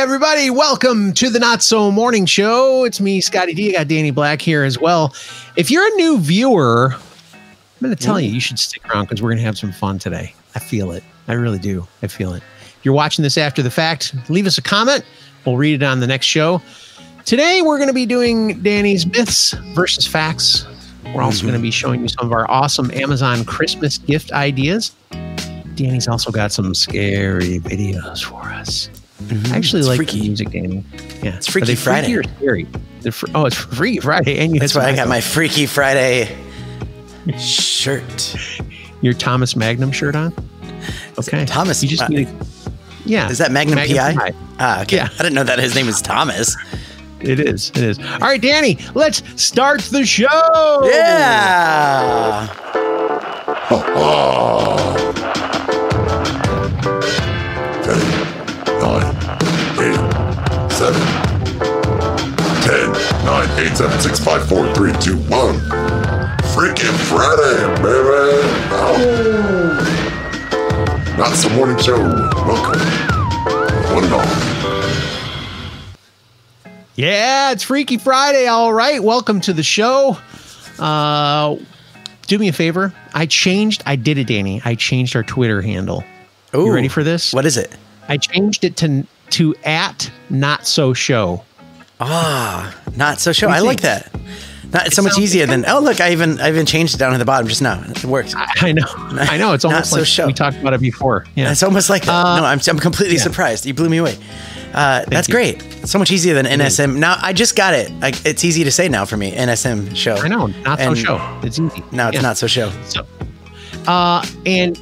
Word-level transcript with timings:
everybody. 0.00 0.48
Welcome 0.48 1.12
to 1.12 1.28
the 1.28 1.38
Not 1.38 1.62
So 1.62 1.90
Morning 1.90 2.24
Show. 2.24 2.84
It's 2.84 3.02
me, 3.02 3.20
Scotty 3.20 3.52
D. 3.52 3.68
I 3.76 3.80
got 3.80 3.88
Danny 3.88 4.10
Black 4.10 4.40
here 4.40 4.64
as 4.64 4.78
well. 4.78 5.14
If 5.58 5.70
you're 5.70 5.86
a 5.86 5.96
new 5.96 6.18
viewer, 6.18 6.94
I'm 6.94 7.00
going 7.82 7.94
to 7.94 8.02
tell 8.02 8.18
you, 8.18 8.30
you 8.30 8.40
should 8.40 8.58
stick 8.58 8.82
around 8.88 9.04
because 9.04 9.20
we're 9.20 9.28
going 9.28 9.40
to 9.40 9.44
have 9.44 9.58
some 9.58 9.72
fun 9.72 9.98
today. 9.98 10.34
I 10.54 10.58
feel 10.58 10.92
it. 10.92 11.04
I 11.28 11.34
really 11.34 11.58
do. 11.58 11.86
I 12.02 12.06
feel 12.06 12.32
it. 12.32 12.42
If 12.78 12.78
you're 12.82 12.94
watching 12.94 13.22
this 13.22 13.36
after 13.36 13.62
the 13.62 13.70
fact, 13.70 14.14
leave 14.30 14.46
us 14.46 14.56
a 14.56 14.62
comment. 14.62 15.04
We'll 15.44 15.58
read 15.58 15.82
it 15.82 15.84
on 15.84 16.00
the 16.00 16.06
next 16.06 16.24
show. 16.24 16.62
Today, 17.26 17.60
we're 17.60 17.76
going 17.76 17.90
to 17.90 17.94
be 17.94 18.06
doing 18.06 18.58
Danny's 18.62 19.06
myths 19.06 19.52
versus 19.74 20.06
facts. 20.06 20.64
We're 21.14 21.20
also 21.20 21.42
going 21.42 21.52
to 21.52 21.58
mm-hmm. 21.58 21.62
be 21.62 21.70
showing 21.70 22.00
you 22.00 22.08
some 22.08 22.24
of 22.24 22.32
our 22.32 22.50
awesome 22.50 22.90
Amazon 22.92 23.44
Christmas 23.44 23.98
gift 23.98 24.32
ideas. 24.32 24.92
Danny's 25.74 26.08
also 26.08 26.30
got 26.30 26.52
some 26.52 26.74
scary 26.74 27.60
videos 27.60 28.24
for 28.24 28.40
us. 28.44 28.88
I 29.52 29.56
actually 29.56 29.80
It's 29.80 29.88
like 29.88 29.96
freaky. 29.96 30.18
the 30.20 30.26
music, 30.28 30.50
Danny. 30.50 30.84
Yeah, 31.22 31.36
It's 31.36 31.46
Freaky 31.48 31.74
Friday. 31.74 32.14
Freaky 32.14 32.28
or 32.28 32.36
scary? 32.36 32.66
They're 33.00 33.12
fr- 33.12 33.26
oh, 33.34 33.46
it's 33.46 33.56
Freaky 33.56 34.00
Friday, 34.00 34.38
and 34.38 34.54
you 34.54 34.60
That's 34.60 34.74
why 34.74 34.84
I 34.86 34.96
got 34.96 35.08
my 35.08 35.20
Freaky 35.20 35.66
Friday 35.66 36.36
shirt. 37.38 38.36
your 39.02 39.14
Thomas 39.14 39.54
Magnum 39.56 39.92
shirt 39.92 40.16
on. 40.16 40.32
Okay, 41.18 41.44
Thomas- 41.44 41.82
You 41.82 41.88
just 41.88 42.02
uh, 42.02 42.08
need. 42.08 42.26
to- 42.28 42.46
Yeah, 43.04 43.30
Is 43.30 43.38
that 43.38 43.52
Magnum, 43.52 43.78
PI? 43.78 44.14
PI. 44.14 44.32
Ah, 44.58 44.82
okay. 44.82 44.96
Yeah. 44.96 45.08
I 45.12 45.22
didn't 45.22 45.34
know 45.34 45.44
that 45.44 45.58
his 45.58 45.74
name 45.74 45.86
was 45.86 46.00
Thomas. 46.02 46.56
It 47.20 47.38
is. 47.40 47.68
It 47.70 47.78
is. 47.78 47.98
All 47.98 48.18
right, 48.20 48.40
Danny. 48.40 48.78
Let's 48.94 49.22
start 49.42 49.80
the 49.82 50.06
show. 50.06 50.26
Yeah. 50.84 52.48
nine, 53.70 55.49
seven, 60.80 61.02
ten, 62.62 62.90
nine, 63.26 63.50
eight, 63.60 63.76
seven, 63.76 64.00
six, 64.00 64.18
five, 64.18 64.48
four, 64.48 64.66
three, 64.72 64.94
two, 64.94 65.18
one. 65.28 65.56
Freaking 66.54 66.96
Friday, 67.06 67.82
baby! 67.82 68.40
Oh. 68.72 68.96
Not 71.18 71.36
the 71.36 71.50
morning 71.54 71.76
show. 71.76 71.98
Welcome, 72.46 72.80
one 73.94 74.04
and 74.04 74.14
all. 74.14 74.24
Yeah, 76.94 77.52
it's 77.52 77.64
Freaky 77.64 77.98
Friday. 77.98 78.46
All 78.46 78.72
right, 78.72 79.02
welcome 79.02 79.42
to 79.42 79.52
the 79.52 79.62
show. 79.62 80.16
Uh, 80.78 81.56
do 82.26 82.38
me 82.38 82.48
a 82.48 82.54
favor. 82.54 82.94
I 83.12 83.26
changed. 83.26 83.82
I 83.84 83.96
did 83.96 84.16
it, 84.16 84.28
Danny. 84.28 84.62
I 84.64 84.76
changed 84.76 85.14
our 85.14 85.24
Twitter 85.24 85.60
handle. 85.60 86.04
Ooh. 86.54 86.64
You 86.64 86.72
ready 86.72 86.88
for 86.88 87.04
this? 87.04 87.34
What 87.34 87.44
is 87.44 87.58
it? 87.58 87.70
I 88.08 88.16
changed 88.16 88.64
it 88.64 88.78
to 88.78 89.06
to 89.32 89.54
at 89.64 90.10
not 90.28 90.66
so 90.66 90.92
show. 90.94 91.44
Ah, 92.00 92.74
not 92.96 93.20
so 93.20 93.32
show. 93.32 93.48
I 93.48 93.60
like 93.60 93.82
that. 93.82 94.10
Not, 94.72 94.86
it's 94.86 94.96
so 94.96 95.02
much 95.02 95.18
easier 95.18 95.46
than. 95.46 95.64
Oh, 95.66 95.80
look! 95.80 96.00
I 96.00 96.12
even 96.12 96.40
I 96.40 96.48
even 96.48 96.64
changed 96.64 96.94
it 96.94 96.98
down 96.98 97.12
at 97.12 97.18
the 97.18 97.24
bottom 97.24 97.48
just 97.48 97.60
now. 97.60 97.82
It 97.84 98.04
works. 98.04 98.34
I, 98.36 98.46
I 98.60 98.72
know. 98.72 98.86
I 98.86 99.36
know. 99.36 99.52
It's 99.52 99.64
almost 99.66 99.90
so 99.90 99.96
like 99.98 100.06
show. 100.06 100.26
we 100.26 100.32
talked 100.32 100.58
about 100.58 100.74
it 100.74 100.80
before. 100.80 101.26
Yeah. 101.34 101.50
It's 101.50 101.62
almost 101.62 101.90
like. 101.90 102.06
Uh, 102.06 102.38
no, 102.40 102.44
I'm, 102.44 102.60
I'm 102.68 102.78
completely 102.78 103.16
yeah. 103.16 103.22
surprised. 103.22 103.66
You 103.66 103.74
blew 103.74 103.88
me 103.88 103.98
away. 103.98 104.16
Uh, 104.72 105.04
that's 105.08 105.26
you. 105.26 105.34
great. 105.34 105.60
So 105.86 105.98
much 105.98 106.12
easier 106.12 106.34
than. 106.34 106.46
NSM. 106.46 106.98
Now 106.98 107.16
I 107.20 107.32
just 107.32 107.56
got 107.56 107.74
it. 107.74 107.90
Like 108.00 108.24
it's 108.24 108.44
easy 108.44 108.62
to 108.62 108.70
say 108.70 108.88
now 108.88 109.04
for 109.04 109.16
me. 109.16 109.32
NSM 109.32 109.96
show. 109.96 110.14
I 110.14 110.28
know. 110.28 110.46
Not 110.46 110.78
so 110.78 110.94
show. 110.94 111.40
It's 111.42 111.58
easy. 111.58 111.82
Now 111.90 112.08
it's 112.08 112.14
Yeah. 112.16 112.22
not 112.22 112.36
so 112.36 112.46
show. 112.46 112.70
So, 112.84 113.04
uh, 113.88 114.24
and 114.46 114.78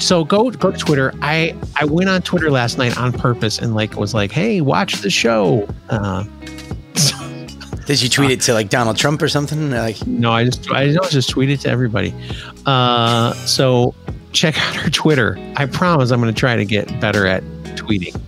so 0.00 0.24
go 0.24 0.50
go 0.50 0.70
to 0.70 0.78
Twitter. 0.78 1.12
I 1.22 1.54
I 1.76 1.84
went 1.84 2.08
on 2.08 2.22
Twitter 2.22 2.50
last 2.50 2.78
night 2.78 2.96
on 2.98 3.12
purpose 3.12 3.58
and 3.58 3.74
like 3.74 3.96
was 3.96 4.14
like, 4.14 4.32
hey, 4.32 4.60
watch 4.60 4.94
the 5.02 5.10
show. 5.10 5.68
Uh, 5.88 6.24
Did 7.86 8.02
you 8.02 8.08
tweet 8.08 8.30
it 8.30 8.40
to 8.42 8.54
like 8.54 8.68
Donald 8.68 8.96
Trump 8.96 9.20
or 9.20 9.28
something? 9.28 9.70
Like 9.70 10.06
no, 10.06 10.32
I 10.32 10.44
just 10.44 10.70
I 10.70 10.92
just 11.08 11.28
tweet 11.28 11.50
it 11.50 11.60
to 11.60 11.70
everybody. 11.70 12.14
Uh, 12.66 13.34
so 13.34 13.94
check 14.32 14.58
out 14.58 14.78
our 14.78 14.90
Twitter. 14.90 15.36
I 15.56 15.66
promise 15.66 16.10
I'm 16.10 16.20
going 16.20 16.32
to 16.32 16.38
try 16.38 16.56
to 16.56 16.64
get 16.64 17.00
better 17.00 17.26
at 17.26 17.42
tweeting. 17.76 18.18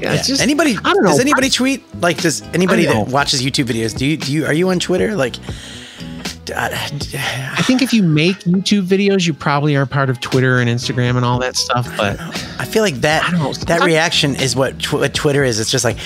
Yeah, 0.00 0.14
yeah. 0.14 0.22
just 0.22 0.40
anybody? 0.40 0.76
I 0.84 0.92
don't 0.94 1.02
know. 1.02 1.10
Does 1.10 1.20
anybody 1.20 1.50
tweet? 1.50 1.82
Like 2.00 2.18
does 2.18 2.42
anybody 2.54 2.86
that 2.86 3.08
watches 3.08 3.42
YouTube 3.42 3.66
videos? 3.66 3.96
Do 3.96 4.06
you 4.06 4.16
do 4.16 4.32
you 4.32 4.46
are 4.46 4.52
you 4.52 4.68
on 4.70 4.78
Twitter? 4.78 5.14
Like. 5.16 5.36
I 6.56 7.62
think 7.62 7.82
if 7.82 7.92
you 7.92 8.02
make 8.02 8.38
YouTube 8.40 8.82
videos, 8.86 9.26
you 9.26 9.34
probably 9.34 9.76
are 9.76 9.86
part 9.86 10.10
of 10.10 10.20
Twitter 10.20 10.58
and 10.58 10.68
Instagram 10.68 11.16
and 11.16 11.24
all 11.24 11.38
that 11.40 11.56
stuff. 11.56 11.88
But 11.96 12.20
I 12.60 12.64
feel 12.64 12.82
like 12.82 12.96
that 12.96 13.24
I 13.24 13.30
don't 13.30 13.40
know, 13.40 13.52
that 13.52 13.84
reaction 13.84 14.36
is 14.36 14.56
what, 14.56 14.78
tw- 14.78 14.94
what 14.94 15.14
Twitter 15.14 15.44
is. 15.44 15.60
It's 15.60 15.70
just 15.70 15.84
like, 15.84 15.98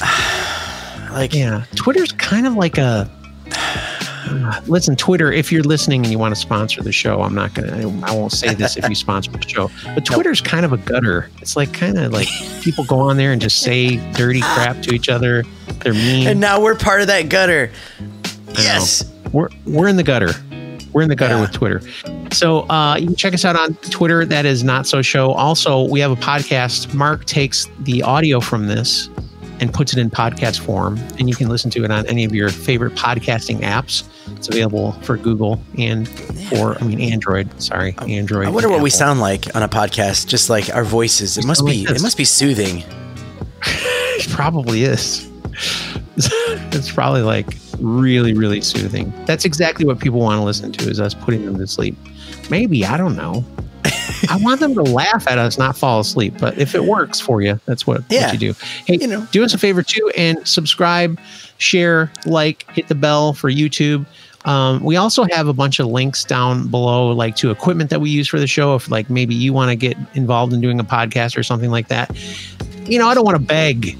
like 1.12 1.34
yeah, 1.34 1.64
Twitter's 1.76 2.12
kind 2.12 2.46
of 2.46 2.54
like 2.54 2.78
a. 2.78 3.10
Listen, 4.66 4.94
Twitter. 4.94 5.32
If 5.32 5.50
you're 5.50 5.64
listening 5.64 6.02
and 6.02 6.12
you 6.12 6.18
want 6.18 6.32
to 6.34 6.40
sponsor 6.40 6.82
the 6.82 6.92
show, 6.92 7.22
I'm 7.22 7.34
not 7.34 7.52
gonna. 7.52 7.78
I 8.04 8.14
won't 8.14 8.30
say 8.30 8.54
this 8.54 8.76
if 8.76 8.88
you 8.88 8.94
sponsor 9.06 9.32
the 9.32 9.42
show. 9.48 9.70
But 9.94 10.04
Twitter's 10.04 10.40
kind 10.40 10.64
of 10.64 10.72
a 10.72 10.76
gutter. 10.76 11.28
It's 11.40 11.56
like 11.56 11.72
kind 11.72 11.98
of 11.98 12.12
like 12.12 12.28
people 12.62 12.84
go 12.84 13.00
on 13.00 13.16
there 13.16 13.32
and 13.32 13.42
just 13.42 13.60
say 13.60 13.96
dirty 14.12 14.40
crap 14.40 14.82
to 14.82 14.94
each 14.94 15.08
other. 15.08 15.42
They're 15.82 15.94
mean. 15.94 16.28
And 16.28 16.38
now 16.38 16.60
we're 16.60 16.76
part 16.76 17.00
of 17.00 17.08
that 17.08 17.28
gutter. 17.28 17.72
Yes. 18.52 19.09
We're 19.32 19.48
we're 19.66 19.88
in 19.88 19.96
the 19.96 20.02
gutter. 20.02 20.30
We're 20.92 21.02
in 21.02 21.08
the 21.08 21.16
gutter 21.16 21.34
Yeah. 21.36 21.40
with 21.42 21.52
Twitter. 21.52 21.80
So 22.32 22.68
uh, 22.68 22.96
you 22.96 23.06
can 23.06 23.16
check 23.16 23.32
us 23.34 23.44
out 23.44 23.54
on 23.56 23.74
Twitter. 23.90 24.24
That 24.24 24.44
is 24.44 24.64
not 24.64 24.86
so 24.86 25.02
show. 25.02 25.32
Also, 25.32 25.84
we 25.88 26.00
have 26.00 26.10
a 26.10 26.16
podcast. 26.16 26.92
Mark 26.94 27.24
takes 27.26 27.68
the 27.80 28.02
audio 28.02 28.40
from 28.40 28.66
this 28.66 29.08
and 29.60 29.72
puts 29.72 29.92
it 29.92 29.98
in 29.98 30.10
podcast 30.10 30.58
form, 30.60 30.98
and 31.18 31.28
you 31.28 31.36
can 31.36 31.48
listen 31.48 31.70
to 31.72 31.84
it 31.84 31.90
on 31.90 32.06
any 32.06 32.24
of 32.24 32.34
your 32.34 32.48
favorite 32.48 32.94
podcasting 32.94 33.60
apps. 33.60 34.04
It's 34.36 34.48
available 34.48 34.92
for 35.02 35.16
Google 35.16 35.60
and 35.78 36.08
for 36.48 36.76
I 36.80 36.84
mean 36.84 37.00
Android. 37.00 37.60
Sorry, 37.62 37.94
Android. 38.08 38.46
I 38.46 38.50
wonder 38.50 38.68
what 38.70 38.80
we 38.80 38.90
sound 38.90 39.20
like 39.20 39.54
on 39.54 39.62
a 39.62 39.68
podcast, 39.68 40.26
just 40.26 40.48
like 40.50 40.74
our 40.74 40.82
voices. 40.84 41.36
It 41.38 41.44
must 41.44 41.64
be 41.64 41.82
it 41.84 42.02
must 42.02 42.16
be 42.16 42.24
soothing. 42.24 42.82
It 44.22 44.28
probably 44.28 44.84
is. 44.84 45.30
it's 46.16 46.92
probably 46.92 47.22
like 47.22 47.56
really, 47.80 48.32
really 48.34 48.60
soothing. 48.60 49.12
That's 49.26 49.44
exactly 49.44 49.84
what 49.84 49.98
people 49.98 50.20
want 50.20 50.38
to 50.38 50.44
listen 50.44 50.72
to 50.72 50.88
is 50.90 51.00
us 51.00 51.14
putting 51.14 51.44
them 51.46 51.58
to 51.58 51.66
sleep. 51.66 51.96
Maybe, 52.50 52.84
I 52.84 52.96
don't 52.96 53.16
know. 53.16 53.44
I 54.28 54.36
want 54.42 54.60
them 54.60 54.74
to 54.74 54.82
laugh 54.82 55.26
at 55.28 55.38
us, 55.38 55.56
not 55.58 55.76
fall 55.76 56.00
asleep. 56.00 56.34
But 56.38 56.58
if 56.58 56.74
it 56.74 56.84
works 56.84 57.18
for 57.20 57.40
you, 57.40 57.58
that's 57.66 57.86
what, 57.86 58.02
Yeah. 58.10 58.26
what 58.26 58.32
you 58.34 58.52
do. 58.52 58.58
Hey, 58.86 58.98
You 59.00 59.06
know. 59.06 59.26
do 59.32 59.42
us 59.44 59.54
a 59.54 59.58
favor 59.58 59.82
too 59.82 60.12
and 60.16 60.46
subscribe, 60.46 61.18
share, 61.58 62.12
like, 62.26 62.66
hit 62.72 62.88
the 62.88 62.94
bell 62.94 63.32
for 63.32 63.50
YouTube. 63.50 64.04
Um, 64.44 64.82
we 64.82 64.96
also 64.96 65.24
have 65.32 65.48
a 65.48 65.52
bunch 65.52 65.78
of 65.80 65.86
links 65.86 66.24
down 66.24 66.68
below, 66.68 67.08
like 67.12 67.36
to 67.36 67.50
equipment 67.50 67.90
that 67.90 68.00
we 68.00 68.10
use 68.10 68.26
for 68.28 68.38
the 68.40 68.46
show. 68.46 68.74
If 68.74 68.90
like 68.90 69.10
maybe 69.10 69.34
you 69.34 69.52
want 69.52 69.68
to 69.70 69.76
get 69.76 69.96
involved 70.14 70.52
in 70.54 70.60
doing 70.62 70.80
a 70.80 70.84
podcast 70.84 71.36
or 71.36 71.42
something 71.42 71.70
like 71.70 71.88
that, 71.88 72.10
you 72.86 72.98
know, 72.98 73.06
I 73.06 73.12
don't 73.14 73.24
want 73.24 73.36
to 73.36 73.42
beg, 73.44 73.98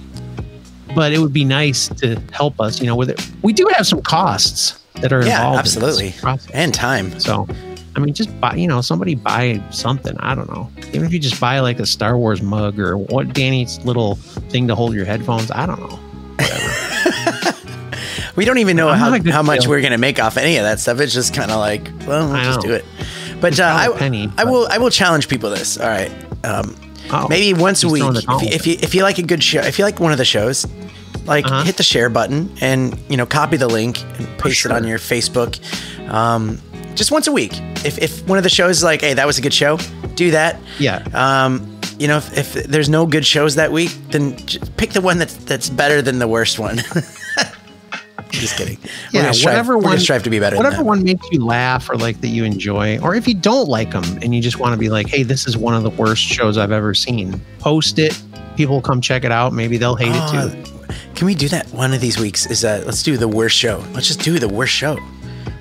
but 0.94 1.12
it 1.12 1.18
would 1.18 1.32
be 1.32 1.44
nice 1.44 1.88
to 1.88 2.20
help 2.32 2.60
us. 2.60 2.80
You 2.80 2.86
know, 2.86 2.96
with 2.96 3.10
it, 3.10 3.30
we 3.42 3.52
do 3.52 3.66
have 3.74 3.86
some 3.86 4.02
costs 4.02 4.78
that 4.94 5.12
are 5.12 5.24
Yeah, 5.24 5.36
involved. 5.36 5.54
in 5.54 5.58
absolutely. 5.60 6.14
process. 6.20 6.50
And 6.52 6.74
time. 6.74 7.18
So, 7.20 7.46
I 7.96 8.00
mean, 8.00 8.14
just 8.14 8.38
buy, 8.40 8.54
you 8.54 8.66
know, 8.68 8.80
somebody 8.80 9.14
buy 9.14 9.62
something. 9.70 10.16
I 10.18 10.34
don't 10.34 10.50
know. 10.50 10.70
Even 10.88 11.04
if 11.04 11.12
you 11.12 11.18
just 11.18 11.40
buy 11.40 11.60
like 11.60 11.78
a 11.80 11.86
Star 11.86 12.16
Wars 12.18 12.42
mug 12.42 12.78
or 12.78 12.96
what 12.96 13.32
Danny's 13.32 13.78
little 13.84 14.14
thing 14.50 14.68
to 14.68 14.74
hold 14.74 14.94
your 14.94 15.04
headphones. 15.04 15.50
I 15.50 15.66
don't 15.66 15.80
know. 15.80 15.98
We 18.36 18.44
don't 18.46 18.58
even 18.58 18.76
know 18.76 18.88
I'm 18.88 18.98
how, 18.98 19.10
not 19.10 19.20
a 19.20 19.22
good 19.24 19.32
how 19.34 19.42
much 19.42 19.56
salesman. 19.62 19.70
we're 19.70 19.82
gonna 19.82 19.98
make 19.98 20.18
off 20.18 20.36
any 20.38 20.56
of 20.56 20.62
that 20.62 20.78
stuff. 20.80 20.98
It's 21.00 21.12
just 21.12 21.34
kind 21.34 21.50
of 21.50 21.58
like, 21.58 21.82
well, 22.06 22.28
I 22.30 22.32
let's 22.32 22.46
just 22.46 22.58
know. 22.60 22.68
do 22.70 22.72
it. 22.74 22.84
But 23.40 23.58
uh, 23.60 23.64
I, 23.64 23.98
penny, 23.98 24.28
I 24.38 24.44
but- 24.44 24.46
will 24.52 24.68
I 24.70 24.78
will 24.78 24.88
challenge 24.88 25.28
people 25.28 25.50
this. 25.50 25.76
All 25.78 25.88
right. 25.88 26.10
Um, 26.44 26.74
Oh, 27.12 27.26
maybe 27.28 27.58
once 27.58 27.82
a 27.84 27.88
week. 27.88 28.02
if 28.04 28.24
you, 28.42 28.48
if 28.48 28.66
you 28.66 28.76
if 28.80 28.94
you 28.94 29.02
like 29.02 29.18
a 29.18 29.22
good 29.22 29.42
show 29.42 29.60
if 29.60 29.78
you 29.78 29.84
like 29.84 29.98
one 30.00 30.12
of 30.12 30.18
the 30.18 30.24
shows 30.24 30.66
like 31.26 31.44
Uh-huh. 31.46 31.64
hit 31.64 31.76
the 31.76 31.82
share 31.82 32.08
button 32.08 32.50
and 32.60 32.98
you 33.08 33.16
know 33.16 33.26
copy 33.26 33.56
the 33.56 33.68
link 33.68 34.00
and 34.18 34.26
paste 34.38 34.64
it 34.64 34.72
on 34.72 34.86
your 34.86 34.98
facebook. 34.98 35.58
Um, 36.10 36.60
just 36.94 37.10
once 37.12 37.26
a 37.28 37.32
week. 37.32 37.52
If, 37.84 37.98
if 37.98 38.26
one 38.28 38.36
of 38.38 38.44
the 38.44 38.50
shows 38.50 38.78
is 38.78 38.84
like 38.84 39.00
hey 39.00 39.14
that 39.14 39.26
was 39.26 39.38
a 39.38 39.42
good 39.42 39.54
show 39.54 39.78
do 40.14 40.30
that. 40.32 40.58
Yeah. 40.78 41.02
um, 41.14 41.78
you 41.98 42.08
know 42.08 42.16
if, 42.18 42.36
if 42.36 42.52
there's 42.64 42.88
no 42.88 43.06
good 43.06 43.26
shows 43.26 43.54
that 43.56 43.72
week 43.72 43.90
then 44.10 44.34
pick 44.76 44.90
the 44.90 45.00
one 45.02 45.18
that's 45.18 45.34
that's 45.36 45.68
better 45.68 46.00
than 46.02 46.18
the 46.18 46.28
worst 46.28 46.58
one 46.58 46.78
just 48.32 48.56
kidding 48.56 48.78
we're 49.12 49.20
yeah, 49.22 49.30
strive, 49.32 49.54
whatever 49.54 49.78
we're 49.78 49.84
one 49.84 49.98
strive 49.98 50.22
to 50.22 50.30
be 50.30 50.38
better 50.38 50.56
Whatever 50.56 50.82
one 50.82 51.02
makes 51.02 51.26
you 51.30 51.44
laugh 51.44 51.88
or 51.90 51.96
like 51.96 52.20
that 52.20 52.28
you 52.28 52.44
enjoy, 52.44 52.98
or 53.00 53.14
if 53.14 53.26
you 53.28 53.34
don't 53.34 53.68
like 53.68 53.90
them 53.92 54.04
and 54.22 54.34
you 54.34 54.40
just 54.42 54.58
want 54.58 54.72
to 54.72 54.78
be 54.78 54.88
like, 54.88 55.08
"Hey, 55.08 55.22
this 55.22 55.46
is 55.46 55.56
one 55.56 55.74
of 55.74 55.82
the 55.82 55.90
worst 55.90 56.22
shows 56.22 56.58
I've 56.58 56.72
ever 56.72 56.94
seen." 56.94 57.40
Post 57.58 57.98
it. 57.98 58.20
People 58.56 58.76
will 58.76 58.82
come 58.82 59.00
check 59.00 59.24
it 59.24 59.32
out. 59.32 59.52
Maybe 59.52 59.76
they'll 59.78 59.96
hate 59.96 60.12
it 60.12 60.22
Oh, 60.22 60.50
too. 60.50 60.72
Ah, 60.88 60.94
can 61.14 61.26
we 61.26 61.34
do 61.34 61.48
that 61.48 61.66
one 61.72 61.92
of 61.92 62.00
these 62.00 62.18
weeks? 62.18 62.46
Is 62.46 62.60
that 62.62 62.86
let's 62.86 63.02
do 63.02 63.16
the 63.16 63.28
worst 63.28 63.56
show. 63.56 63.84
Let's 63.94 64.06
just 64.06 64.20
do 64.20 64.38
the 64.38 64.48
worst 64.48 64.72
show. 64.72 64.98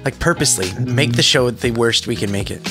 Like 0.05 0.19
purposely 0.19 0.71
make 0.83 1.13
the 1.13 1.23
show 1.23 1.49
the 1.51 1.71
worst 1.71 2.07
we 2.07 2.15
can 2.15 2.31
make 2.31 2.51
it. 2.51 2.61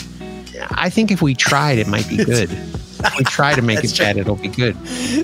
I 0.70 0.90
think 0.90 1.10
if 1.10 1.22
we 1.22 1.34
tried, 1.34 1.78
it 1.78 1.86
might 1.88 2.08
be 2.08 2.16
good. 2.16 2.50
If 3.00 3.16
we 3.16 3.24
try 3.24 3.54
to 3.54 3.62
make 3.62 3.84
it 3.84 3.94
true. 3.94 4.06
bad, 4.06 4.16
it'll 4.16 4.34
be 4.34 4.48
good. 4.48 4.74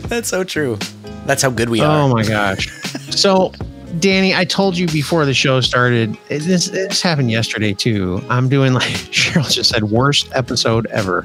That's 0.03 0.29
so 0.29 0.44
true. 0.44 0.79
That's 1.26 1.43
how 1.43 1.50
good 1.50 1.69
we 1.71 1.81
Oh 1.81 1.87
are. 1.87 2.03
Oh 2.03 2.09
my 2.09 2.23
gosh. 2.23 2.69
So, 3.11 3.53
Danny, 4.00 4.35
I 4.35 4.44
told 4.44 4.76
you 4.76 4.87
before 4.88 5.25
the 5.25 5.35
show 5.35 5.61
started. 5.61 6.17
This 6.29 6.69
this 6.69 7.00
happened 7.02 7.31
yesterday 7.31 7.73
too. 7.73 8.23
I'm 8.29 8.49
doing 8.49 8.73
like 8.75 8.82
Cheryl 9.11 9.50
just 9.50 9.70
said, 9.70 9.85
worst 9.85 10.29
episode 10.32 10.87
ever. 10.87 11.25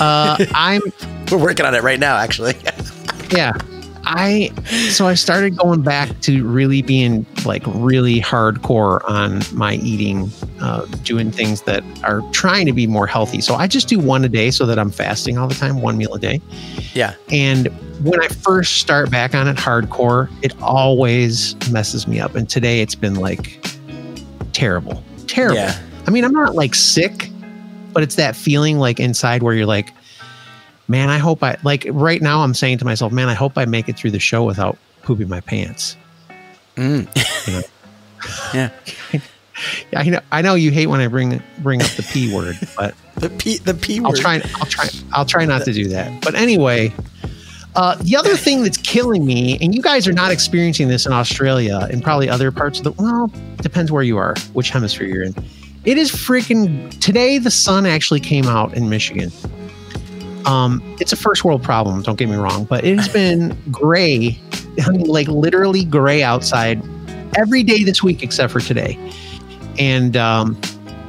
Uh, 0.00 0.44
I'm 0.54 0.82
We're 1.30 1.38
working 1.38 1.66
on 1.66 1.74
it 1.74 1.82
right 1.82 2.00
now, 2.00 2.16
actually. 2.16 2.54
yeah. 3.30 3.52
I 4.12 4.50
so 4.90 5.06
I 5.06 5.14
started 5.14 5.56
going 5.56 5.82
back 5.82 6.20
to 6.22 6.44
really 6.44 6.82
being 6.82 7.24
like 7.44 7.62
really 7.66 8.20
hardcore 8.20 9.08
on 9.08 9.40
my 9.56 9.74
eating, 9.74 10.32
uh, 10.60 10.84
doing 11.04 11.30
things 11.30 11.62
that 11.62 11.84
are 12.02 12.20
trying 12.32 12.66
to 12.66 12.72
be 12.72 12.88
more 12.88 13.06
healthy. 13.06 13.40
So 13.40 13.54
I 13.54 13.68
just 13.68 13.88
do 13.88 14.00
one 14.00 14.24
a 14.24 14.28
day 14.28 14.50
so 14.50 14.66
that 14.66 14.80
I'm 14.80 14.90
fasting 14.90 15.38
all 15.38 15.46
the 15.46 15.54
time, 15.54 15.80
one 15.80 15.96
meal 15.96 16.12
a 16.14 16.18
day. 16.18 16.40
yeah. 16.92 17.14
And 17.30 17.68
when 18.02 18.20
I 18.20 18.26
first 18.26 18.78
start 18.78 19.12
back 19.12 19.32
on 19.32 19.46
it 19.46 19.56
hardcore, 19.56 20.28
it 20.42 20.60
always 20.60 21.54
messes 21.70 22.08
me 22.08 22.18
up. 22.18 22.34
And 22.34 22.48
today 22.50 22.80
it's 22.80 22.96
been 22.96 23.14
like 23.14 23.64
terrible, 24.52 25.04
terrible. 25.28 25.56
Yeah. 25.56 25.78
I 26.08 26.10
mean, 26.10 26.24
I'm 26.24 26.32
not 26.32 26.56
like 26.56 26.74
sick, 26.74 27.30
but 27.92 28.02
it's 28.02 28.16
that 28.16 28.34
feeling 28.34 28.78
like 28.78 28.98
inside 28.98 29.44
where 29.44 29.54
you're 29.54 29.66
like, 29.66 29.92
man, 30.90 31.08
I 31.08 31.18
hope 31.18 31.42
I 31.42 31.56
like 31.62 31.86
right 31.88 32.20
now 32.20 32.42
I'm 32.42 32.52
saying 32.52 32.78
to 32.78 32.84
myself, 32.84 33.12
man, 33.12 33.28
I 33.28 33.34
hope 33.34 33.56
I 33.56 33.64
make 33.64 33.88
it 33.88 33.96
through 33.96 34.10
the 34.10 34.18
show 34.18 34.44
without 34.44 34.76
pooping 35.02 35.28
my 35.28 35.40
pants. 35.40 35.96
Mm. 36.76 37.08
You 37.46 37.52
know? 37.54 37.62
Yeah. 38.52 38.70
Yeah, 39.92 40.00
I 40.00 40.04
know 40.04 40.20
I 40.32 40.40
know 40.40 40.54
you 40.54 40.70
hate 40.70 40.86
when 40.86 41.00
I 41.00 41.06
bring 41.06 41.42
bring 41.58 41.82
up 41.82 41.88
the 41.88 42.02
P 42.02 42.34
word, 42.34 42.56
but 42.78 42.94
The 43.16 43.28
P 43.28 43.58
the 43.58 43.74
P 43.74 44.00
I'll 44.02 44.14
try. 44.14 44.40
I'll 44.54 44.66
try. 44.66 44.88
I'll 45.12 45.26
try 45.26 45.44
not 45.44 45.66
to 45.66 45.72
do 45.74 45.86
that. 45.88 46.22
But 46.22 46.34
anyway, 46.34 46.94
uh, 47.76 47.96
the 47.96 48.16
other 48.16 48.36
thing 48.36 48.62
that's 48.62 48.78
killing 48.78 49.26
me, 49.26 49.58
and 49.60 49.74
you 49.74 49.82
guys 49.82 50.08
are 50.08 50.14
not 50.14 50.32
experiencing 50.32 50.88
this 50.88 51.04
in 51.04 51.12
Australia 51.12 51.86
and 51.90 52.02
probably 52.02 52.30
other 52.30 52.50
parts 52.50 52.78
of 52.78 52.84
the 52.84 52.92
well, 52.92 53.30
depends 53.58 53.92
where 53.92 54.02
you 54.02 54.16
are, 54.16 54.34
which 54.54 54.70
hemisphere 54.70 55.06
you're 55.06 55.24
in. 55.24 55.34
It 55.84 55.98
is 55.98 56.10
freaking 56.10 56.98
today. 57.00 57.36
The 57.36 57.50
sun 57.50 57.84
actually 57.84 58.20
came 58.20 58.46
out 58.46 58.72
in 58.72 58.88
Michigan. 58.88 59.30
Um, 60.46 60.82
it's 61.00 61.12
a 61.12 61.16
first 61.16 61.44
world 61.44 61.62
problem. 61.62 62.02
Don't 62.02 62.18
get 62.18 62.28
me 62.28 62.36
wrong, 62.36 62.64
but 62.64 62.84
it 62.84 62.96
has 62.96 63.08
been 63.12 63.56
gray. 63.70 64.38
I 64.84 64.90
mean, 64.90 65.06
like 65.06 65.28
literally 65.28 65.84
gray 65.84 66.22
outside 66.22 66.82
every 67.36 67.62
day 67.62 67.84
this 67.84 68.02
week 68.02 68.22
except 68.22 68.52
for 68.52 68.60
today, 68.60 68.98
and 69.78 70.16
um, 70.16 70.58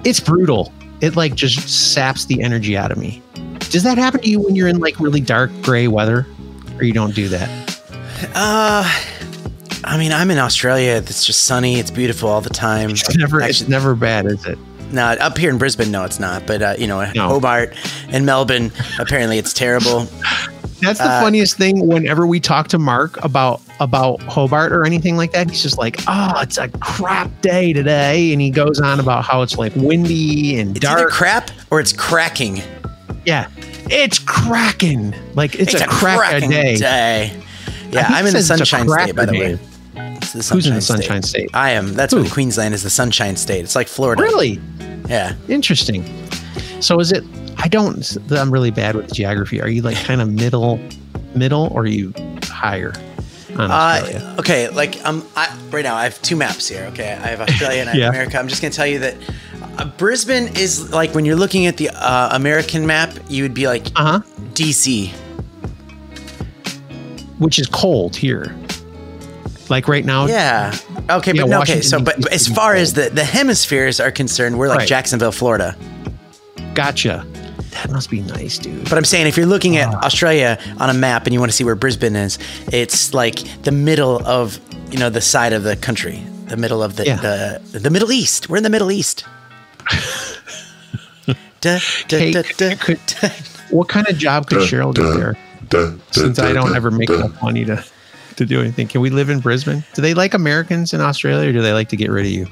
it's 0.03 0.19
brutal. 0.19 0.73
It 1.01 1.15
like 1.15 1.35
just 1.35 1.93
saps 1.93 2.25
the 2.25 2.41
energy 2.41 2.77
out 2.77 2.91
of 2.91 2.97
me. 2.97 3.21
Does 3.69 3.83
that 3.83 3.97
happen 3.97 4.21
to 4.21 4.29
you 4.29 4.39
when 4.39 4.55
you're 4.55 4.67
in 4.67 4.79
like 4.79 4.99
really 4.99 5.21
dark 5.21 5.51
gray 5.61 5.87
weather, 5.87 6.25
or 6.77 6.83
you 6.83 6.93
don't 6.93 7.15
do 7.15 7.27
that? 7.29 7.49
Uh, 8.35 8.83
I 9.83 9.97
mean, 9.97 10.11
I'm 10.11 10.29
in 10.29 10.37
Australia. 10.37 10.91
It's 10.93 11.25
just 11.25 11.43
sunny. 11.43 11.79
It's 11.79 11.91
beautiful 11.91 12.29
all 12.29 12.41
the 12.41 12.49
time. 12.49 12.91
It's 12.91 13.15
never. 13.17 13.41
it's 13.41 13.67
never 13.67 13.95
bad, 13.95 14.25
is 14.25 14.45
it? 14.45 14.59
No, 14.93 15.03
up 15.05 15.37
here 15.37 15.49
in 15.49 15.57
Brisbane, 15.57 15.91
no, 15.91 16.03
it's 16.03 16.19
not. 16.19 16.45
But 16.45 16.61
uh, 16.61 16.75
you 16.77 16.87
know, 16.87 17.09
No. 17.13 17.27
Hobart 17.27 17.73
and 18.09 18.25
Melbourne, 18.25 18.71
apparently 18.99 19.37
it's 19.37 19.53
terrible. 19.53 20.07
That's 20.81 20.97
the 20.99 21.05
Uh, 21.05 21.21
funniest 21.21 21.57
thing. 21.57 21.85
Whenever 21.87 22.25
we 22.25 22.39
talk 22.39 22.67
to 22.69 22.79
Mark 22.79 23.23
about 23.23 23.61
about 23.79 24.21
Hobart 24.23 24.71
or 24.71 24.83
anything 24.85 25.15
like 25.17 25.31
that, 25.33 25.49
he's 25.49 25.61
just 25.61 25.77
like, 25.77 25.99
"Oh, 26.07 26.33
it's 26.41 26.57
a 26.57 26.67
crap 26.79 27.29
day 27.41 27.71
today," 27.73 28.31
and 28.33 28.41
he 28.41 28.49
goes 28.49 28.79
on 28.79 28.99
about 28.99 29.23
how 29.23 29.41
it's 29.43 29.57
like 29.57 29.73
windy 29.75 30.59
and 30.59 30.75
It's 30.75 30.85
dark. 30.85 31.11
crap 31.11 31.51
or 31.69 31.79
it's 31.79 31.93
cracking. 31.93 32.61
yeah, 33.25 33.47
it's 33.91 34.17
cracking. 34.19 35.13
Like 35.35 35.53
it's, 35.55 35.73
a, 35.75 35.85
crack 35.87 36.41
a 36.43 36.47
day. 36.47 36.75
day. 36.77 37.31
Yeah, 37.91 38.07
I'm 38.09 38.25
in 38.25 38.33
the 38.33 38.39
a 38.39 38.43
Sunshine 38.43 38.87
State, 38.89 39.15
by 39.15 39.25
the 39.25 39.33
way. 39.33 39.59
The 40.33 40.39
Who's 40.53 40.67
in 40.67 40.75
the 40.75 40.81
Sunshine 40.81 41.21
Sunshine 41.21 41.23
State? 41.23 41.49
I 41.53 41.71
am. 41.71 41.93
That's 41.93 42.13
what 42.13 42.29
Queensland 42.31 42.73
is. 42.73 42.83
The 42.83 42.89
Sunshine 42.89 43.35
State. 43.37 43.63
It's 43.63 43.75
like 43.75 43.87
Florida. 43.87 44.21
Really 44.21 44.59
Yeah. 45.07 45.35
interesting. 45.47 46.03
So 46.79 46.99
is 46.99 47.11
it? 47.11 47.23
I 47.57 47.67
don't. 47.67 48.17
I'm 48.31 48.51
really 48.51 48.71
bad 48.71 48.95
with 48.95 49.13
geography. 49.13 49.61
Are 49.61 49.67
you 49.69 49.81
like 49.81 49.97
kind 50.03 50.21
of 50.21 50.31
middle, 50.31 50.79
middle, 51.35 51.69
or 51.71 51.81
are 51.83 51.85
you 51.87 52.13
higher? 52.43 52.93
On 53.57 53.69
Australia? 53.69 54.25
Uh, 54.25 54.39
okay, 54.39 54.69
like 54.69 55.05
um, 55.05 55.27
I, 55.35 55.53
right 55.71 55.83
now 55.83 55.95
I 55.95 56.05
have 56.05 56.21
two 56.21 56.37
maps 56.37 56.69
here. 56.69 56.85
Okay, 56.93 57.11
I 57.11 57.27
have 57.27 57.41
Australia 57.49 57.81
and 57.81 57.89
I 57.89 57.91
have 57.91 57.99
Yeah. 57.99 58.09
America. 58.09 58.39
I'm 58.39 58.47
just 58.47 58.61
gonna 58.61 58.73
tell 58.73 58.87
you 58.87 58.99
that 58.99 59.15
uh, 59.77 59.85
Brisbane 59.97 60.47
is 60.57 60.91
like 60.93 61.13
when 61.13 61.25
you're 61.25 61.35
looking 61.35 61.65
at 61.65 61.75
the 61.75 61.89
uh, 61.89 62.29
American 62.31 62.87
map, 62.87 63.13
you 63.27 63.43
would 63.43 63.53
be 63.53 63.67
like 63.67 63.87
uh 63.97 64.19
huh. 64.19 64.21
DC. 64.53 65.11
Which 67.39 67.59
is 67.59 67.67
cold 67.67 68.15
here. 68.15 68.55
Like 69.71 69.87
right 69.87 70.05
now. 70.05 70.27
Yeah. 70.27 70.75
Okay, 71.09 71.31
Yeah, 71.33 71.43
but 71.43 71.49
no, 71.49 71.61
okay. 71.61 71.81
So, 71.81 71.99
but, 71.99 72.21
but 72.21 72.31
as 72.31 72.45
far 72.47 72.73
cold. 72.73 72.81
as 72.83 72.93
the 72.93 73.09
the 73.09 73.23
hemispheres 73.23 73.99
are 73.99 74.11
concerned, 74.11 74.59
we're 74.59 74.67
like 74.67 74.79
Right. 74.79 74.87
Jacksonville, 74.87 75.31
Florida. 75.31 75.75
Gotcha. 76.75 77.25
That 77.71 77.89
must 77.89 78.09
be 78.09 78.19
nice, 78.21 78.57
dude. 78.57 78.83
But 78.89 78.97
I'm 78.97 79.05
saying 79.05 79.27
if 79.27 79.37
you're 79.37 79.45
looking 79.45 79.77
at 79.77 79.87
Ah. 79.93 80.05
Australia 80.05 80.59
on 80.79 80.89
a 80.89 80.93
map 80.93 81.25
and 81.25 81.33
you 81.33 81.39
want 81.39 81.51
to 81.51 81.55
see 81.55 81.63
where 81.63 81.75
Brisbane 81.75 82.15
is, 82.17 82.37
it's 82.71 83.13
like 83.13 83.39
the 83.63 83.71
middle 83.71 84.21
of 84.27 84.59
you 84.91 84.99
know 84.99 85.09
the 85.09 85.21
side 85.21 85.53
of 85.53 85.63
the 85.63 85.75
country, 85.77 86.21
the 86.47 86.57
middle 86.57 86.83
of 86.83 86.97
the 86.97 87.05
Yeah. 87.05 87.15
the, 87.15 87.79
the 87.79 87.89
Middle 87.89 88.11
East. 88.11 88.49
We're 88.49 88.57
in 88.57 88.63
the 88.63 88.69
Middle 88.69 88.91
East. 88.91 89.23
Da, 91.61 91.77
da, 92.07 92.17
Hey, 92.17 92.31
da, 92.31 92.41
da, 92.57 92.75
could- 92.75 92.99
da. 93.21 93.29
what 93.69 93.87
kind 93.87 94.07
of 94.09 94.17
job 94.17 94.47
could 94.49 94.57
Duh, 94.59 94.65
Cheryl 94.65 94.93
do 94.95 95.03
duh, 95.03 95.13
there? 95.17 95.37
duh, 95.69 95.91
duh, 95.91 95.97
Since 96.11 96.39
I 96.39 96.53
don't 96.53 96.69
duh, 96.71 96.75
ever 96.75 96.89
make 96.89 97.07
duh. 97.07 97.17
enough 97.17 97.39
money 97.43 97.63
to 97.65 97.83
to 98.37 98.45
do 98.45 98.59
anything. 98.61 98.87
Can 98.87 99.01
we 99.01 99.09
live 99.09 99.29
in 99.29 99.39
Brisbane? 99.39 99.83
Do 99.93 100.01
they 100.01 100.13
like 100.13 100.33
Americans 100.33 100.93
in 100.93 101.01
Australia, 101.01 101.49
or 101.49 101.53
do 101.53 101.61
they 101.61 101.73
like 101.73 101.89
to 101.89 101.95
get 101.95 102.09
rid 102.09 102.25
of 102.25 102.31
you? 102.31 102.47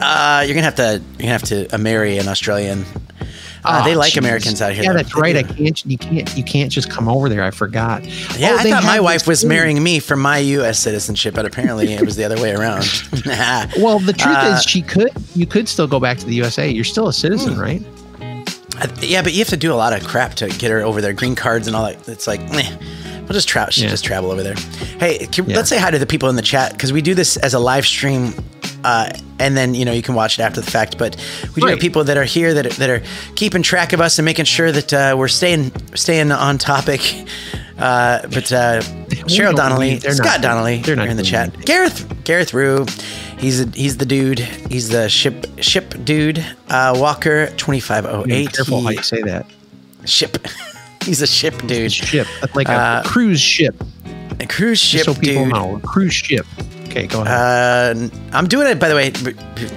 Uh, 0.00 0.42
you're 0.46 0.54
gonna 0.54 0.64
have 0.64 0.74
to 0.76 1.00
you're 1.12 1.18
gonna 1.18 1.30
have 1.32 1.42
to 1.44 1.72
uh, 1.74 1.78
marry 1.78 2.18
an 2.18 2.28
Australian. 2.28 2.84
Uh, 3.66 3.80
Oh, 3.82 3.84
they 3.88 3.94
like 3.96 4.12
jeez. 4.12 4.18
Americans 4.18 4.60
out 4.60 4.72
here. 4.74 4.82
Yeah, 4.84 4.90
though. 4.92 4.98
that's 4.98 5.16
right. 5.16 5.36
I 5.36 5.42
can't. 5.42 5.86
You 5.86 5.96
can't. 5.96 6.36
You 6.36 6.44
can't 6.44 6.70
just 6.70 6.90
come 6.90 7.08
over 7.08 7.30
there. 7.30 7.42
I 7.42 7.50
forgot. 7.50 8.04
Yeah, 8.38 8.50
Oh, 8.52 8.56
I 8.58 8.68
thought 8.70 8.82
my 8.84 9.00
wife 9.00 9.26
was 9.26 9.40
thing. 9.40 9.48
marrying 9.48 9.82
me 9.82 10.00
for 10.00 10.16
my 10.16 10.36
U.S. 10.36 10.78
citizenship, 10.78 11.34
but 11.34 11.46
apparently 11.46 11.90
it 11.94 12.02
was 12.02 12.16
the 12.16 12.24
other 12.24 12.36
way 12.36 12.52
around. 12.54 12.84
Well, 13.78 14.00
the 14.00 14.12
truth 14.12 14.36
Uh, 14.36 14.56
is, 14.58 14.64
she 14.64 14.82
could. 14.82 15.10
You 15.34 15.46
could 15.46 15.66
still 15.66 15.86
go 15.86 15.98
back 15.98 16.18
to 16.18 16.26
the 16.26 16.34
USA. 16.34 16.68
You're 16.68 16.84
still 16.84 17.08
a 17.08 17.12
citizen, 17.12 17.58
right? 17.58 17.82
Yeah, 19.00 19.22
but 19.22 19.32
you 19.32 19.38
have 19.38 19.48
to 19.48 19.56
do 19.56 19.72
a 19.72 19.76
lot 19.76 19.92
of 19.92 20.06
crap 20.06 20.34
to 20.34 20.48
get 20.48 20.70
her 20.70 20.80
over 20.82 21.00
there. 21.00 21.12
Green 21.12 21.34
cards 21.34 21.66
and 21.66 21.76
all 21.76 21.84
that. 21.84 22.08
It's 22.08 22.26
like, 22.26 22.40
meh. 22.50 22.76
We'll 23.20 23.32
just 23.32 23.48
travel. 23.48 23.70
She 23.72 23.82
Yeah. 23.84 23.88
just 23.90 24.04
travel 24.04 24.30
over 24.30 24.42
there. 24.42 24.54
Hey, 24.98 25.26
can, 25.26 25.48
Yeah. 25.48 25.56
let's 25.56 25.68
say 25.70 25.78
hi 25.78 25.90
to 25.90 25.98
the 25.98 26.06
people 26.06 26.28
in 26.28 26.36
the 26.36 26.42
chat 26.42 26.72
because 26.72 26.92
we 26.92 27.00
do 27.00 27.14
this 27.14 27.36
as 27.38 27.54
a 27.54 27.58
live 27.58 27.86
stream, 27.86 28.34
uh, 28.84 29.08
and 29.38 29.56
then 29.56 29.74
you 29.74 29.84
know 29.86 29.92
you 29.92 30.02
can 30.02 30.14
watch 30.14 30.38
it 30.38 30.42
after 30.42 30.60
the 30.60 30.70
fact. 30.70 30.98
But 30.98 31.16
we 31.54 31.60
do 31.60 31.66
Right. 31.66 31.70
have 31.72 31.80
people 31.80 32.04
that 32.04 32.18
are 32.18 32.24
here 32.24 32.52
that 32.52 32.66
are, 32.66 32.70
that 32.80 32.90
are 32.90 33.02
keeping 33.34 33.62
track 33.62 33.94
of 33.94 34.00
us 34.02 34.18
and 34.18 34.26
making 34.26 34.44
sure 34.44 34.70
that 34.72 34.92
uh, 34.92 35.14
we're 35.16 35.28
staying 35.28 35.72
staying 35.94 36.32
on 36.32 36.58
topic. 36.58 37.00
Uh, 37.78 38.20
but 38.30 38.52
uh, 38.52 38.82
Cheryl 39.26 39.46
don't 39.48 39.56
Donnelly, 39.56 39.90
need- 39.90 40.02
they're 40.02 40.12
Scott 40.14 40.40
not- 40.40 40.42
Donnelly, 40.42 40.78
they're 40.78 40.96
not 40.96 41.08
in 41.08 41.16
the 41.16 41.22
chat. 41.22 41.48
anything. 41.48 41.64
Gareth 41.64 42.24
Gareth 42.24 42.54
Rue, 42.54 42.86
he's 43.38 43.60
a, 43.60 43.66
he's 43.70 43.96
the 43.96 44.06
dude. 44.06 44.38
He's 44.38 44.88
the 44.88 45.08
ship 45.08 45.46
ship 45.60 45.94
dude. 46.04 46.44
Uh, 46.68 46.94
Walker 46.96 47.48
twenty 47.56 47.80
five 47.80 48.04
oh 48.06 48.22
eight. 48.22 48.26
Be 48.26 48.34
eight. 48.34 48.52
careful 48.52 48.80
how 48.82 48.90
you 48.90 49.02
say 49.02 49.22
that. 49.22 49.46
Ship. 50.04 50.36
He's 51.04 51.20
a 51.20 51.26
ship 51.26 51.54
dude. 51.66 51.92
Ship, 51.92 52.26
like 52.54 52.66
a 52.68 52.72
Uh, 52.72 53.02
cruise 53.02 53.38
ship. 53.40 53.76
A 54.40 54.46
cruise 54.46 54.80
Just 54.80 55.04
ship 55.04 55.14
so 55.14 55.20
people 55.20 55.44
dude. 55.44 55.52
know, 55.52 55.76
a 55.76 55.80
cruise 55.80 56.14
ship. 56.14 56.46
Okay, 56.94 57.08
go 57.08 57.22
ahead. 57.22 57.96
Uh, 57.96 58.08
I'm 58.30 58.46
doing 58.46 58.68
it, 58.68 58.78
by 58.78 58.88
the 58.88 58.94
way. 58.94 59.10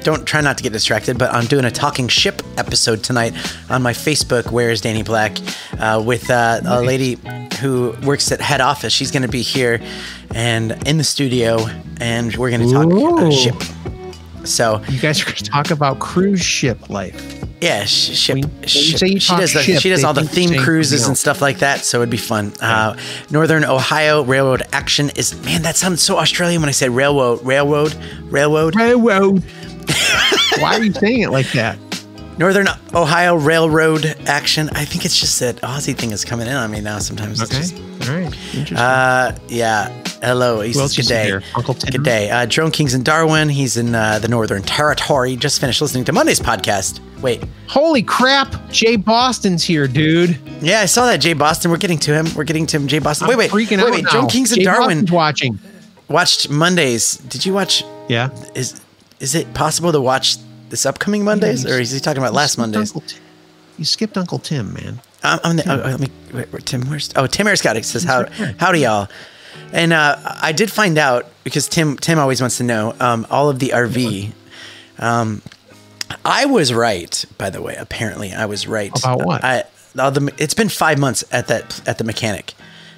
Don't 0.04 0.28
try 0.28 0.40
not 0.40 0.56
to 0.58 0.64
get 0.64 0.72
distracted, 0.72 1.18
but 1.18 1.34
I'm 1.34 1.46
doing 1.48 1.66
a 1.66 1.72
talking 1.72 2.08
ship 2.08 2.44
episode 2.58 3.04
tonight 3.04 3.34
on 3.72 3.82
my 3.82 3.94
Facebook. 3.94 4.52
Where 4.52 4.70
is 4.70 4.82
Danny 4.82 5.02
Black? 5.02 5.36
Uh, 5.80 6.04
with 6.06 6.30
uh, 6.30 6.62
a 6.64 6.80
lady 6.84 7.18
who 7.60 7.96
works 8.04 8.32
at 8.32 8.40
head 8.40 8.62
office. 8.62 8.94
She's 8.94 9.10
going 9.10 9.24
to 9.24 9.28
be 9.28 9.42
here 9.42 9.82
and 10.36 10.74
in 10.88 11.00
the 11.00 11.04
studio, 11.04 11.66
and 12.00 12.36
we're 12.36 12.52
going 12.52 12.68
to 12.68 12.72
talk 12.72 12.94
uh, 12.94 13.32
ship. 13.32 13.56
So 14.46 14.84
you 14.88 15.00
guys 15.00 15.20
are 15.20 15.26
going 15.26 15.38
to 15.38 15.44
talk 15.44 15.72
about 15.72 15.98
cruise 15.98 16.44
ship 16.44 16.88
life. 16.88 17.37
Yeah, 17.62 17.86
sh- 17.86 18.16
ship. 18.18 18.36
When- 18.36 18.44
when 18.52 18.68
ship. 18.68 19.00
say 19.00 19.08
you 19.08 19.20
she 19.20 19.36
does 19.36 19.54
the, 19.54 19.62
ship, 19.64 19.82
she 19.82 19.90
does 19.90 20.04
all 20.04 20.14
the 20.14 20.24
theme 20.24 20.62
cruises 20.64 21.08
and 21.08 21.18
stuff 21.18 21.42
like 21.42 21.60
that, 21.60 21.84
so 21.86 21.98
it'd 22.00 22.10
be 22.10 22.18
fun. 22.18 22.54
Uh, 22.62 22.96
Northern 23.32 23.64
Ohio 23.64 24.24
Railroad 24.24 24.64
Action 24.74 25.10
is 25.16 25.34
man. 25.44 25.62
That 25.64 25.76
sounds 25.76 26.02
so 26.02 26.18
Australian 26.18 26.62
when 26.62 26.70
I 26.70 26.74
say 26.74 26.90
railroad, 26.90 27.44
railroad, 27.44 27.96
railroad. 28.26 28.76
Railroad. 28.76 29.44
Why 30.60 30.78
are 30.78 30.84
you 30.84 30.94
saying 30.94 31.22
it 31.22 31.30
like 31.30 31.52
that? 31.54 31.78
Northern 32.38 32.68
Ohio 32.94 33.36
Railroad 33.36 34.06
Action. 34.28 34.70
I 34.74 34.86
think 34.86 35.06
it's 35.06 35.18
just 35.20 35.40
that 35.40 35.56
Aussie 35.58 35.96
thing 35.96 36.12
is 36.12 36.24
coming 36.24 36.46
in 36.48 36.54
on 36.54 36.70
me 36.70 36.82
now. 36.82 37.00
Sometimes. 37.00 37.42
Okay. 37.42 37.58
just- 37.58 37.76
All 38.10 38.16
right. 38.16 38.26
Interesting. 38.54 38.78
uh, 38.78 39.38
yeah. 39.48 40.04
Hello. 40.22 40.62
He 40.62 40.74
Who 40.74 40.80
else 40.80 40.96
says, 40.96 41.10
you 41.10 41.16
good 41.16 41.42
day. 41.42 41.46
Uncle 41.56 41.74
Tim? 41.74 41.92
Good 41.92 42.04
day. 42.04 42.30
Uh, 42.30 42.46
Drone 42.46 42.72
Kings 42.72 42.94
in 42.94 43.04
Darwin. 43.04 43.50
He's 43.50 43.78
in 43.78 43.94
uh, 43.94 44.20
the 44.20 44.28
Northern 44.28 44.62
Territory. 44.64 45.36
Just 45.36 45.60
finished 45.60 45.82
listening 45.82 46.06
to 46.06 46.14
Monday's 46.14 46.40
podcast. 46.40 47.00
Wait. 47.22 47.44
Holy 47.68 48.04
crap! 48.04 48.70
Jay 48.72 48.96
Boston's 48.96 49.64
here, 49.64 49.88
dude. 49.88 50.40
Yeah, 50.62 50.82
I 50.82 50.86
saw 50.86 51.06
that. 51.08 51.18
Jay 51.18 51.34
Boston. 51.34 51.72
We're 51.72 51.78
getting 51.78 52.00
to 52.00 52.14
him. 52.14 52.28
We're 52.36 52.44
getting 52.44 52.66
to 52.68 52.78
him. 52.78 52.88
Jay 52.88 53.00
Boston. 53.00 53.26
I'm 53.30 53.38
wait, 53.38 53.52
wait, 53.52 53.68
freaking 53.68 53.78
wait, 53.78 53.86
out 53.86 53.92
wait. 53.92 54.04
now. 54.04 54.12
Drone 54.12 54.28
Kings 54.28 54.52
in 54.52 54.60
Jay 54.60 54.64
Darwin 54.66 55.00
Boston's 55.06 55.12
watching. 55.12 55.60
watched 56.08 56.50
Mondays. 56.50 57.18
Did 57.18 57.46
you 57.46 57.54
watch? 57.54 57.84
Yeah. 58.08 58.30
Is 58.56 58.82
is 59.20 59.36
it 59.36 59.54
possible 59.54 59.92
to 59.92 60.02
watch 60.02 60.38
this 60.70 60.86
upcoming 60.86 61.24
Mondays, 61.24 61.64
Yeah, 61.64 61.76
or 61.76 61.80
is 61.80 61.92
he 61.92 62.00
talking 62.00 62.22
about 62.22 62.34
last 62.34 62.58
Mondays? 62.58 62.94
You 63.78 63.86
skipped 63.86 64.18
Uncle 64.18 64.40
Tim, 64.40 64.74
man. 64.74 65.00
I'm, 65.24 65.40
I'm 65.44 65.56
the, 65.56 65.64
oh, 65.72 65.82
oh, 65.84 65.90
let 65.90 66.00
me, 66.00 66.08
wait, 66.34 66.66
Tim, 66.66 66.82
where's, 66.90 67.12
oh, 67.16 67.28
Tim 67.28 67.54
Scott 67.56 67.84
says, 67.84 68.04
How, 68.04 68.26
howdy 68.60 68.82
y'all. 68.82 69.08
And 69.74 69.94
uh, 69.94 70.18
I 70.42 70.52
did 70.52 70.72
find 70.72 70.98
out 70.98 71.26
because 71.44 71.68
Tim, 71.68 71.98
Tim 71.98 72.20
always 72.20 72.42
wants 72.42 72.58
to 72.58 72.64
know 72.64 72.96
um, 73.00 73.28
all 73.30 73.50
of 73.50 73.60
the 73.60 73.70
RV. 73.70 74.32
Um, 75.00 75.42
I 76.24 76.46
was 76.46 76.74
right, 76.74 77.26
by 77.38 77.50
the 77.50 77.62
way. 77.62 77.76
Apparently, 77.76 78.34
I 78.34 78.46
was 78.46 78.68
right. 78.68 78.92
About 78.98 79.26
what? 79.26 79.44
I, 79.44 79.64
all 80.00 80.12
the, 80.12 80.34
it's 80.38 80.54
been 80.54 80.70
five 80.70 81.00
months 81.00 81.24
at 81.32 81.48
that 81.48 81.88
at 81.88 81.98
the 81.98 82.04
mechanic, 82.04 82.54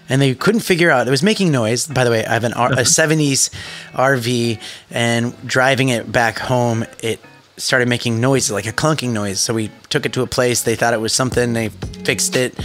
and 0.08 0.22
they 0.22 0.36
couldn't 0.36 0.62
figure 0.62 0.92
out. 0.92 1.08
It 1.08 1.12
was 1.12 1.24
making 1.24 1.52
noise. 1.52 1.88
By 1.88 2.04
the 2.04 2.12
way, 2.12 2.26
I 2.26 2.34
have 2.34 2.44
an 2.44 2.54
R, 2.54 2.72
a 2.72 2.84
'70s 2.84 3.50
RV, 3.94 4.60
and 4.92 5.48
driving 5.48 5.90
it 5.90 6.12
back 6.12 6.38
home, 6.38 6.86
it 7.02 7.20
started 7.58 7.90
making 7.90 8.22
noise, 8.22 8.50
like 8.50 8.68
a 8.68 8.72
clunking 8.72 9.10
noise. 9.10 9.40
So 9.40 9.54
we 9.54 9.72
took 9.90 10.06
it 10.06 10.14
to 10.14 10.22
a 10.22 10.28
place. 10.28 10.64
They 10.64 10.76
thought 10.76 10.94
it 10.94 11.02
was 11.02 11.14
something. 11.14 11.54
They 11.54 11.70
fixed 11.70 12.36
it, 12.36 12.58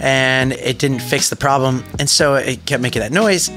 and 0.00 0.52
it 0.52 0.78
didn't 0.78 1.00
fix 1.00 1.28
the 1.30 1.36
problem, 1.36 1.84
and 1.98 2.08
so 2.10 2.34
it 2.34 2.64
kept 2.66 2.82
making 2.82 3.00
that 3.00 3.12
noise. 3.12 3.50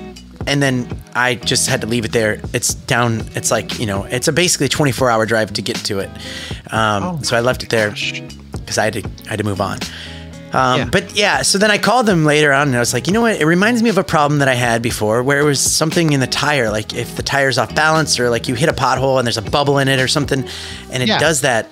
And 0.45 0.61
then 0.61 0.89
I 1.15 1.35
just 1.35 1.69
had 1.69 1.79
to 1.81 1.87
leave 1.87 2.03
it 2.03 2.11
there. 2.11 2.41
It's 2.53 2.73
down. 2.73 3.23
It's 3.33 3.49
like 3.49 3.79
you 3.79 3.85
know, 3.85 4.03
it's 4.03 4.27
a 4.27 4.33
basically 4.33 4.67
24 4.67 5.09
hour 5.09 5.25
drive 5.25 5.53
to 5.53 5.61
get 5.61 5.77
to 5.85 5.99
it. 5.99 6.09
Um, 6.71 7.03
Oh 7.03 7.19
so 7.23 7.37
I 7.37 7.39
left 7.39 7.63
it 7.63 7.69
there 7.69 7.91
because 7.91 8.77
I 8.77 8.83
had 8.85 8.93
to 8.93 9.03
I 9.25 9.29
had 9.29 9.37
to 9.39 9.45
move 9.45 9.61
on. 9.61 9.77
Um, 10.51 10.79
Yeah. 10.79 10.89
But 10.91 11.15
yeah, 11.15 11.41
so 11.43 11.57
then 11.57 11.71
I 11.71 11.77
called 11.77 12.05
them 12.07 12.25
later 12.25 12.51
on 12.51 12.67
and 12.67 12.75
I 12.75 12.79
was 12.79 12.93
like, 12.93 13.07
you 13.07 13.13
know 13.13 13.21
what? 13.21 13.39
It 13.39 13.45
reminds 13.45 13.81
me 13.81 13.89
of 13.89 13.97
a 13.97 14.03
problem 14.03 14.39
that 14.39 14.49
I 14.49 14.53
had 14.53 14.81
before 14.81 15.23
where 15.23 15.39
it 15.39 15.43
was 15.45 15.61
something 15.61 16.11
in 16.11 16.19
the 16.19 16.27
tire, 16.27 16.69
like 16.69 16.93
if 16.93 17.15
the 17.15 17.23
tire's 17.23 17.57
off 17.57 17.73
balance 17.73 18.19
or 18.19 18.29
like 18.29 18.49
you 18.49 18.53
hit 18.55 18.67
a 18.67 18.73
pothole 18.73 19.17
and 19.19 19.25
there's 19.25 19.37
a 19.37 19.41
bubble 19.41 19.77
in 19.79 19.87
it 19.87 19.99
or 20.01 20.07
something, 20.09 20.43
and 20.91 21.01
it 21.01 21.07
Yeah. 21.07 21.19
does 21.19 21.39
that. 21.41 21.69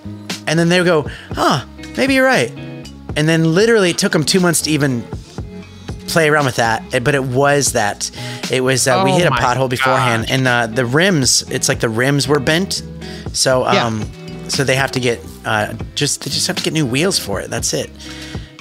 And 0.48 0.58
then 0.58 0.70
they 0.70 0.82
go, 0.84 1.08
huh, 1.34 1.66
maybe 1.98 2.14
you're 2.16 2.26
right. 2.26 2.52
And 3.16 3.28
then 3.28 3.54
literally 3.54 3.90
it 3.92 3.98
took 3.98 4.12
them 4.12 4.24
two 4.24 4.40
months 4.40 4.62
to 4.64 4.72
even 4.72 5.04
play 6.08 6.30
around 6.30 6.46
with 6.46 6.56
that. 6.58 6.84
But 7.04 7.16
it 7.16 7.24
was 7.24 7.74
that. 7.74 8.10
It 8.52 8.62
was, 8.62 8.88
uh, 8.88 9.02
we 9.06 9.12
Oh 9.12 9.18
hit 9.18 9.28
a 9.28 9.32
pothole 9.32 9.70
beforehand 9.70 10.24
gosh. 10.24 10.32
and 10.32 10.48
uh, 10.48 10.68
the 10.68 10.86
rims, 10.86 11.44
it's 11.50 11.70
like 11.70 11.80
the 11.80 11.90
rims 11.90 12.28
were 12.28 12.40
bent. 12.40 12.82
So, 13.34 13.64
Yeah. 13.72 13.86
um, 13.86 14.10
so 14.50 14.64
they 14.64 14.76
have 14.76 14.92
to 14.92 15.00
get, 15.00 15.20
uh, 15.46 15.74
just, 15.96 16.24
they 16.24 16.30
just 16.32 16.48
have 16.48 16.58
to 16.58 16.64
get 16.64 16.74
new 16.74 16.86
wheels 16.86 17.18
for 17.18 17.40
it. 17.40 17.50
That's 17.50 17.74
it. 17.74 17.90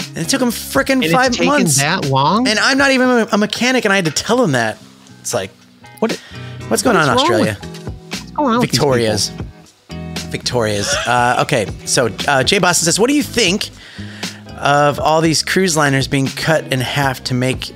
And 0.09 0.19
it 0.19 0.28
took 0.28 0.40
them 0.40 0.50
freaking 0.50 1.09
five 1.11 1.28
it's 1.28 1.37
taken 1.37 1.52
months. 1.52 1.76
that 1.78 2.04
long. 2.07 2.47
And 2.49 2.59
I'm 2.59 2.78
not 2.78 2.90
even 2.90 3.09
a, 3.09 3.28
a 3.33 3.38
mechanic, 3.38 3.85
and 3.85 3.92
I 3.92 3.97
had 3.97 4.04
to 4.07 4.11
tell 4.11 4.42
him 4.42 4.52
that. 4.52 4.76
It's 5.21 5.33
like, 5.35 5.50
what? 6.00 6.12
what's 6.69 6.83
going 6.83 6.97
What's 6.97 7.09
on 7.09 7.14
in 7.14 7.19
Australia? 7.19 7.57
What's 7.61 8.30
going 8.33 8.54
on 8.54 8.61
Victoria's. 8.61 9.30
Victoria's. 10.30 10.92
Uh, 11.07 11.42
okay, 11.42 11.66
so 11.87 12.09
uh, 12.28 12.42
Jay 12.42 12.59
Boston 12.59 12.85
says, 12.87 12.99
"What 12.99 13.09
do 13.09 13.14
you 13.14 13.23
think 13.23 13.71
of 14.61 14.99
all 15.00 15.21
these 15.21 15.43
cruise 15.43 15.76
liners 15.76 16.07
being 16.09 16.26
cut 16.26 16.73
in 16.73 16.81
half 16.81 17.23
to 17.25 17.35
make 17.35 17.73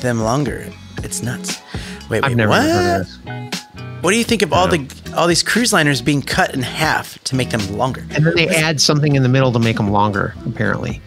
them 0.00 0.20
longer? 0.22 0.66
It's 1.02 1.22
nuts." 1.22 1.60
Wait, 2.08 2.22
wait, 2.22 2.24
I've 2.24 2.36
never 2.36 2.50
what? 2.50 2.62
heard 2.62 3.00
of 3.00 3.06
this. 3.06 3.62
What 4.02 4.10
do 4.12 4.18
you 4.18 4.24
think 4.24 4.42
of 4.42 4.52
all 4.52 4.68
the 4.68 4.86
all 5.16 5.26
these 5.26 5.42
cruise 5.42 5.72
liners 5.72 6.00
being 6.02 6.22
cut 6.22 6.54
in 6.54 6.62
half 6.62 7.18
to 7.24 7.34
make 7.34 7.50
them 7.50 7.76
longer? 7.76 8.06
And 8.10 8.24
then 8.26 8.34
they 8.36 8.48
add 8.48 8.80
something 8.80 9.14
in 9.16 9.22
the 9.22 9.28
middle 9.28 9.50
to 9.52 9.58
make 9.58 9.76
them 9.76 9.90
longer. 9.90 10.34
Apparently. 10.46 11.00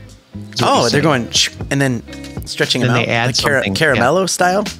Oh, 0.62 0.90
they're 0.90 1.02
going 1.02 1.30
and 1.72 1.80
then 1.80 2.04
stretching 2.46 2.82
Then 2.82 2.90
them 2.94 2.98
they 2.98 3.10
out, 3.10 3.10
add 3.10 3.26
like 3.28 3.36
something, 3.36 3.74
caramello 3.76 4.30
style. 4.30 4.64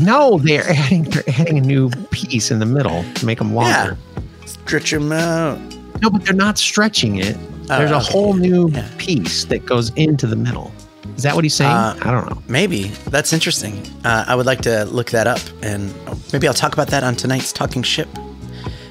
No, 0.00 0.38
they're 0.38 0.66
adding 0.70 1.02
they're 1.02 1.28
adding 1.38 1.58
a 1.58 1.60
new 1.60 1.90
piece 2.10 2.50
in 2.50 2.60
the 2.60 2.64
middle 2.66 3.04
to 3.16 3.26
make 3.26 3.36
them 3.36 3.52
Yeah, 3.52 3.56
longer. 3.56 3.98
stretch 4.46 4.90
them 4.90 5.12
out. 5.12 5.58
No, 6.00 6.08
but 6.08 6.24
they're 6.24 6.32
not 6.34 6.56
stretching 6.56 7.16
it. 7.16 7.36
Oh, 7.74 7.78
There's 7.78 7.90
a 7.90 7.96
okay. 7.96 8.12
whole 8.12 8.34
new 8.34 8.68
Yeah. 8.70 8.88
piece 8.98 9.44
that 9.46 9.64
goes 9.66 9.90
into 9.96 10.26
the 10.26 10.36
middle. 10.36 10.72
Is 11.16 11.22
that 11.24 11.34
what 11.34 11.44
he's 11.44 11.54
saying? 11.54 11.70
Uh, 11.70 11.96
I 12.02 12.10
don't 12.10 12.28
know. 12.30 12.42
Maybe 12.48 12.84
that's 13.10 13.32
interesting. 13.32 13.82
Uh, 14.04 14.24
I 14.26 14.34
would 14.34 14.46
like 14.46 14.60
to 14.62 14.84
look 14.86 15.10
that 15.10 15.26
up, 15.26 15.40
and 15.62 15.92
maybe 16.32 16.46
I'll 16.48 16.54
talk 16.54 16.72
about 16.72 16.88
that 16.88 17.02
on 17.04 17.14
tonight's 17.16 17.52
Talking 17.52 17.82
Ship. 17.82 18.08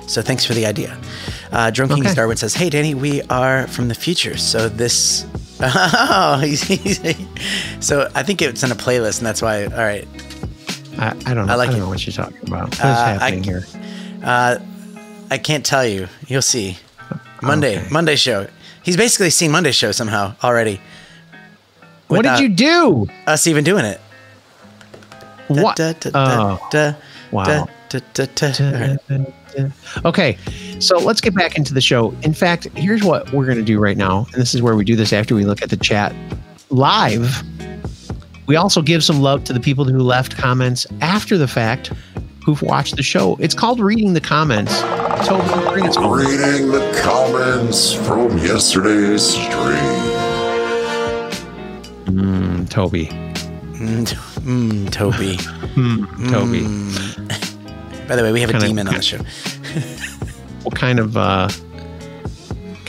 So 0.08 0.22
thanks 0.22 0.46
for 0.46 0.54
the 0.54 0.66
idea. 0.66 0.98
Uh, 1.52 1.72
Drone 1.72 1.90
King 1.90 2.02
Okay. 2.02 2.10
Starwood 2.12 2.38
says, 2.38 2.54
"Hey 2.54 2.70
Danny, 2.70 2.94
we 2.94 3.22
are 3.24 3.66
from 3.68 3.88
the 3.88 3.96
future, 3.96 4.38
so 4.38 4.70
this." 4.70 5.26
Oh, 5.64 6.40
he's, 6.44 6.64
he's, 6.64 7.00
so 7.80 8.10
I 8.16 8.24
think 8.24 8.42
it's 8.42 8.64
in 8.64 8.72
a 8.72 8.76
playlist, 8.76 9.20
and 9.20 9.28
that's 9.28 9.42
why. 9.44 9.66
All 9.66 9.70
right, 9.78 10.08
I, 10.98 11.10
I 11.28 11.34
don't 11.34 11.46
know. 11.48 11.54
I 11.54 11.56
I, 11.56 11.56
like 11.56 11.70
don't 11.70 11.78
it. 11.78 11.82
know 11.84 11.90
what 11.90 12.06
you're 12.06 12.14
talking 12.14 12.48
about. 12.48 12.70
What's 12.70 12.80
Uh, 12.84 12.88
I- 12.88 13.14
happening 13.14 13.44
here? 13.44 13.64
I 14.24 15.38
can't 15.38 15.66
tell 15.66 15.86
you. 15.86 16.08
You'll 16.28 16.42
see. 16.42 16.78
Monday, 17.42 17.80
Okay. 17.80 17.88
Monday 17.90 18.16
show. 18.16 18.48
He's 18.84 18.98
basically 18.98 19.30
seen 19.30 19.52
Monday's 19.52 19.76
show 19.76 19.92
somehow 19.92 20.36
already. 20.44 20.82
What 22.08 22.24
did 22.24 22.40
you 22.40 22.50
do? 22.50 23.08
Us 23.28 23.48
even 23.48 23.64
doing 23.64 23.86
it. 23.86 24.02
What? 25.48 25.80
Oh. 26.14 26.70
Wow. 27.32 27.68
Okay, 30.06 30.38
so 30.80 30.98
let's 30.98 31.20
get 31.22 31.36
back 31.36 31.58
into 31.58 31.74
the 31.74 31.82
show. 31.82 32.16
In 32.24 32.34
fact, 32.34 32.66
here's 32.76 33.04
what 33.04 33.32
we're 33.34 33.46
going 33.46 33.58
to 33.58 33.64
do 33.64 33.80
right 33.80 33.98
now. 33.98 34.28
And 34.32 34.42
this 34.42 34.56
is 34.56 34.62
where 34.62 34.76
we 34.76 34.86
do 34.86 34.96
this 34.96 35.12
after 35.14 35.36
we 35.36 35.44
look 35.44 35.62
at 35.62 35.70
the 35.70 35.78
chat 35.78 36.16
live. 36.70 37.44
We 38.48 38.56
also 38.56 38.82
give 38.82 39.04
some 39.04 39.20
love 39.22 39.44
to 39.46 39.54
the 39.54 39.60
people 39.60 39.86
who 39.86 40.00
left 40.00 40.38
comments 40.38 40.88
after 41.02 41.38
the 41.38 41.48
fact 41.48 41.92
who've 42.44 42.62
watched 42.62 42.96
the 42.96 43.04
show. 43.04 43.36
It's 43.40 43.54
called 43.54 43.80
reading 43.80 44.14
the 44.14 44.22
comments. 44.22 44.80
Toby, 45.28 45.70
bring 45.70 45.88
us. 45.88 45.98
Reading 45.98 46.72
the 46.72 47.00
comments 47.04 47.94
from 47.94 48.38
yesterday's 48.40 49.24
stream. 49.24 50.12
Mm, 52.06 52.70
Toby. 52.70 53.06
Mm, 53.06 54.06
mm, 54.08 54.92
Toby. 54.92 55.38
Mm, 55.72 56.30
Toby. 56.30 56.64
By 58.08 58.18
the 58.18 58.24
way, 58.24 58.34
we 58.34 58.42
have 58.42 58.50
a 58.50 58.54
Kinda- 58.54 58.68
demon 58.68 58.88
on 58.90 58.96
the 58.96 59.02
show. 59.02 59.20
What 60.64 60.76
kind 60.76 61.00
of 61.00 61.16
uh, 61.18 61.48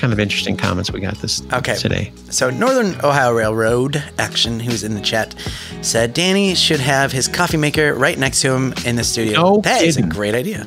kind 0.03 0.13
of 0.13 0.19
interesting 0.19 0.57
comments 0.57 0.91
we 0.93 0.99
got 0.99 1.15
this 1.19 1.43
Okay. 1.53 1.77
today? 1.77 2.13
So, 2.29 2.51
Northern 2.51 2.97
Ohio 3.05 3.33
Railroad 3.33 4.03
Action, 4.19 4.59
who's 4.59 4.83
in 4.83 4.95
the 4.95 5.01
chat, 5.01 5.33
said 5.81 6.13
Danny 6.13 6.57
should 6.57 6.81
have 6.81 7.13
his 7.13 7.29
coffee 7.29 7.57
maker 7.57 7.95
right 7.95 8.19
next 8.19 8.41
to 8.43 8.53
him 8.53 8.75
in 8.85 8.97
the 8.97 9.05
studio. 9.05 9.41
No 9.41 9.61
that 9.61 9.83
is 9.85 9.97
a 9.97 10.03
great 10.03 10.35
idea. 10.35 10.67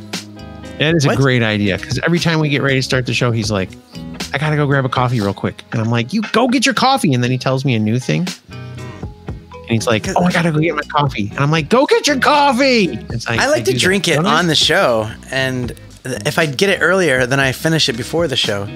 That 0.79 0.95
is 0.95 1.05
What? 1.05 1.15
a 1.15 1.21
great 1.21 1.43
idea 1.43 1.77
because 1.77 1.99
every 1.99 2.19
time 2.19 2.39
we 2.39 2.47
get 2.47 2.61
ready 2.61 2.77
to 2.77 2.81
start 2.81 3.05
the 3.05 3.13
show, 3.13 3.31
he's 3.31 3.51
like, 3.51 3.69
I 4.33 4.37
gotta 4.37 4.55
go 4.55 4.65
grab 4.67 4.85
a 4.85 4.89
coffee 4.89 5.19
real 5.19 5.33
quick. 5.33 5.63
And 5.73 5.81
I'm 5.81 5.89
like, 5.89 6.13
You 6.13 6.21
go 6.31 6.47
get 6.47 6.65
your 6.65 6.75
coffee. 6.75 7.13
And 7.13 7.21
then 7.21 7.29
he 7.29 7.37
tells 7.37 7.65
me 7.65 7.75
a 7.75 7.79
new 7.79 7.99
thing. 7.99 8.25
And 8.47 9.69
he's 9.69 9.85
like, 9.87 10.07
Oh, 10.15 10.23
I 10.23 10.31
gotta 10.31 10.51
go 10.53 10.59
get 10.59 10.75
my 10.75 10.81
coffee. 10.83 11.27
And 11.31 11.39
I'm 11.39 11.51
like, 11.51 11.67
Go 11.67 11.85
get 11.85 12.07
your 12.07 12.19
coffee. 12.19 12.85
It's 13.09 13.27
I 13.27 13.47
like 13.47 13.65
to 13.65 13.71
do 13.71 13.77
that, 13.77 13.81
drink 13.81 14.07
it 14.07 14.15
don't 14.15 14.27
I? 14.27 14.39
on 14.39 14.47
the 14.47 14.55
show, 14.55 15.11
and 15.29 15.73
if 16.05 16.37
I 16.39 16.45
get 16.45 16.69
it 16.69 16.79
earlier, 16.81 17.25
then 17.25 17.39
I 17.41 17.51
finish 17.51 17.89
it 17.89 17.97
before 17.97 18.27
the 18.29 18.35
show. 18.37 18.67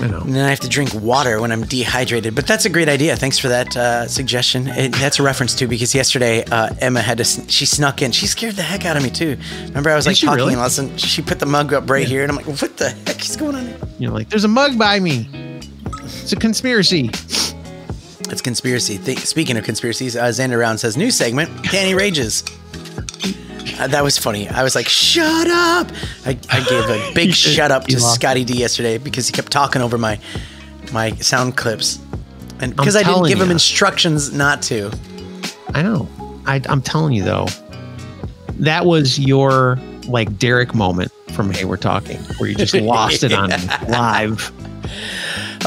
I 0.00 0.08
know. 0.08 0.20
And 0.20 0.34
then 0.34 0.44
I 0.44 0.50
have 0.50 0.60
to 0.60 0.68
drink 0.68 0.92
water 0.94 1.40
when 1.40 1.52
I'm 1.52 1.64
dehydrated. 1.64 2.34
But 2.34 2.46
that's 2.46 2.64
a 2.64 2.68
great 2.70 2.88
idea. 2.88 3.16
Thanks 3.16 3.38
for 3.38 3.48
that 3.48 3.76
uh, 3.76 4.08
suggestion. 4.08 4.66
It, 4.68 4.92
that's 4.92 5.18
a 5.18 5.22
reference 5.22 5.54
to 5.56 5.66
because 5.68 5.94
yesterday 5.94 6.44
uh, 6.44 6.74
Emma 6.80 7.00
had 7.00 7.18
to. 7.18 7.24
She 7.24 7.64
snuck 7.66 8.02
in. 8.02 8.10
She 8.12 8.26
scared 8.26 8.54
the 8.56 8.62
heck 8.62 8.84
out 8.84 8.96
of 8.96 9.02
me 9.02 9.10
too. 9.10 9.36
Remember, 9.66 9.90
I 9.90 9.94
was 9.96 10.04
Did 10.04 10.10
like 10.10 10.18
talking 10.18 10.36
really? 10.36 10.52
and 10.54 10.60
all 10.60 10.66
of 10.66 10.72
a 10.72 10.74
sudden 10.74 10.96
she 10.96 11.22
put 11.22 11.38
the 11.38 11.46
mug 11.46 11.72
up 11.72 11.88
right 11.88 12.06
here, 12.06 12.22
and 12.22 12.30
I'm 12.30 12.36
like, 12.36 12.46
"What 12.46 12.76
the 12.76 12.90
heck 12.90 13.20
is 13.20 13.36
going 13.36 13.54
on?" 13.54 13.66
Here? 13.66 13.78
You're 13.98 14.10
like, 14.12 14.28
There's 14.30 14.44
a 14.44 14.48
mug 14.48 14.78
by 14.78 14.98
me. 15.00 15.28
It's 16.02 16.32
a 16.32 16.36
conspiracy. 16.36 17.10
It's 18.30 18.40
conspiracy. 18.42 18.98
Th- 18.98 19.18
speaking 19.18 19.56
of 19.56 19.64
conspiracies, 19.64 20.16
uh, 20.16 20.24
Xander 20.24 20.58
Round 20.58 20.80
says 20.80 20.96
new 20.96 21.10
segment. 21.10 21.50
Danny 21.70 21.94
rages. 21.94 22.42
Uh, 23.78 23.86
that 23.88 24.04
was 24.04 24.18
funny. 24.18 24.48
I 24.48 24.62
was 24.62 24.74
like, 24.74 24.88
"Shut 24.88 25.46
up!" 25.48 25.90
I, 26.26 26.38
I 26.50 26.60
gave 26.60 26.88
a 26.88 27.12
big 27.14 27.34
shut 27.34 27.70
up 27.70 27.86
to 27.86 27.98
Scotty 27.98 28.44
D 28.44 28.54
yesterday 28.54 28.98
because 28.98 29.26
he 29.26 29.32
kept 29.32 29.50
talking 29.50 29.82
over 29.82 29.98
my 29.98 30.18
my 30.92 31.12
sound 31.16 31.56
clips, 31.56 31.98
and 32.60 32.74
because 32.76 32.96
I 32.96 33.02
didn't 33.02 33.26
give 33.26 33.40
him 33.40 33.50
instructions 33.50 34.32
not 34.32 34.62
to. 34.62 34.92
I 35.74 35.82
know. 35.82 36.08
I, 36.46 36.60
I'm 36.68 36.82
telling 36.82 37.14
you 37.14 37.24
though, 37.24 37.46
that 38.60 38.84
was 38.86 39.18
your 39.18 39.78
like 40.06 40.38
Derek 40.38 40.74
moment 40.74 41.10
from 41.32 41.50
Hey 41.50 41.64
We're 41.64 41.76
Talking, 41.76 42.18
where 42.38 42.48
you 42.48 42.54
just 42.54 42.74
lost 42.74 43.24
it 43.24 43.32
on 43.32 43.50
live. 43.88 44.52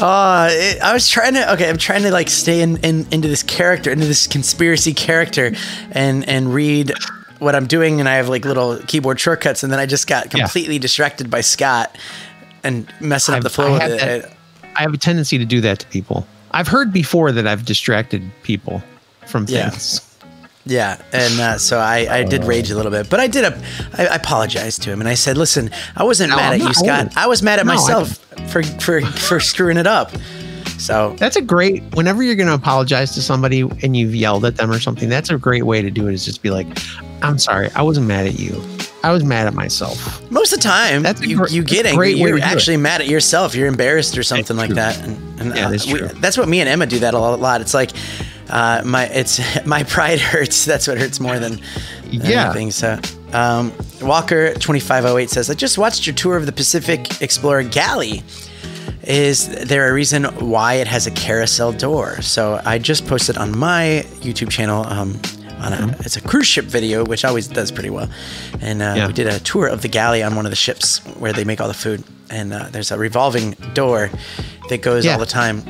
Uh, 0.00 0.48
it, 0.52 0.80
I 0.80 0.92
was 0.92 1.08
trying 1.08 1.34
to. 1.34 1.52
Okay, 1.54 1.68
I'm 1.68 1.78
trying 1.78 2.02
to 2.02 2.12
like 2.12 2.30
stay 2.30 2.60
in, 2.62 2.76
in 2.78 3.06
into 3.10 3.28
this 3.28 3.42
character, 3.42 3.90
into 3.90 4.06
this 4.06 4.26
conspiracy 4.26 4.94
character, 4.94 5.52
and 5.90 6.26
and 6.28 6.54
read 6.54 6.92
what 7.38 7.54
I'm 7.54 7.66
doing, 7.66 8.00
and 8.00 8.08
I 8.08 8.14
have 8.16 8.28
like 8.28 8.44
little 8.44 8.78
keyboard 8.86 9.18
shortcuts, 9.20 9.62
and 9.62 9.72
then 9.72 9.78
I 9.80 9.86
just 9.86 10.06
got 10.06 10.32
Yeah. 10.34 10.40
completely 10.40 10.78
distracted 10.78 11.30
by 11.30 11.40
Scott. 11.40 11.96
and 12.64 12.92
messing 13.00 13.34
up 13.34 13.36
I've- 13.36 13.42
the 13.44 13.50
flow 13.50 13.74
I 13.74 13.76
of 13.76 13.82
have 13.82 14.00
that- 14.00 14.32
I 14.74 14.82
have 14.82 14.92
a 14.92 14.96
tendency 14.98 15.38
to 15.38 15.44
do 15.44 15.60
that 15.60 15.78
to 15.78 15.86
people. 15.86 16.26
I've 16.50 16.66
heard 16.66 16.92
before 16.92 17.30
that 17.30 17.46
I've 17.46 17.64
distracted 17.64 18.22
people 18.42 18.82
from 19.26 19.46
Yeah. 19.48 19.70
things. 19.70 20.00
Yeah, 20.66 20.96
and 21.12 21.40
uh, 21.40 21.58
so 21.58 21.78
I, 21.78 22.06
I 22.10 22.22
did 22.24 22.44
rage 22.44 22.70
a 22.72 22.76
little 22.76 22.90
bit, 22.90 23.08
but 23.08 23.20
I 23.20 23.28
did 23.28 23.44
a 23.44 23.56
I, 23.96 24.06
I 24.08 24.14
apologized 24.16 24.82
to 24.82 24.90
him 24.90 25.00
and 25.00 25.08
I 25.08 25.14
said, 25.14 25.38
"Listen, 25.38 25.70
I 25.96 26.02
wasn't 26.02 26.30
No, 26.30 26.36
mad 26.36 26.54
I'm 26.54 26.60
at 26.62 26.66
you, 26.68 26.74
Scott. 26.74 27.04
old. 27.04 27.12
I 27.16 27.26
was 27.28 27.42
mad 27.42 27.60
at 27.60 27.64
No, 27.64 27.74
myself 27.74 28.18
for 28.48 28.62
for 28.64 29.00
for 29.02 29.38
screwing 29.40 29.76
it 29.78 29.86
up." 29.86 30.10
So 30.78 31.14
That's 31.18 31.36
a 31.36 31.42
great. 31.42 31.82
Whenever 31.94 32.22
you're 32.22 32.36
going 32.36 32.48
to 32.48 32.54
apologize 32.54 33.12
to 33.14 33.20
somebody 33.22 33.62
and 33.82 33.96
you've 33.96 34.14
yelled 34.14 34.44
at 34.44 34.56
them 34.56 34.70
or 34.70 34.78
something, 34.78 35.08
that's 35.08 35.28
a 35.30 35.36
great 35.36 35.64
way 35.66 35.82
to 35.82 35.90
do 35.90 36.06
it. 36.08 36.14
Is 36.14 36.24
just 36.24 36.40
be 36.42 36.50
like, 36.50 36.66
"I'm 37.22 37.38
sorry, 37.38 37.70
I 37.74 37.82
wasn't 37.82 38.06
mad 38.06 38.26
at 38.26 38.38
you. 38.38 38.62
I 39.02 39.12
was 39.12 39.24
mad 39.24 39.46
at 39.46 39.54
myself." 39.54 39.98
most 40.30 40.52
of 40.52 40.60
the 40.60 40.62
time, 40.62 41.02
That's 41.02 41.20
you 41.20 41.36
gr- 41.38 41.48
you 41.48 41.62
get 41.64 41.84
angry. 41.86 42.12
You're 42.12 42.38
actually 42.40 42.76
mad 42.76 43.00
at 43.00 43.08
yourself. 43.08 43.54
You're 43.54 43.66
embarrassed 43.66 44.16
or 44.16 44.22
something 44.22 44.56
like 44.56 44.68
true. 44.68 44.76
that. 44.76 44.98
And, 45.04 45.40
and 45.40 45.56
Yeah, 45.56 45.66
uh, 45.66 45.70
that's 45.70 45.86
we- 45.86 45.98
true. 45.98 46.08
that's 46.20 46.38
what 46.38 46.48
me 46.48 46.60
and 46.60 46.68
Emma 46.68 46.86
do 46.86 47.00
that 47.00 47.14
a 47.14 47.18
lot. 47.18 47.60
It's 47.60 47.74
like 47.74 47.90
uh, 48.48 48.82
my 48.84 49.06
it's 49.06 49.40
my 49.66 49.82
pride 49.82 50.20
hurts. 50.20 50.64
That's 50.64 50.86
what 50.86 50.96
hurts 50.98 51.18
more 51.18 51.38
than 51.40 51.60
Yeah. 52.10 52.44
anything. 52.46 52.70
So. 52.70 52.98
Um, 53.32 53.72
Walker 54.00 54.54
twenty 54.54 54.80
five 54.80 55.04
oh 55.04 55.18
eight 55.18 55.28
says, 55.28 55.50
"I 55.50 55.54
just 55.54 55.76
watched 55.76 56.06
your 56.06 56.14
tour 56.14 56.36
of 56.38 56.46
the 56.46 56.52
Pacific 56.52 57.20
Explorer 57.20 57.64
galley. 57.64 58.22
Is 59.04 59.48
there 59.68 59.88
a 59.88 59.92
reason 59.92 60.24
why 60.24 60.74
it 60.74 60.86
has 60.86 61.06
a 61.06 61.10
carousel 61.10 61.72
door? 61.72 62.20
So 62.22 62.60
I 62.64 62.78
just 62.78 63.06
posted 63.06 63.36
on 63.38 63.56
my 63.56 64.04
YouTube 64.20 64.50
channel. 64.50 64.84
Um, 64.86 65.20
on 65.60 65.72
a, 65.72 65.88
it's 66.00 66.16
a 66.16 66.20
cruise 66.20 66.46
ship 66.46 66.66
video, 66.66 67.04
which 67.04 67.24
always 67.24 67.48
does 67.48 67.72
pretty 67.72 67.90
well. 67.90 68.08
And 68.60 68.80
uh, 68.80 68.94
Yeah. 68.96 69.06
we 69.08 69.12
did 69.12 69.26
a 69.26 69.40
tour 69.40 69.66
of 69.66 69.82
the 69.82 69.88
galley 69.88 70.22
on 70.22 70.36
one 70.36 70.46
of 70.46 70.50
the 70.50 70.56
ships 70.56 70.98
where 71.18 71.32
they 71.32 71.42
make 71.42 71.60
all 71.60 71.66
the 71.66 71.74
food. 71.74 72.04
And 72.30 72.52
uh, 72.52 72.68
there's 72.70 72.92
a 72.92 72.96
revolving 72.98 73.52
door 73.74 74.08
that 74.68 74.82
goes 74.82 75.04
Yeah. 75.04 75.14
all 75.14 75.18
the 75.18 75.26
time. 75.26 75.62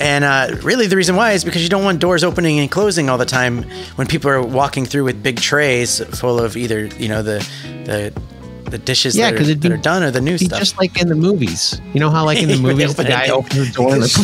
And 0.00 0.24
uh, 0.24 0.56
really, 0.62 0.86
the 0.86 0.96
reason 0.96 1.14
why 1.14 1.32
is 1.32 1.44
because 1.44 1.62
you 1.62 1.68
don't 1.68 1.84
want 1.84 2.00
doors 2.00 2.24
opening 2.24 2.58
and 2.58 2.70
closing 2.70 3.10
all 3.10 3.18
the 3.18 3.26
time 3.26 3.64
when 3.96 4.06
people 4.06 4.30
are 4.30 4.40
walking 4.42 4.86
through 4.86 5.04
with 5.04 5.22
big 5.22 5.36
trays 5.40 6.02
full 6.18 6.40
of 6.40 6.56
either 6.56 6.86
you 6.86 7.08
know 7.08 7.22
the 7.22 7.38
the 7.84 8.12
the 8.64 8.78
dishes 8.78 9.16
Yeah, 9.16 9.30
that, 9.30 9.40
are, 9.40 9.42
it'd 9.42 9.60
that 9.62 9.72
are 9.72 9.76
done 9.76 10.02
or 10.02 10.10
the 10.10 10.20
new 10.20 10.38
be 10.38 10.46
stuff. 10.46 10.58
just 10.58 10.78
like 10.78 11.00
in 11.00 11.08
the 11.08 11.14
movies. 11.14 11.80
You 11.92 12.00
know 12.00 12.10
how, 12.10 12.24
like 12.24 12.42
in 12.42 12.48
the 12.48 12.56
movies, 12.68 12.94
the 12.94 13.04
guy 13.04 13.28
opens 13.28 13.68
the 13.68 13.72
door 13.74 13.92
and, 13.92 14.02
like, 14.02 14.16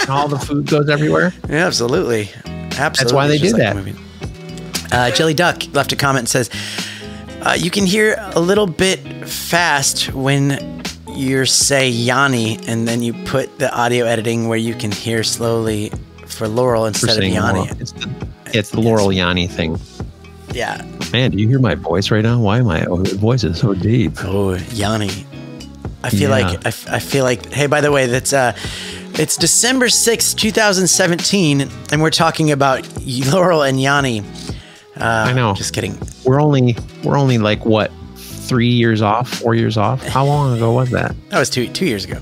and 0.00 0.10
all 0.10 0.28
the 0.28 0.38
food 0.38 0.66
goes 0.66 0.88
everywhere. 0.88 1.32
Yeah, 1.48 1.66
absolutely. 1.66 2.28
Absolutely. 2.44 2.76
That's 2.76 3.12
why 3.12 3.26
they 3.26 3.38
did 3.38 3.52
like 3.52 3.62
that. 3.62 3.76
movie. 3.76 3.94
Uh, 4.92 5.10
Jelly 5.10 5.34
Duck 5.34 5.62
left 5.74 5.92
a 5.92 5.96
comment 5.96 6.20
and 6.20 6.28
says, 6.28 6.50
uh, 7.42 7.56
You 7.58 7.70
can 7.70 7.84
hear 7.86 8.16
a 8.34 8.40
little 8.40 8.66
bit 8.66 9.00
fast 9.28 10.12
when 10.14 10.82
you 11.14 11.44
say 11.46 11.88
Yanni, 11.90 12.58
and 12.68 12.86
then 12.86 13.02
you 13.02 13.12
put 13.24 13.58
the 13.58 13.74
audio 13.76 14.06
editing 14.06 14.48
where 14.48 14.58
you 14.58 14.74
can 14.74 14.92
hear 14.92 15.22
slowly 15.24 15.90
for 16.26 16.46
Laurel 16.48 16.82
For 16.82 16.88
instead 16.88 17.18
of 17.18 17.24
Yanni. 17.24 17.60
Laurel. 17.60 17.76
It's 17.80 17.92
the, 17.92 18.28
it's 18.54 18.70
the 18.70 18.80
Laurel 18.80 19.12
Yanni 19.12 19.46
thing. 19.46 19.78
Yeah. 20.52 20.82
Man, 21.12 21.30
do 21.30 21.38
you 21.38 21.48
hear 21.48 21.58
my 21.58 21.74
voice 21.74 22.10
right 22.10 22.22
now? 22.22 22.38
Why 22.40 22.60
my 22.60 22.84
voice 22.84 23.42
is 23.44 23.58
so 23.60 23.72
deep? 23.74 24.12
Oh, 24.24 24.54
Yanni. 24.72 25.10
I 26.04 26.10
feel 26.10 26.28
Yeah. 26.28 26.28
like 26.46 26.66
I, 26.66 26.68
f- 26.68 26.88
I 26.88 26.98
feel 26.98 27.24
like. 27.24 27.50
Hey, 27.52 27.66
by 27.66 27.80
the 27.80 27.90
way, 27.90 28.06
that's 28.06 28.32
uh, 28.32 28.54
it's 29.14 29.36
December 29.36 29.88
sixth, 29.88 30.36
two 30.36 30.50
thousand 30.52 30.86
seventeen, 30.88 31.68
and 31.90 32.02
we're 32.02 32.10
talking 32.10 32.50
about 32.50 32.86
Laurel 33.32 33.62
and 33.62 33.80
Yanni. 33.80 34.20
Uh, 35.00 35.04
I 35.04 35.32
know. 35.32 35.54
Just 35.54 35.72
kidding. 35.72 35.98
We're 36.24 36.40
only 36.40 36.76
we're 37.02 37.16
only 37.18 37.38
like 37.38 37.64
what 37.64 37.90
three 38.16 38.68
years 38.68 39.00
off, 39.02 39.28
four 39.28 39.54
years 39.54 39.76
off. 39.78 40.02
How 40.06 40.24
long 40.26 40.56
ago 40.56 40.72
was 40.72 40.90
that? 40.90 41.14
That 41.30 41.38
was 41.38 41.48
two 41.50 41.68
two 41.68 41.86
years 41.86 42.04
ago. 42.04 42.20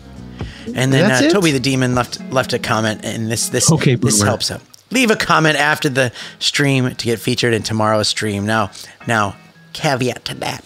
And 0.75 0.93
then 0.93 1.11
uh. 1.11 1.29
Toby 1.31 1.51
the 1.51 1.61
Demon 1.61 1.95
left 1.97 2.21
left 2.31 2.53
a 2.53 2.59
comment, 2.59 3.01
and 3.05 3.31
this 3.31 3.49
this 3.49 3.71
Okay, 3.73 3.97
this 3.97 4.19
boomer. 4.19 4.27
helps 4.27 4.51
out. 4.51 4.61
Leave 4.91 5.11
a 5.11 5.17
comment 5.17 5.57
after 5.57 5.89
the 5.89 6.13
stream 6.39 6.95
to 6.95 7.05
get 7.05 7.19
featured 7.19 7.53
in 7.55 7.63
tomorrow's 7.63 8.09
stream. 8.09 8.47
Now, 8.47 8.71
now, 9.07 9.37
caveat 9.73 10.25
to 10.27 10.35
that: 10.37 10.65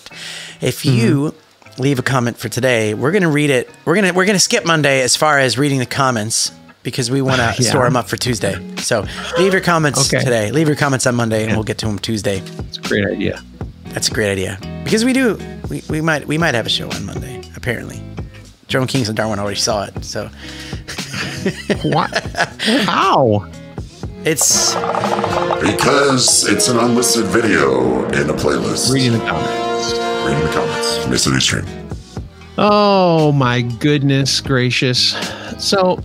if 0.61 0.83
Mm-hmm. 0.83 0.97
you 0.99 1.35
leave 1.79 1.99
a 1.99 2.03
comment 2.03 2.37
for 2.37 2.49
today, 2.51 2.93
we're 2.95 3.13
gonna 3.13 3.31
read 3.31 3.51
it. 3.51 3.71
We're 3.85 3.95
gonna 3.95 4.13
we're 4.13 4.27
gonna 4.27 4.39
skip 4.39 4.67
Monday 4.67 5.01
as 5.03 5.17
far 5.17 5.39
as 5.39 5.57
reading 5.57 5.79
the 5.79 5.87
comments 5.87 6.53
because 6.83 7.11
we 7.11 7.23
want 7.23 7.37
to 7.39 7.43
Yeah. 7.63 7.71
store 7.71 7.85
them 7.85 7.97
up 7.97 8.09
for 8.09 8.17
Tuesday. 8.19 8.57
So 8.77 9.07
leave 9.39 9.53
your 9.53 9.63
comments 9.63 10.13
Okay. 10.13 10.23
today. 10.23 10.51
Leave 10.53 10.67
your 10.67 10.77
comments 10.77 11.07
on 11.07 11.15
Monday, 11.15 11.45
and 11.45 11.53
we'll 11.53 11.65
get 11.65 11.79
to 11.79 11.87
them 11.87 11.99
Tuesday. 11.99 12.43
It's 12.69 12.77
a 12.79 12.83
great 12.83 13.07
idea. 13.07 13.43
That's 13.87 14.09
a 14.09 14.13
great 14.13 14.31
idea 14.33 14.59
because 14.85 15.05
we 15.05 15.13
do. 15.15 15.39
We, 15.71 15.83
we 15.89 16.01
might 16.03 16.27
we 16.27 16.37
might 16.37 16.55
have 16.55 16.67
a 16.67 16.71
show 16.71 16.91
on 16.91 17.07
Monday. 17.07 17.43
Apparently, 17.57 18.01
Drone 18.69 18.87
Kings 18.87 19.09
and 19.09 19.17
Darwin 19.17 19.39
already 19.39 19.59
saw 19.59 19.85
it, 19.85 20.05
so 20.05 20.29
What? 21.83 22.11
How? 22.85 23.51
It's 24.25 24.75
Because 25.61 26.49
it's 26.49 26.69
an 26.69 26.79
unlisted 26.79 27.25
video 27.27 28.05
in 28.09 28.29
a 28.29 28.35
playlist. 28.35 28.93
Reading 28.93 29.13
the 29.13 29.19
comments. 29.21 29.93
Reading 30.27 30.45
the 30.45 30.53
comments. 30.53 31.07
Miss 31.09 31.27
a 31.27 31.31
new 31.31 31.41
stream. 31.41 31.65
Oh 32.59 33.33
my 33.33 33.63
goodness 33.63 34.41
gracious. 34.41 35.17
So, 35.59 35.99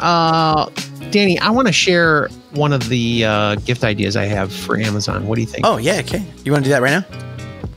uh, 0.00 0.68
Danny, 1.10 1.38
I 1.38 1.50
want 1.50 1.66
to 1.68 1.72
share 1.72 2.28
one 2.52 2.72
of 2.72 2.88
the 2.88 3.24
uh, 3.24 3.54
gift 3.56 3.82
ideas 3.84 4.16
I 4.16 4.24
have 4.24 4.52
for 4.52 4.78
Amazon. 4.78 5.26
What 5.26 5.36
do 5.36 5.40
you 5.40 5.46
think? 5.46 5.64
oh 5.66 5.78
yeah 5.78 6.00
okay. 6.00 6.24
You 6.44 6.52
want 6.52 6.64
to 6.64 6.68
do 6.68 6.72
that 6.74 6.82
right 6.82 7.00
now? 7.00 7.04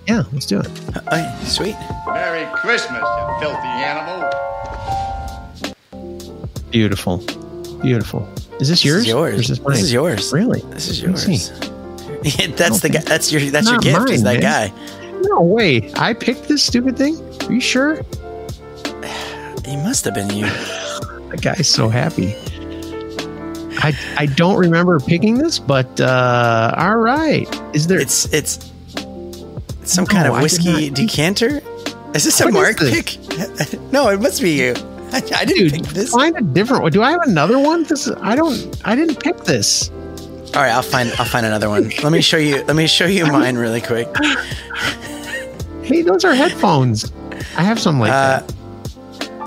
yeah, 0.08 0.24
let's 0.34 0.46
do 0.46 0.60
it. 0.60 0.68
Okay, 0.98 1.36
sweet. 1.44 1.76
Merry 2.08 2.46
Christmas, 2.58 3.02
you 3.02 3.40
filthy 3.40 3.68
animal. 3.68 4.30
Beautiful. 6.70 7.24
Beautiful. 7.82 8.28
Is 8.60 8.70
this 8.70 8.84
yours? 8.86 9.04
This 9.04 9.08
is 9.08 9.12
yours. 9.14 9.40
Is 9.40 9.48
this, 9.48 9.60
mine? 9.60 9.74
This 9.74 9.84
is 9.84 9.94
yours. 9.94 10.34
Really? 10.34 10.62
This 10.62 10.88
is 10.88 11.02
yours. 11.02 11.26
that's 12.56 12.80
the 12.80 12.90
guy. 12.90 13.00
That's 13.02 13.32
your 13.32 13.42
that's 13.52 13.70
your 13.70 13.80
gift. 13.80 14.10
is 14.10 14.24
that 14.24 14.42
man. 14.42 14.72
guy? 14.72 15.20
No 15.22 15.42
way. 15.42 15.92
I 15.96 16.14
picked 16.14 16.48
this 16.48 16.64
stupid 16.64 16.98
thing. 16.98 17.18
Are 17.44 17.54
you 17.54 17.62
sure? 17.62 18.02
He 19.66 19.76
must 19.78 20.06
have 20.06 20.14
been 20.14 20.30
you. 20.32 20.48
That 21.30 21.42
guy's 21.42 21.68
so 21.68 21.90
happy. 21.90 22.36
I 23.80 23.94
I 24.16 24.28
don't 24.28 24.58
remember 24.58 25.00
picking 25.00 25.38
this, 25.38 25.60
but 25.60 26.00
uh 26.00 26.74
all 26.78 26.98
right. 26.98 27.48
Is 27.74 27.88
there 27.88 28.00
It's 28.00 28.32
it's 28.32 28.72
some 29.84 30.06
No, 30.06 30.08
kind 30.08 30.28
of 30.28 30.42
whiskey 30.42 30.92
decanter. 30.92 31.62
Is 32.14 32.24
this 32.24 32.40
a 32.40 32.46
What 32.46 32.54
Mark 32.54 32.78
pick? 32.78 33.18
no, 33.92 34.10
it 34.10 34.22
must 34.22 34.42
be 34.42 34.52
you. 34.52 34.76
I, 35.14 35.46
didn't 35.46 35.70
dude? 35.70 35.74
pick 35.74 35.84
this. 35.94 36.12
Find 36.12 36.36
a 36.38 36.42
different 36.42 36.84
one. 36.84 36.92
Do 36.92 37.02
I 37.04 37.12
have 37.12 37.22
another 37.22 37.58
one? 37.60 37.84
This 37.84 38.08
is, 38.08 38.16
I 38.22 38.36
don't. 38.36 38.82
I 38.86 38.96
didn't 38.96 39.20
pick 39.20 39.38
this. 39.46 39.90
All 39.90 40.62
right, 40.62 40.72
I'll 40.72 40.82
find 40.82 41.10
I'll 41.18 41.26
find 41.26 41.46
another 41.46 41.70
one. 41.70 41.92
Let 42.04 42.12
me 42.12 42.22
show 42.22 42.38
you. 42.38 42.64
Let 42.64 42.76
me 42.76 42.88
show 42.88 43.06
you 43.06 43.26
mine 43.32 43.58
really 43.58 43.82
quick. 43.82 44.08
Hey, 45.84 46.02
those 46.02 46.26
are 46.26 46.34
headphones. 46.34 47.12
I 47.58 47.64
have 47.64 47.80
some 47.80 48.00
like 48.00 48.12
Uh, 48.12 48.40
that. 48.40 48.52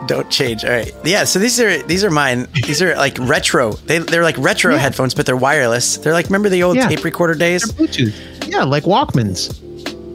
Don't 0.07 0.31
change. 0.31 0.65
All 0.65 0.71
right. 0.71 0.93
Yeah. 1.05 1.25
So 1.25 1.39
these 1.39 1.59
are 1.61 1.83
these 1.83 2.05
are 2.05 2.11
mine. 2.11 2.47
These 2.67 2.81
are 2.81 2.95
like 2.97 3.17
retro. 3.19 3.73
They 3.73 3.99
they're 3.99 4.23
like 4.23 4.39
retro 4.39 4.75
Yeah. 4.75 4.81
headphones, 4.81 5.15
but 5.15 5.27
they're 5.27 5.37
wireless. 5.37 5.99
They're 5.99 6.13
like 6.15 6.27
remember 6.27 6.49
the 6.49 6.63
old 6.63 6.77
Yeah. 6.77 6.89
tape 6.89 7.05
recorder 7.05 7.35
days? 7.35 7.63
They're 7.63 7.87
Bluetooth. 7.87 8.49
Yeah, 8.51 8.65
like 8.65 8.85
Walkmans. 8.85 9.59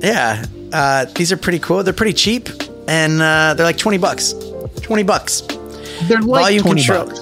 Yeah. 0.04 0.46
Uh, 0.72 1.06
these 1.16 1.32
are 1.32 1.38
pretty 1.38 1.60
cool. 1.60 1.84
They're 1.84 1.94
pretty 1.94 2.14
cheap, 2.14 2.50
and 2.88 3.22
uh, 3.22 3.54
they're 3.56 3.66
like 3.66 3.78
twenty 3.78 3.98
bucks. 4.00 4.34
Twenty 4.84 5.04
bucks. 5.04 5.41
They're 6.04 6.22
like 6.22 6.41
Volume 6.43 6.62
twenty 6.63 6.84
control. 6.84 7.06
bucks. 7.08 7.19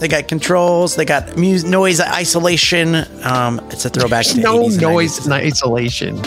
They 0.00 0.08
got 0.08 0.28
controls. 0.28 0.96
They 0.96 1.04
got 1.04 1.36
mu- 1.36 1.62
noise 1.62 2.00
isolation. 2.00 2.94
Um, 3.22 3.60
it's 3.70 3.84
a 3.84 3.90
throwback 3.90 4.24
to 4.26 4.40
No 4.40 4.60
80s 4.64 4.72
and 4.72 4.80
noise 4.80 5.18
90s. 5.20 5.24
and 5.24 5.32
isolation. 5.34 6.20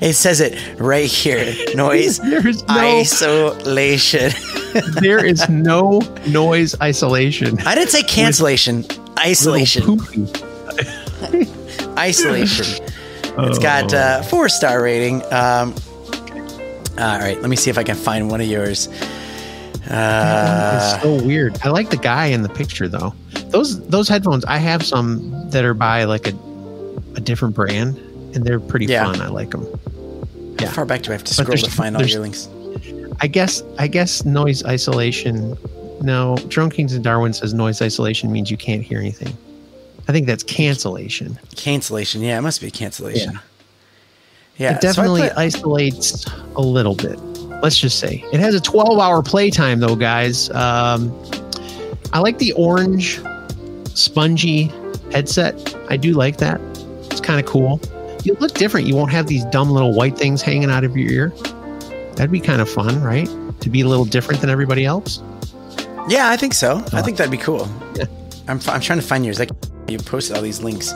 It 0.00 0.12
says 0.14 0.40
it 0.40 0.78
right 0.78 1.06
here. 1.10 1.52
Noise 1.74 2.18
There's 2.20 2.62
no. 2.68 2.74
isolation. 3.00 4.30
there 5.00 5.24
is 5.24 5.48
no 5.48 6.00
noise 6.28 6.74
isolation. 6.80 7.58
I 7.66 7.74
didn't 7.74 7.90
say 7.90 8.04
cancellation. 8.04 8.84
Isolation. 9.18 9.82
Poopy. 9.98 10.26
Isolation. 11.98 12.84
It's 13.36 13.58
got 13.58 13.92
uh, 13.92 14.22
four 14.22 14.48
star 14.48 14.80
rating. 14.82 15.22
Um, 15.32 15.74
all 16.96 17.18
right, 17.18 17.36
let 17.40 17.50
me 17.50 17.56
see 17.56 17.68
if 17.70 17.76
I 17.78 17.82
can 17.82 17.96
find 17.96 18.30
one 18.30 18.40
of 18.40 18.46
yours. 18.46 18.88
Uh, 19.90 21.00
so 21.00 21.22
weird. 21.24 21.58
I 21.62 21.68
like 21.70 21.90
the 21.90 21.96
guy 21.96 22.26
in 22.26 22.42
the 22.42 22.48
picture 22.48 22.88
though. 22.88 23.14
Those 23.48 23.86
those 23.88 24.08
headphones. 24.08 24.44
I 24.46 24.58
have 24.58 24.82
some 24.84 25.30
that 25.50 25.64
are 25.64 25.74
by 25.74 26.04
like 26.04 26.26
a 26.28 26.34
a 27.16 27.20
different 27.20 27.54
brand, 27.54 27.96
and 28.34 28.44
they're 28.44 28.60
pretty 28.60 28.86
Yeah. 28.86 29.04
fun. 29.04 29.20
I 29.20 29.28
like 29.28 29.50
them. 29.50 29.66
how 30.58 30.66
far 30.68 30.84
back 30.84 31.02
do 31.02 31.10
I 31.10 31.14
have 31.14 31.24
to 31.24 31.34
scroll 31.34 31.56
to 31.56 31.70
find 31.70 31.96
all 31.96 32.04
your 32.04 32.20
links? 32.20 32.48
I 33.20 33.26
guess 33.26 33.62
I 33.78 33.86
guess 33.86 34.24
noise 34.24 34.64
isolation. 34.64 35.56
No, 36.02 36.36
Drone 36.48 36.70
Kings 36.70 36.92
and 36.92 37.04
Darwin 37.04 37.32
says 37.32 37.54
noise 37.54 37.80
isolation 37.80 38.32
means 38.32 38.50
you 38.50 38.56
can't 38.56 38.82
hear 38.82 38.98
anything. 38.98 39.36
I 40.08 40.12
think 40.12 40.26
that's 40.26 40.42
cancellation. 40.42 41.38
Cancellation. 41.56 42.20
Yeah, 42.20 42.36
it 42.38 42.42
must 42.42 42.60
be 42.60 42.70
cancellation. 42.70 43.34
Yeah, 43.34 44.70
yeah 44.70 44.70
it 44.76 44.82
so 44.82 44.88
definitely 44.88 45.22
put- 45.28 45.38
isolates 45.38 46.26
a 46.56 46.60
little 46.60 46.94
bit. 46.94 47.18
Let's 47.64 47.78
just 47.78 47.98
say 47.98 48.22
it 48.30 48.40
has 48.40 48.54
a 48.54 48.60
12 48.60 48.98
hour 48.98 49.22
playtime, 49.22 49.80
though, 49.80 49.96
guys. 49.96 50.50
Um, 50.50 51.10
I 52.12 52.18
like 52.18 52.36
the 52.36 52.52
orange, 52.52 53.22
spongy 53.94 54.70
headset. 55.10 55.74
I 55.88 55.96
do 55.96 56.12
like 56.12 56.36
that. 56.36 56.60
It's 57.10 57.22
kind 57.22 57.40
of 57.40 57.46
cool. 57.46 57.80
You 58.22 58.34
look 58.34 58.52
different. 58.52 58.86
You 58.86 58.94
won't 58.94 59.12
have 59.12 59.28
these 59.28 59.46
dumb 59.46 59.70
little 59.70 59.94
white 59.94 60.14
things 60.18 60.42
hanging 60.42 60.70
out 60.70 60.84
of 60.84 60.94
your 60.94 61.10
ear. 61.10 61.28
That'd 62.16 62.30
be 62.30 62.38
kind 62.38 62.60
of 62.60 62.68
fun, 62.68 63.02
right? 63.02 63.30
To 63.60 63.70
be 63.70 63.80
a 63.80 63.88
little 63.88 64.04
different 64.04 64.42
than 64.42 64.50
everybody 64.50 64.84
else. 64.84 65.22
Yeah, 66.06 66.28
I 66.28 66.36
think 66.36 66.52
so. 66.52 66.84
I 66.92 67.00
think 67.00 67.16
that'd 67.16 67.30
be 67.30 67.38
cool. 67.38 67.66
Yeah. 67.94 68.04
I'm, 68.46 68.60
I'm 68.68 68.82
trying 68.82 68.98
to 68.98 69.06
find 69.06 69.24
yours. 69.24 69.38
Like 69.38 69.52
you 69.88 69.96
posted 69.96 70.36
all 70.36 70.42
these 70.42 70.62
links. 70.62 70.92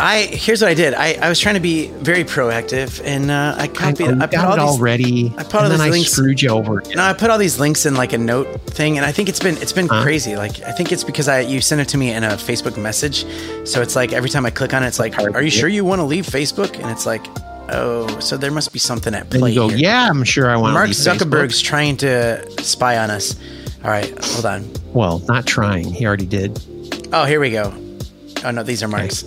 I 0.00 0.22
here's 0.30 0.62
what 0.62 0.70
I 0.70 0.74
did. 0.74 0.94
I, 0.94 1.14
I 1.14 1.28
was 1.28 1.38
trying 1.38 1.54
to 1.56 1.60
be 1.60 1.88
very 1.88 2.24
proactive, 2.24 3.00
and 3.04 3.30
uh, 3.30 3.54
I 3.58 3.64
I, 3.64 3.68
copied. 3.68 4.06
know, 4.06 4.24
I 4.24 4.26
put 4.26 4.30
got 4.32 4.46
all 4.58 4.66
it 4.66 4.70
these. 4.70 4.80
already. 4.80 5.34
I 5.36 5.42
put 5.42 5.54
all 5.56 5.60
and 5.64 5.72
then 5.72 5.78
these 5.80 5.86
I 5.86 5.90
links- 5.90 6.10
screwed 6.12 6.40
you 6.42 6.48
over. 6.50 6.82
Know, 6.94 7.02
I 7.02 7.12
put 7.12 7.30
all 7.30 7.38
these 7.38 7.58
links 7.60 7.86
in 7.86 7.94
like 7.94 8.12
a 8.12 8.18
note 8.18 8.48
thing, 8.62 8.96
and 8.96 9.04
I 9.06 9.12
think 9.12 9.28
it's 9.28 9.40
been 9.40 9.56
it's 9.58 9.72
been 9.72 9.88
Huh? 9.88 10.02
crazy. 10.02 10.36
Like 10.36 10.60
I 10.62 10.72
think 10.72 10.90
it's 10.92 11.04
because 11.04 11.28
I 11.28 11.40
you 11.40 11.60
sent 11.60 11.80
it 11.80 11.88
to 11.88 11.98
me 11.98 12.10
in 12.12 12.24
a 12.24 12.30
Facebook 12.30 12.76
message, 12.80 13.24
so 13.68 13.82
it's 13.82 13.94
like 13.94 14.12
every 14.12 14.30
time 14.30 14.46
I 14.46 14.50
click 14.50 14.72
on 14.74 14.82
it, 14.82 14.86
it's 14.88 14.98
like, 14.98 15.18
"Are 15.18 15.42
you 15.42 15.50
sure 15.50 15.68
you 15.68 15.84
want 15.84 16.00
to 16.00 16.04
leave 16.04 16.26
Facebook?" 16.26 16.78
And 16.80 16.90
it's 16.90 17.04
like, 17.06 17.24
"Oh, 17.70 18.06
so 18.20 18.36
there 18.36 18.50
must 18.50 18.72
be 18.72 18.78
something 18.78 19.14
at 19.14 19.28
play 19.30 19.50
you 19.50 19.54
go, 19.60 19.68
here." 19.68 19.78
yeah, 19.78 20.08
I'm 20.08 20.24
sure 20.24 20.48
I 20.50 20.56
want 20.56 20.72
Mark 20.74 20.88
to 20.90 20.94
leave 20.94 20.96
Facebook." 20.96 21.18
Zuckerberg's 21.30 21.60
trying 21.60 21.96
to 21.98 22.62
spy 22.62 22.96
on 22.98 23.10
us. 23.10 23.36
All 23.84 23.90
right, 23.90 24.12
hold 24.24 24.46
on. 24.46 24.70
Well, 24.92 25.20
not 25.28 25.46
trying. 25.46 25.84
He 25.92 26.06
already 26.06 26.26
did. 26.26 26.58
Oh, 27.12 27.24
here 27.24 27.40
we 27.40 27.50
go. 27.50 27.72
Oh 28.44 28.50
no, 28.50 28.62
these 28.62 28.82
are 28.82 28.88
Mark's. 28.88 29.24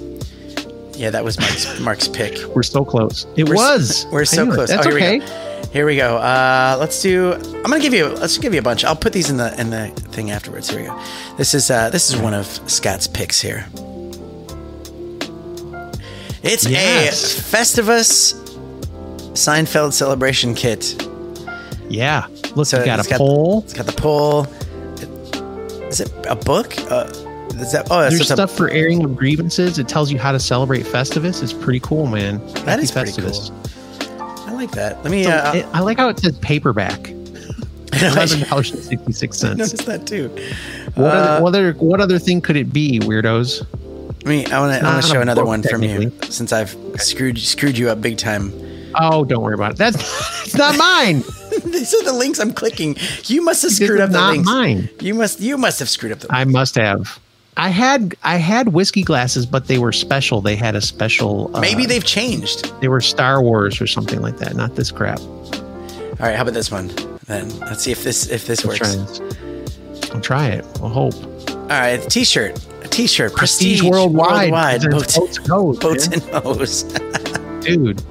Yeah, 0.95 1.09
that 1.09 1.23
was 1.23 1.39
Mark's 1.39 1.79
Mark's 1.79 2.07
pick. 2.07 2.37
We're 2.55 2.63
so 2.63 2.85
close. 2.85 3.25
It 3.35 3.49
We're 3.49 3.55
was. 3.55 4.05
We're 4.11 4.25
so 4.25 4.47
it. 4.49 4.53
close. 4.53 4.69
That's 4.69 4.85
oh, 4.85 4.89
here 4.89 4.97
okay. 4.97 5.19
We 5.19 5.25
go. 5.25 5.69
Here 5.73 5.85
we 5.87 5.95
go. 5.95 6.17
Uh, 6.17 6.77
let's 6.79 7.01
do. 7.01 7.33
I'm 7.33 7.63
gonna 7.63 7.79
give 7.79 7.93
you. 7.93 8.07
Let's 8.09 8.37
give 8.37 8.53
you 8.53 8.59
a 8.59 8.63
bunch. 8.63 8.83
I'll 8.85 8.95
put 8.95 9.11
these 9.11 9.29
in 9.31 9.37
the 9.37 9.59
in 9.59 9.71
the 9.71 9.87
thing 10.11 10.29
afterwards. 10.29 10.69
Here 10.69 10.81
we 10.81 10.85
go. 10.85 11.01
This 11.37 11.53
is 11.55 11.71
uh, 11.71 11.89
this 11.89 12.09
is 12.11 12.17
one 12.17 12.33
of 12.35 12.45
Scott's 12.69 13.07
picks 13.07 13.41
here. 13.41 13.65
It's 16.43 16.67
Yes. 16.67 17.39
a 17.39 17.41
Festivus 17.55 18.33
Seinfeld 19.33 19.93
celebration 19.93 20.53
kit. 20.53 21.01
Yeah. 21.89 22.27
Look, 22.55 22.67
So 22.67 22.79
you 22.79 22.85
got 22.85 22.99
it's 22.99 23.07
a 23.07 23.11
got- 23.11 23.17
poll. 23.17 23.61
It's 23.63 23.73
got 23.73 23.85
the 23.85 23.93
poll. 23.93 24.43
Is 25.87 26.01
it 26.01 26.11
a 26.27 26.35
book? 26.35 26.75
Uh, 26.91 27.11
is 27.63 27.71
that? 27.73 27.87
Oh, 27.91 28.01
that's 28.01 28.15
There's 28.15 28.27
stuff 28.29 28.51
for 28.55 28.69
airing 28.69 29.03
of 29.03 29.15
grievances. 29.15 29.79
It 29.79 29.87
tells 29.87 30.11
you 30.11 30.19
how 30.19 30.31
to 30.31 30.39
celebrate 30.39 30.85
Festivus. 30.85 31.41
It's 31.43 31.53
pretty 31.53 31.79
cool, 31.79 32.05
man. 32.07 32.45
That 32.53 32.59
Happy 32.67 32.83
is 32.83 32.91
pretty 32.91 33.11
Festivus. 33.11 33.51
I 34.47 34.51
like 34.53 34.71
that. 34.71 35.03
Let 35.03 35.11
me. 35.11 35.23
So 35.23 35.31
Uh, 35.31 35.51
it- 35.55 35.65
I 35.73 35.79
like 35.79 35.97
how 35.97 36.09
it 36.09 36.19
says 36.19 36.37
paperback. 36.39 37.09
Eleven 38.01 38.47
dollars 38.49 38.71
and 38.71 38.83
sixty 38.83 39.13
six 39.13 39.37
cents. 39.37 39.57
noticed 39.57 39.85
that 39.85 40.07
too. 40.07 40.29
What, 40.95 41.05
Uh, 41.05 41.09
other, 41.09 41.43
what 41.43 41.49
other 41.49 41.71
what 41.73 42.01
other 42.01 42.19
thing 42.19 42.41
could 42.41 42.55
it 42.55 42.73
be, 42.73 42.99
weirdos? 42.99 43.65
I 44.25 44.29
mean, 44.29 44.51
I 44.51 44.59
want 44.59 44.79
to. 44.79 44.85
I 44.87 44.93
want 44.93 45.03
to 45.05 45.09
show 45.11 45.21
another 45.21 45.41
book, 45.41 45.47
one 45.49 45.63
from 45.63 45.83
you 45.83 46.11
since 46.29 46.51
I've 46.53 46.75
screwed 46.97 47.37
screwed 47.37 47.77
you 47.77 47.89
up 47.89 48.01
big 48.01 48.17
time. 48.17 48.51
Oh, 48.95 49.25
don't 49.25 49.41
worry 49.43 49.53
about 49.53 49.71
it. 49.73 49.77
That's 49.77 49.95
it's 50.45 50.55
not 50.55 50.75
mine. 50.77 51.23
These 51.65 51.93
are 51.93 52.03
the 52.03 52.13
links 52.13 52.39
I'm 52.39 52.53
clicking. 52.53 52.95
You 53.25 53.41
must 53.43 53.61
have 53.63 53.71
screwed 53.71 53.99
up 53.99 54.09
the 54.11 54.17
not 54.19 54.31
links. 54.33 54.45
mine. 54.47 54.89
You 54.99 55.13
must. 55.13 55.39
You 55.39 55.57
must 55.57 55.77
have 55.79 55.89
screwed 55.89 56.11
up 56.13 56.19
the. 56.19 56.27
Links. 56.27 56.39
I 56.39 56.43
must 56.45 56.75
have. 56.75 57.19
I 57.57 57.69
had 57.69 58.15
I 58.23 58.37
had 58.37 58.69
whiskey 58.73 59.03
glasses, 59.03 59.45
but 59.45 59.67
they 59.67 59.77
were 59.77 59.91
special. 59.91 60.41
They 60.41 60.55
had 60.55 60.75
a 60.75 60.81
special. 60.81 61.55
Uh, 61.55 61.59
Maybe 61.59 61.85
they've 61.85 62.03
changed. 62.03 62.71
they 62.81 62.87
were 62.87 63.01
Star 63.01 63.41
Wars 63.41 63.79
or 63.79 63.87
something 63.87 64.21
like 64.21 64.37
that. 64.37 64.55
Not 64.55 64.75
this 64.75 64.91
crap. 64.91 65.19
All 65.19 66.15
right. 66.19 66.35
How 66.35 66.41
about 66.41 66.53
this 66.53 66.71
one? 66.71 66.87
Then 67.27 67.49
let's 67.59 67.83
see 67.83 67.91
if 67.91 68.03
this 68.03 68.27
if 68.29 68.47
this 68.47 68.65
Let's 68.65 68.79
works. 68.95 69.17
try. 69.19 70.09
I'll 70.15 70.21
try 70.21 70.47
it. 70.47 70.65
I'll 70.81 70.89
hope. 70.89 71.13
All 71.49 71.67
right. 71.67 72.01
T-shirt. 72.09 72.59
A 72.83 72.87
T-shirt. 72.87 73.33
Prestige, 73.33 73.79
Prestige, 73.81 73.91
worldwide. 73.91 74.51
Worldwide. 74.51 74.81
Boats, 74.91 75.17
boats, 75.39 75.79
boats 75.79 76.07
and 76.07 76.21
hose. 76.43 76.83
dude. 77.61 78.01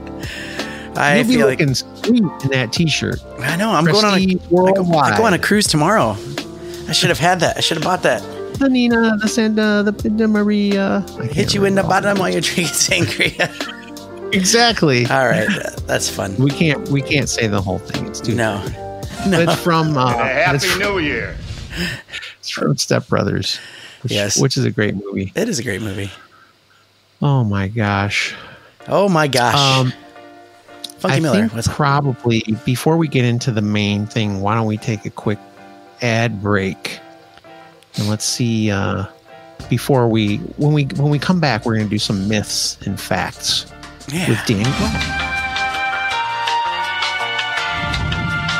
I 0.94 1.16
You'll 1.18 1.26
be 1.26 1.34
feel 1.34 1.46
like 1.46 1.58
looking 1.60 1.74
sweet 1.74 2.22
in 2.44 2.50
that 2.50 2.72
T-shirt. 2.72 3.16
I 3.40 3.56
know. 3.56 3.70
I'm 3.70 3.84
going 3.84 4.04
on 4.04 4.14
a. 4.14 4.24
Prestige 4.24 4.42
I 4.46 4.72
go, 4.72 4.94
I 4.98 5.16
go 5.18 5.24
on 5.24 5.34
a 5.34 5.38
cruise 5.38 5.66
tomorrow. 5.66 6.16
I 6.88 6.92
should 6.92 7.08
have 7.08 7.18
had 7.18 7.40
that. 7.40 7.56
I 7.56 7.60
should 7.60 7.76
have 7.78 7.84
bought 7.84 8.02
that. 8.02 8.22
The 8.62 8.68
Nina, 8.68 9.16
the 9.16 9.26
Santa, 9.26 9.82
the 9.84 9.92
Pinta 9.92 10.28
Maria. 10.28 11.04
I 11.18 11.24
Hit 11.26 11.52
you 11.52 11.64
in 11.64 11.74
the 11.74 11.82
bottom 11.82 12.18
while 12.18 12.30
you're 12.30 12.40
drinking 12.40 12.66
sangria. 13.06 13.50
Exactly. 14.32 15.04
All 15.06 15.26
right. 15.26 15.48
That's 15.88 16.08
fun. 16.08 16.36
we 16.36 16.48
can't. 16.50 16.88
We 16.88 17.02
can't 17.02 17.28
say 17.28 17.48
the 17.48 17.60
whole 17.60 17.80
thing. 17.80 18.06
It's 18.06 18.20
too. 18.20 18.36
No. 18.36 18.64
But 19.28 19.40
it's 19.48 19.60
from. 19.60 19.96
Uh, 19.98 20.12
And 20.14 20.52
a 20.52 20.54
it's, 20.54 20.64
Happy 20.64 20.78
New 20.84 20.98
Year. 21.00 21.36
it's 22.38 22.50
from 22.50 22.76
Step 22.76 23.08
Brothers. 23.08 23.56
Which, 24.02 24.12
Yes. 24.12 24.40
Which 24.40 24.56
is 24.56 24.64
a 24.64 24.70
great 24.70 24.94
movie. 24.94 25.32
It 25.34 25.48
is 25.48 25.58
a 25.58 25.64
great 25.64 25.82
movie. 25.82 26.10
Oh 27.20 27.42
my 27.42 27.66
gosh. 27.66 28.32
Oh 28.86 29.08
my 29.08 29.26
gosh. 29.26 29.56
Um, 29.56 29.92
Funky 30.98 31.16
I 31.16 31.20
Miller. 31.20 31.48
think 31.48 31.64
probably 31.66 32.44
before 32.64 32.96
we 32.96 33.08
get 33.08 33.24
into 33.24 33.50
the 33.50 33.60
main 33.62 34.06
thing, 34.06 34.40
why 34.40 34.54
don't 34.54 34.66
we 34.66 34.76
take 34.76 35.04
a 35.04 35.10
quick 35.10 35.40
ad 36.00 36.40
break 36.40 37.00
and 37.96 38.08
let's 38.08 38.24
see. 38.24 38.70
Uh, 38.70 39.04
before 39.68 40.08
we 40.08 40.38
when 40.56 40.72
we 40.72 40.84
when 40.96 41.10
we 41.10 41.18
come 41.18 41.40
back, 41.40 41.64
we're 41.64 41.74
going 41.76 41.86
to 41.86 41.90
do 41.90 41.98
some 41.98 42.28
myths 42.28 42.76
and 42.86 43.00
facts 43.00 43.66
yeah. 44.08 44.28
with 44.28 44.44
Black. 44.46 45.32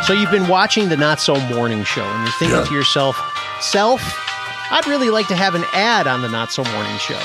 So 0.06 0.12
you've 0.12 0.30
been 0.30 0.48
watching 0.48 0.88
the 0.88 0.96
Not 0.96 1.20
So 1.20 1.38
Morning 1.48 1.84
Show, 1.84 2.02
and 2.04 2.22
you're 2.24 2.32
thinking 2.38 2.58
Yeah. 2.58 2.64
to 2.64 2.74
yourself, 2.74 3.16
"Self, 3.60 4.00
I'd 4.70 4.86
really 4.86 5.10
like 5.10 5.28
to 5.28 5.36
have 5.36 5.54
an 5.54 5.64
ad 5.72 6.06
on 6.06 6.22
the 6.22 6.28
Not 6.28 6.52
So 6.52 6.64
Morning 6.64 6.98
Show." 6.98 7.20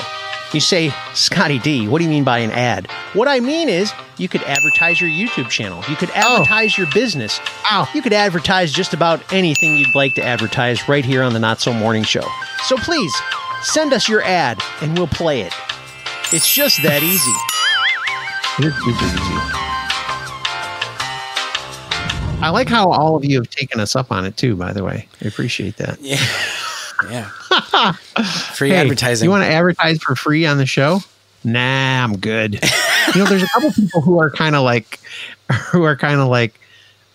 You 0.52 0.60
say, 0.60 0.92
"Scotty 1.14 1.58
D, 1.58 1.88
what 1.88 1.98
do 1.98 2.04
you 2.04 2.10
mean 2.10 2.24
by 2.24 2.38
an 2.38 2.50
ad?" 2.50 2.90
What 3.12 3.28
I 3.28 3.40
mean 3.40 3.68
is, 3.68 3.92
you 4.16 4.28
could 4.28 4.42
advertise 4.42 5.00
your 5.00 5.10
YouTube 5.10 5.48
channel. 5.50 5.82
You 5.88 5.96
could 5.96 6.10
oh. 6.10 6.36
advertise 6.36 6.78
your 6.78 6.86
business. 6.92 7.40
Ow. 7.70 7.88
You 7.94 8.02
could 8.02 8.12
advertise 8.12 8.72
just 8.72 8.94
about 8.94 9.20
anything 9.32 9.76
you'd 9.76 9.94
like 9.94 10.14
to 10.14 10.22
advertise 10.22 10.88
right 10.88 11.04
here 11.04 11.22
on 11.22 11.32
the 11.34 11.38
Not 11.38 11.60
So 11.60 11.72
Morning 11.72 12.02
Show. 12.02 12.24
So 12.64 12.76
please 12.76 13.14
send 13.62 13.92
us 13.92 14.08
your 14.08 14.22
ad, 14.22 14.62
and 14.80 14.96
we'll 14.96 15.06
play 15.06 15.42
it. 15.42 15.52
It's 16.32 16.52
just 16.52 16.82
that 16.82 17.02
easy. 17.02 17.30
It 18.58 18.66
is 18.66 18.74
super 18.74 19.04
easy. 19.04 19.58
I 22.40 22.50
like 22.50 22.68
how 22.68 22.90
all 22.90 23.16
of 23.16 23.24
you 23.24 23.36
have 23.38 23.50
taken 23.50 23.80
us 23.80 23.96
up 23.96 24.12
on 24.12 24.24
it 24.24 24.36
too. 24.36 24.54
By 24.56 24.72
the 24.72 24.84
way, 24.84 25.08
I 25.22 25.28
appreciate 25.28 25.76
that. 25.76 26.00
Yeah. 26.00 26.18
Yeah. 27.10 27.28
Free 28.54 28.70
Hey, 28.70 28.76
advertising. 28.76 29.26
You 29.26 29.30
want 29.30 29.44
to 29.44 29.50
advertise 29.50 29.98
for 30.02 30.14
free 30.16 30.46
on 30.46 30.58
the 30.58 30.66
show? 30.66 31.00
Nah, 31.44 32.02
I'm 32.04 32.16
good. 32.18 32.54
you 33.14 33.20
know, 33.20 33.26
there's 33.26 33.42
a 33.42 33.48
couple 33.48 33.70
people 33.72 34.00
who 34.00 34.18
are 34.18 34.30
kind 34.30 34.56
of 34.56 34.62
like, 34.64 35.00
who 35.70 35.84
are 35.84 35.96
kind 35.96 36.20
of 36.20 36.28
like, 36.28 36.58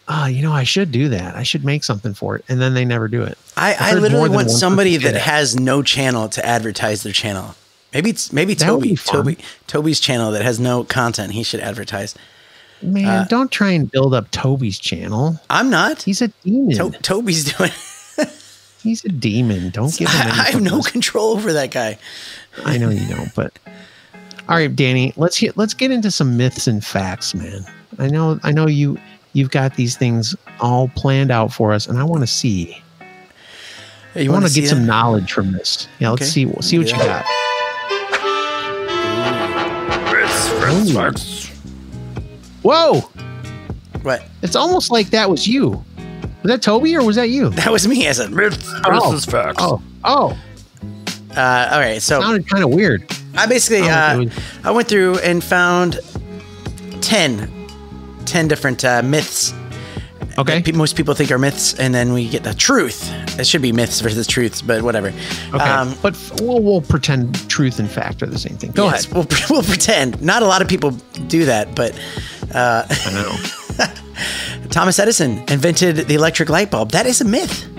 oh, 0.07 0.25
you 0.27 0.41
know, 0.41 0.51
I 0.53 0.63
should 0.63 0.91
do 0.91 1.09
that. 1.09 1.35
I 1.35 1.43
should 1.43 1.65
make 1.65 1.83
something 1.83 2.13
for 2.13 2.37
it, 2.37 2.45
and 2.47 2.61
then 2.61 2.73
they 2.73 2.85
never 2.85 3.07
do 3.07 3.23
it. 3.23 3.37
I, 3.57 3.75
I 3.79 3.93
literally 3.95 4.29
want 4.29 4.49
somebody 4.49 4.97
that 4.97 5.13
that. 5.13 5.21
has 5.21 5.55
no 5.59 5.83
channel 5.83 6.29
to 6.29 6.45
advertise 6.45 7.03
their 7.03 7.13
channel. 7.13 7.55
Maybe 7.93 8.09
it's 8.09 8.33
maybe 8.33 8.55
Toby. 8.55 8.95
Toby 8.95 9.37
Toby's 9.67 9.99
channel 9.99 10.31
that 10.31 10.41
has 10.41 10.59
no 10.59 10.83
content. 10.83 11.33
He 11.33 11.43
should 11.43 11.59
advertise. 11.59 12.15
Man, 12.81 13.05
Uh, 13.05 13.25
don't 13.29 13.51
try 13.51 13.69
and 13.71 13.89
build 13.89 14.13
up 14.13 14.29
Toby's 14.31 14.79
channel. 14.79 15.39
I'm 15.49 15.69
not. 15.69 16.01
He's 16.01 16.21
a 16.21 16.29
demon. 16.43 16.75
To- 16.75 16.99
Toby's 17.01 17.53
doing. 17.57 17.71
He's 18.83 19.03
a 19.05 19.09
demon. 19.09 19.69
Don't 19.69 19.95
give 19.97 20.09
him. 20.09 20.27
I, 20.27 20.47
I 20.47 20.51
have 20.51 20.61
no 20.61 20.81
control 20.81 21.31
over 21.31 21.53
that 21.53 21.71
guy. 21.71 21.97
I 22.65 22.77
know 22.77 22.89
you 22.89 23.07
don't, 23.07 23.33
but 23.33 23.57
all 24.49 24.57
right, 24.57 24.73
Danny, 24.75 25.13
let's 25.15 25.39
get 25.39 25.55
let's 25.57 25.73
get 25.73 25.89
into 25.89 26.11
some 26.11 26.35
myths 26.37 26.67
and 26.67 26.83
facts, 26.83 27.33
man. 27.33 27.65
I 27.97 28.07
know 28.09 28.39
I 28.43 28.51
know 28.51 28.67
you 28.67 28.97
you've 29.31 29.51
got 29.51 29.75
these 29.75 29.95
things 29.97 30.35
all 30.59 30.89
planned 30.89 31.31
out 31.31 31.53
for 31.53 31.71
us, 31.73 31.87
and 31.87 31.97
I 31.97 32.03
want 32.03 32.21
to 32.23 32.27
see. 32.27 32.77
Hey, 34.13 34.25
I 34.25 34.29
want 34.29 34.43
wanna 34.43 34.45
get 34.47 34.51
see 34.53 34.65
some 34.67 34.81
that? 34.81 34.85
knowledge 34.85 35.31
from 35.31 35.53
this. 35.53 35.87
Yeah, 35.99 36.09
let's 36.11 36.21
Okay. 36.23 36.29
see 36.29 36.45
we'll 36.45 36.61
see 36.61 36.77
what 36.77 36.91
you 36.91 36.97
Yeah. 36.97 37.23
got. 37.23 37.25
Facts. 40.93 41.47
Whoa! 42.61 43.01
What? 44.01 44.23
It's 44.41 44.55
almost 44.55 44.91
like 44.91 45.09
that 45.11 45.29
was 45.29 45.47
you. 45.47 45.83
Was 46.43 46.49
that 46.51 46.61
Toby 46.61 46.95
or 46.95 47.03
was 47.05 47.15
that 47.15 47.29
you? 47.29 47.49
That 47.49 47.71
was 47.71 47.87
me 47.87 48.05
as 48.07 48.19
a. 48.19 48.29
Myths 48.29 48.69
Oh. 48.85 48.99
versus 49.09 49.25
facts. 49.25 49.57
Oh, 49.59 49.81
oh, 50.03 50.37
Uh, 51.35 51.69
all 51.71 51.79
right, 51.79 52.01
so 52.01 52.19
sounded 52.21 52.47
kind 52.47 52.63
of 52.63 52.69
weird. 52.69 53.09
I 53.35 53.47
basically 53.47 53.87
Oh, 53.89 53.91
uh, 53.91 54.25
I 54.63 54.71
went 54.71 54.87
through 54.87 55.17
and 55.19 55.43
found 55.43 55.99
10, 57.01 57.49
10 58.25 58.47
different 58.47 58.85
uh, 58.85 59.01
myths 59.01 59.53
Okay. 60.37 60.55
that 60.55 60.65
pe- 60.65 60.71
most 60.73 60.95
people 60.95 61.13
think 61.13 61.31
are 61.31 61.37
myths, 61.39 61.73
and 61.75 61.93
then 61.93 62.11
we 62.13 62.27
get 62.27 62.43
the 62.43 62.53
truth. 62.55 63.11
It 63.39 63.45
should 63.47 63.61
be 63.61 63.71
myths 63.71 63.99
versus 64.01 64.25
truths, 64.27 64.61
but 64.61 64.81
whatever. 64.81 65.07
Okay. 65.53 65.63
Um, 65.63 65.95
but 66.01 66.13
f- 66.13 66.39
we'll, 66.41 66.59
we'll 66.61 66.81
pretend 66.81 67.49
truth 67.49 67.77
and 67.79 67.89
fact 67.89 68.21
are 68.23 68.25
the 68.27 68.39
same 68.39 68.57
thing. 68.57 68.71
Go 68.71 68.85
yes, 68.85 69.05
ahead. 69.05 69.15
We'll, 69.15 69.27
we'll 69.49 69.63
pretend. 69.63 70.21
Not 70.21 70.41
a 70.43 70.47
lot 70.47 70.61
of 70.61 70.67
people 70.67 70.91
do 71.27 71.45
that, 71.45 71.75
but 71.75 71.93
I 72.53 72.85
know. 73.13 73.35
Thomas 74.69 74.99
Edison 74.99 75.43
invented 75.49 75.95
the 75.95 76.15
electric 76.15 76.49
light 76.49 76.71
bulb. 76.71 76.91
That 76.91 77.05
is 77.05 77.21
a 77.21 77.25
myth. 77.25 77.69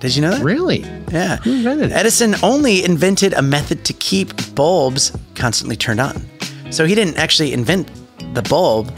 Did 0.00 0.16
you 0.16 0.22
know 0.22 0.30
that? 0.30 0.42
Really? 0.42 0.80
Yeah. 1.12 1.36
Who 1.38 1.52
invented 1.52 1.90
it? 1.90 1.94
Edison 1.94 2.34
only 2.42 2.84
invented 2.84 3.34
a 3.34 3.42
method 3.42 3.84
to 3.84 3.92
keep 3.92 4.54
bulbs 4.54 5.12
constantly 5.34 5.76
turned 5.76 6.00
on. 6.00 6.24
So 6.70 6.86
he 6.86 6.94
didn't 6.94 7.18
actually 7.18 7.52
invent 7.52 7.90
the 8.34 8.42
bulb. 8.42 8.92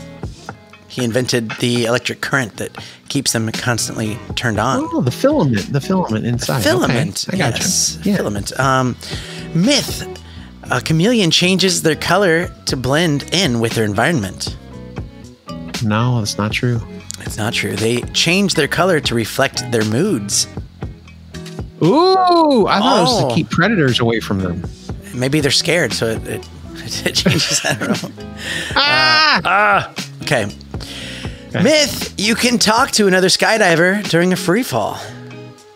He 0.88 1.02
invented 1.04 1.50
the 1.52 1.86
electric 1.86 2.20
current 2.20 2.58
that 2.58 2.76
keeps 3.08 3.32
them 3.32 3.50
constantly 3.50 4.18
turned 4.36 4.58
on. 4.60 4.88
Oh, 4.92 5.00
the 5.00 5.10
filament, 5.10 5.72
the 5.72 5.80
filament 5.80 6.26
inside. 6.26 6.62
filament. 6.62 7.26
Okay, 7.28 7.38
I 7.38 7.50
got 7.50 7.58
yes. 7.58 7.98
you. 8.04 8.12
Yeah. 8.12 8.18
Filament. 8.18 8.58
Um, 8.60 8.96
myth. 9.54 10.06
A 10.70 10.80
chameleon 10.80 11.30
changes 11.30 11.82
their 11.82 11.96
color 11.96 12.48
to 12.66 12.76
blend 12.76 13.24
in 13.34 13.58
with 13.58 13.72
their 13.72 13.84
environment. 13.84 14.56
No, 15.84 16.18
that's 16.18 16.38
not 16.38 16.52
true. 16.52 16.80
It's 17.20 17.36
not 17.36 17.52
true. 17.54 17.74
They 17.76 18.00
change 18.12 18.54
their 18.54 18.68
color 18.68 19.00
to 19.00 19.14
reflect 19.14 19.70
their 19.72 19.84
moods. 19.84 20.46
Ooh, 21.82 22.66
I 22.68 22.78
thought 22.78 22.98
it 22.98 23.02
was 23.02 23.22
Oh. 23.24 23.28
to 23.28 23.34
keep 23.34 23.50
predators 23.50 23.98
away 24.00 24.20
from 24.20 24.38
them. 24.40 24.62
Maybe 25.14 25.40
they're 25.40 25.50
scared, 25.50 25.92
so 25.92 26.06
it, 26.06 26.26
it, 26.26 26.48
it 27.06 27.12
changes. 27.14 27.60
I 27.64 27.74
don't 27.74 28.02
know. 28.02 28.10
Ah! 28.76 29.92
Okay. 30.22 30.46
Myth: 31.54 32.14
You 32.16 32.34
can 32.34 32.58
talk 32.58 32.92
to 32.92 33.06
another 33.06 33.28
skydiver 33.28 34.08
during 34.08 34.32
a 34.32 34.36
free 34.36 34.62
fall. 34.62 34.98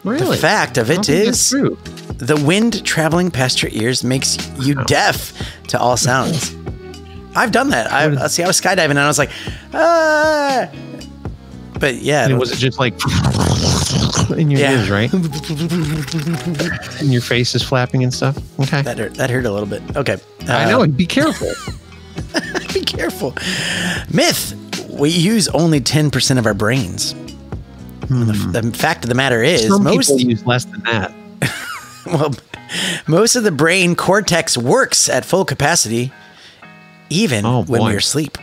really? 0.04 0.36
The 0.36 0.40
fact 0.40 0.78
of 0.78 0.90
it 0.90 1.08
is, 1.08 1.50
the 1.50 2.42
wind 2.46 2.84
traveling 2.84 3.30
past 3.30 3.62
your 3.62 3.70
ears 3.72 4.02
makes 4.04 4.38
you 4.60 4.74
deaf 4.84 5.32
to 5.68 5.78
all 5.78 5.96
sounds. 5.96 6.54
I've 7.36 7.52
done 7.52 7.68
that. 7.70 7.92
I, 7.92 8.24
I 8.24 8.26
see. 8.28 8.42
I 8.42 8.46
was 8.46 8.60
skydiving 8.60 8.90
and 8.90 8.98
I 8.98 9.06
was 9.06 9.18
like, 9.18 9.30
ah. 9.74 10.68
But 11.78 11.96
yeah, 11.96 12.24
And 12.24 12.38
was 12.38 12.50
it 12.52 12.56
just 12.56 12.78
like 12.78 12.94
in 14.38 14.50
your 14.50 14.60
Yeah. 14.60 14.78
ears, 14.78 14.88
right? 14.90 15.12
and 17.00 17.12
your 17.12 17.20
face 17.20 17.54
is 17.54 17.62
flapping 17.62 18.02
and 18.02 18.12
stuff. 18.14 18.36
Okay. 18.60 18.80
that 18.82 18.96
hurt. 18.98 19.14
That 19.14 19.28
hurt 19.30 19.44
a 19.44 19.50
little 19.52 19.68
bit. 19.68 19.82
Okay. 19.96 20.16
I 20.48 20.64
Uh, 20.64 20.68
know. 20.70 20.82
and 20.82 20.96
Be 20.96 21.04
careful. 21.06 21.52
Be 22.72 22.80
careful. 22.82 23.34
Myth: 24.10 24.54
We 24.90 25.10
use 25.10 25.48
only 25.48 25.80
ten 25.80 26.10
percent 26.10 26.38
of 26.38 26.46
our 26.46 26.54
brains. 26.54 27.14
The, 28.08 28.60
the 28.62 28.72
fact 28.72 29.04
of 29.04 29.08
the 29.10 29.14
matter 29.14 29.42
is, 29.42 29.64
Hmm. 29.66 29.72
Some 29.72 29.84
most 29.84 30.08
people 30.16 30.30
use 30.30 30.46
less 30.46 30.64
than 30.64 30.80
that. 30.84 31.12
well, 32.06 32.34
most 33.06 33.36
of 33.36 33.42
the 33.44 33.50
brain 33.52 33.94
cortex 33.96 34.56
works 34.56 35.08
at 35.10 35.24
full 35.26 35.44
capacity, 35.44 36.12
even 37.10 37.44
Oh, 37.46 37.62
when 37.64 37.80
boy. 37.80 37.90
we're 37.92 37.98
asleep. 37.98 38.38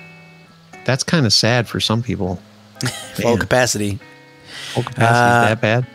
That's 0.85 1.03
kind 1.03 1.25
of 1.25 1.33
sad 1.33 1.67
for 1.67 1.79
some 1.79 2.03
people. 2.03 2.39
Full 3.15 3.37
capacity. 3.37 3.99
Full 4.73 4.83
capacity 4.83 5.05
Uh, 5.15 5.43
is 5.43 5.49
that 5.49 5.61
bad? 5.61 5.87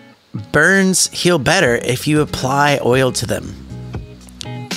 Burns 0.52 1.08
heal 1.08 1.38
better 1.38 1.76
if 1.76 2.06
you 2.06 2.20
apply 2.20 2.78
oil 2.84 3.12
to 3.12 3.26
them. 3.26 3.54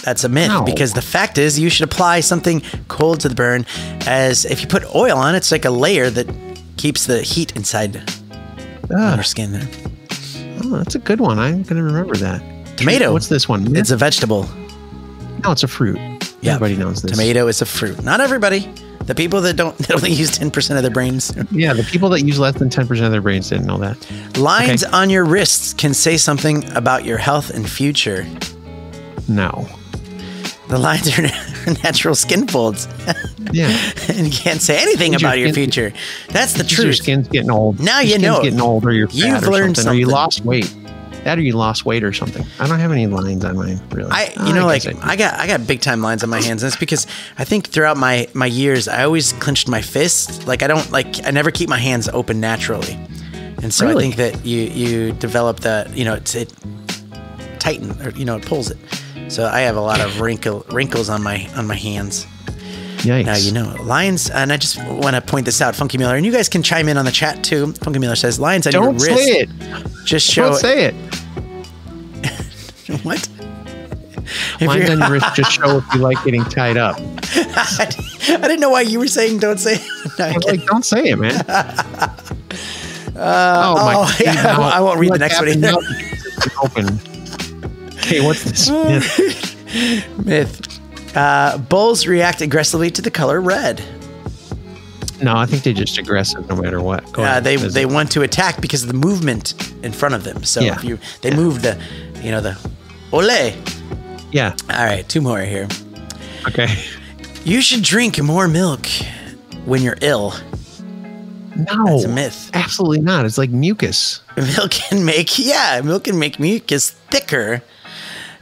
That's 0.04 0.24
a 0.24 0.30
myth 0.30 0.48
No. 0.50 0.64
because 0.64 0.94
the 0.94 1.02
fact 1.02 1.38
is 1.38 1.60
you 1.60 1.70
should 1.70 1.84
apply 1.84 2.22
something 2.22 2.62
cold 2.88 3.20
to 3.22 3.30
the 3.30 3.36
burn 3.36 3.66
as 4.08 4.46
if 4.46 4.62
you 4.62 4.68
put 4.68 4.84
oil 4.96 5.16
on 5.18 5.36
it's 5.36 5.52
like 5.52 5.64
a 5.66 5.70
layer 5.70 6.10
that 6.10 6.28
keeps 6.78 7.06
the 7.06 7.22
heat 7.22 7.56
inside 7.56 7.96
on 7.98 8.06
Ah, 8.94 9.14
your 9.16 9.24
skin. 9.24 9.52
There. 9.54 9.68
Oh, 10.64 10.78
that's 10.78 10.96
a 10.96 11.00
good 11.00 11.20
one. 11.22 11.38
I'm 11.38 11.62
gonna 11.64 11.84
remember 11.84 12.16
that. 12.16 12.42
Tomato. 12.78 13.14
What's 13.14 13.28
this 13.28 13.48
one? 13.48 13.76
It's 13.76 13.92
a 13.92 13.98
vegetable. 13.98 14.50
no, 15.44 15.52
it's 15.52 15.64
a 15.64 15.68
fruit. 15.68 16.00
Yeah. 16.42 16.56
Everybody 16.56 16.78
knows 16.78 17.02
this. 17.02 17.12
Tomato 17.12 17.48
is 17.48 17.62
a 17.62 17.66
fruit. 17.66 18.04
Not 18.04 18.20
everybody. 18.22 18.72
The 19.06 19.16
people 19.16 19.42
that 19.42 19.56
don't 19.56 19.78
that 19.88 19.92
only 19.92 20.12
use 20.12 20.32
10% 20.38 20.76
of 20.78 20.82
their 20.84 20.92
brains. 20.92 21.32
Yeah, 21.52 21.74
the 21.74 21.84
people 21.84 22.10
that 22.10 22.22
use 22.22 22.38
less 22.40 22.56
than 22.56 22.70
ten 22.70 22.88
percent 22.88 23.06
of 23.08 23.12
their 23.12 23.22
brains 23.22 23.50
didn't 23.50 23.66
know 23.66 23.78
that. 23.80 23.98
Lines 24.38 24.84
Okay. 24.84 24.94
on 24.96 25.10
your 25.10 25.26
wrists 25.26 25.74
can 25.74 25.94
say 25.94 26.18
something 26.18 26.64
about 26.74 27.04
your 27.06 27.18
health 27.18 27.50
and 27.50 27.68
future. 27.70 28.26
No. 29.28 29.68
The 30.70 30.78
lines 30.78 31.08
are 31.20 31.24
natural 31.84 32.16
skin 32.16 32.48
folds. 32.48 32.88
Yeah. 33.52 33.68
and 34.08 34.26
you 34.28 34.32
can't 34.32 34.62
say 34.62 34.82
anything 34.82 35.12
your 35.14 35.20
about 35.20 35.38
your 35.40 35.50
skin- 35.52 35.66
future. 35.66 35.94
That's 36.30 36.54
the 36.54 36.64
truth. 36.64 36.86
your 36.86 36.94
skin's 36.94 37.28
getting 37.28 37.52
old. 37.52 37.80
Now 37.80 38.00
Your 38.00 38.04
you 38.04 38.10
skin's 38.12 38.24
know. 38.24 38.42
getting 38.42 38.62
old, 38.62 38.86
or 38.86 38.94
you're 38.94 39.10
You've 39.10 39.48
learned 39.48 39.76
something, 39.78 39.92
or 39.94 39.96
you 40.00 40.06
lost 40.06 40.46
weight. 40.46 40.74
That 41.24 41.38
or 41.38 41.42
you 41.42 41.54
lost 41.54 41.86
weight 41.86 42.04
or 42.04 42.14
something. 42.14 42.44
I 42.60 42.68
don't 42.68 42.80
have 42.80 42.92
any 42.92 43.06
lines 43.08 43.46
on 43.46 43.56
mine 43.56 43.80
really. 43.92 44.10
I, 44.12 44.34
Oh, 44.38 44.48
you 44.48 44.54
know, 44.56 44.66
like 44.66 44.86
I. 44.88 44.94
I 45.12 45.16
got, 45.16 45.36
I 45.40 45.46
got 45.46 45.68
big 45.68 45.80
time 45.82 46.02
lines 46.02 46.24
on 46.24 46.30
my 46.32 46.42
hands, 46.42 46.64
and 46.64 46.68
it's 46.72 46.80
because 46.80 47.06
I 47.38 47.44
think 47.44 47.68
throughout 47.68 47.98
my 47.98 48.28
my 48.34 48.48
years, 48.48 48.88
I 48.88 49.04
always 49.04 49.34
clenched 49.34 49.68
my 49.68 49.82
fists. 49.82 50.48
Like 50.48 50.64
I 50.64 50.68
don't 50.68 50.92
like, 50.92 51.24
I 51.26 51.32
never 51.32 51.52
keep 51.52 51.70
my 51.70 51.78
hands 51.78 52.10
open 52.10 52.40
naturally, 52.40 52.94
and 53.62 53.72
so 53.74 53.86
Really? 53.88 54.08
I 54.08 54.12
think 54.12 54.16
that 54.18 54.46
you 54.46 54.62
you 54.62 55.12
develop 55.14 55.60
that, 55.62 55.96
you 55.96 56.06
know, 56.06 56.16
it's 56.16 56.34
it 56.34 56.52
tighten 57.60 57.92
or 58.02 58.10
you 58.12 58.26
know 58.26 58.38
it 58.38 58.46
pulls 58.46 58.72
it. 58.72 58.78
So 59.28 59.46
I 59.46 59.62
have 59.62 59.78
a 59.78 59.82
lot 59.82 60.02
of 60.02 60.20
wrinkle 60.20 60.66
wrinkles 60.72 61.10
on 61.10 61.22
my 61.24 61.48
on 61.56 61.68
my 61.68 61.76
hands. 61.76 62.26
Yikes. 62.98 63.26
Now 63.26 63.36
you 63.36 63.52
know 63.52 63.76
lions, 63.84 64.30
and 64.30 64.52
I 64.54 64.58
just 64.58 64.78
want 64.86 65.16
to 65.16 65.22
point 65.22 65.46
this 65.46 65.60
out, 65.62 65.76
Funky 65.76 65.98
Miller, 65.98 66.16
and 66.16 66.24
you 66.26 66.32
guys 66.32 66.48
can 66.50 66.62
chime 66.62 66.88
in 66.88 66.98
on 66.98 67.06
the 67.06 67.12
chat 67.12 67.44
too. 67.44 67.74
Funky 67.74 67.98
Miller 68.00 68.16
says 68.16 68.40
lions 68.40 68.68
on 68.68 68.74
Don't 68.74 68.84
your 68.84 68.94
wrist. 68.94 69.06
say 69.06 69.40
it. 69.40 69.50
Just 70.06 70.30
show 70.30 70.50
Don't 70.50 70.60
say 70.60 70.86
it. 70.86 70.96
what. 73.04 73.28
If 74.60 74.62
you're- 74.62 74.90
on 74.90 75.00
your 75.00 75.10
wrist 75.12 75.36
just 75.36 75.52
show 75.58 75.78
if 75.78 75.94
you 75.94 76.00
like 76.02 76.24
getting 76.24 76.44
tied 76.46 76.78
up. 76.78 76.98
I 77.00 77.88
didn't 78.28 78.60
know 78.60 78.70
why 78.70 78.82
you 78.82 79.00
were 79.00 79.08
saying 79.08 79.40
don't 79.40 79.58
say. 79.60 79.78
No, 80.20 80.34
like, 80.46 80.66
don't 80.66 80.86
say 80.86 81.10
it, 81.10 81.18
man. 81.18 81.44
oh 83.16 83.76
oh, 84.06 84.16
yeah, 84.20 84.56
I 84.56 84.60
won't- 84.60 84.76
I 84.76 84.80
won't 84.82 85.00
read 85.00 85.14
the 85.14 85.20
next 85.20 85.40
one 85.40 85.50
either. 85.50 85.74
Open. 86.64 87.00
Okay, 87.98 88.22
what's 88.26 88.44
this? 88.44 88.70
myth? 88.70 90.26
Myth. 90.26 91.16
Uh, 91.16 91.58
bulls 91.58 92.08
react 92.08 92.42
aggressively 92.42 92.90
to 92.92 93.02
the 93.02 93.12
color 93.12 93.42
red. 93.42 93.84
No, 95.22 95.36
I 95.36 95.46
think 95.46 95.64
they're 95.64 95.74
just 95.74 95.98
aggressive 95.98 96.48
no 96.50 96.56
matter 96.56 96.82
what. 96.82 97.04
Uh, 97.18 97.40
they 97.40 97.56
they 97.58 97.84
it- 97.84 97.90
want 97.90 98.12
to 98.14 98.22
attack 98.24 98.60
because 98.62 98.82
of 98.84 98.88
the 98.88 98.96
movement 98.96 99.72
in 99.84 99.92
front 99.92 100.16
of 100.16 100.24
them. 100.24 100.44
So 100.44 100.62
Yeah. 100.62 100.76
if 100.76 100.84
you 100.84 101.00
they 101.22 101.34
move 101.36 101.62
the, 101.62 101.80
you 102.22 102.32
know 102.32 102.42
the, 102.42 102.58
ole. 103.12 103.54
Yeah. 104.32 104.56
All 104.70 104.86
right, 104.86 105.08
two 105.08 105.22
more 105.22 105.40
here. 105.42 105.68
Okay. 106.48 106.68
You 107.44 107.62
should 107.62 107.84
drink 107.84 108.22
more 108.22 108.48
milk 108.48 108.86
when 109.66 109.82
you're 109.82 109.98
ill. 110.02 110.34
No. 111.56 111.86
That's 111.86 112.06
a 112.06 112.08
myth. 112.08 112.50
Absolutely 112.54 113.02
not. 113.02 113.26
It's 113.26 113.38
like 113.38 113.50
mucus. 113.50 114.22
Milk 114.38 114.72
can 114.72 115.04
make 115.06 115.38
yeah, 115.38 115.82
milk 115.84 116.06
can 116.06 116.18
make 116.18 116.40
mucus 116.40 116.92
thicker, 116.92 117.62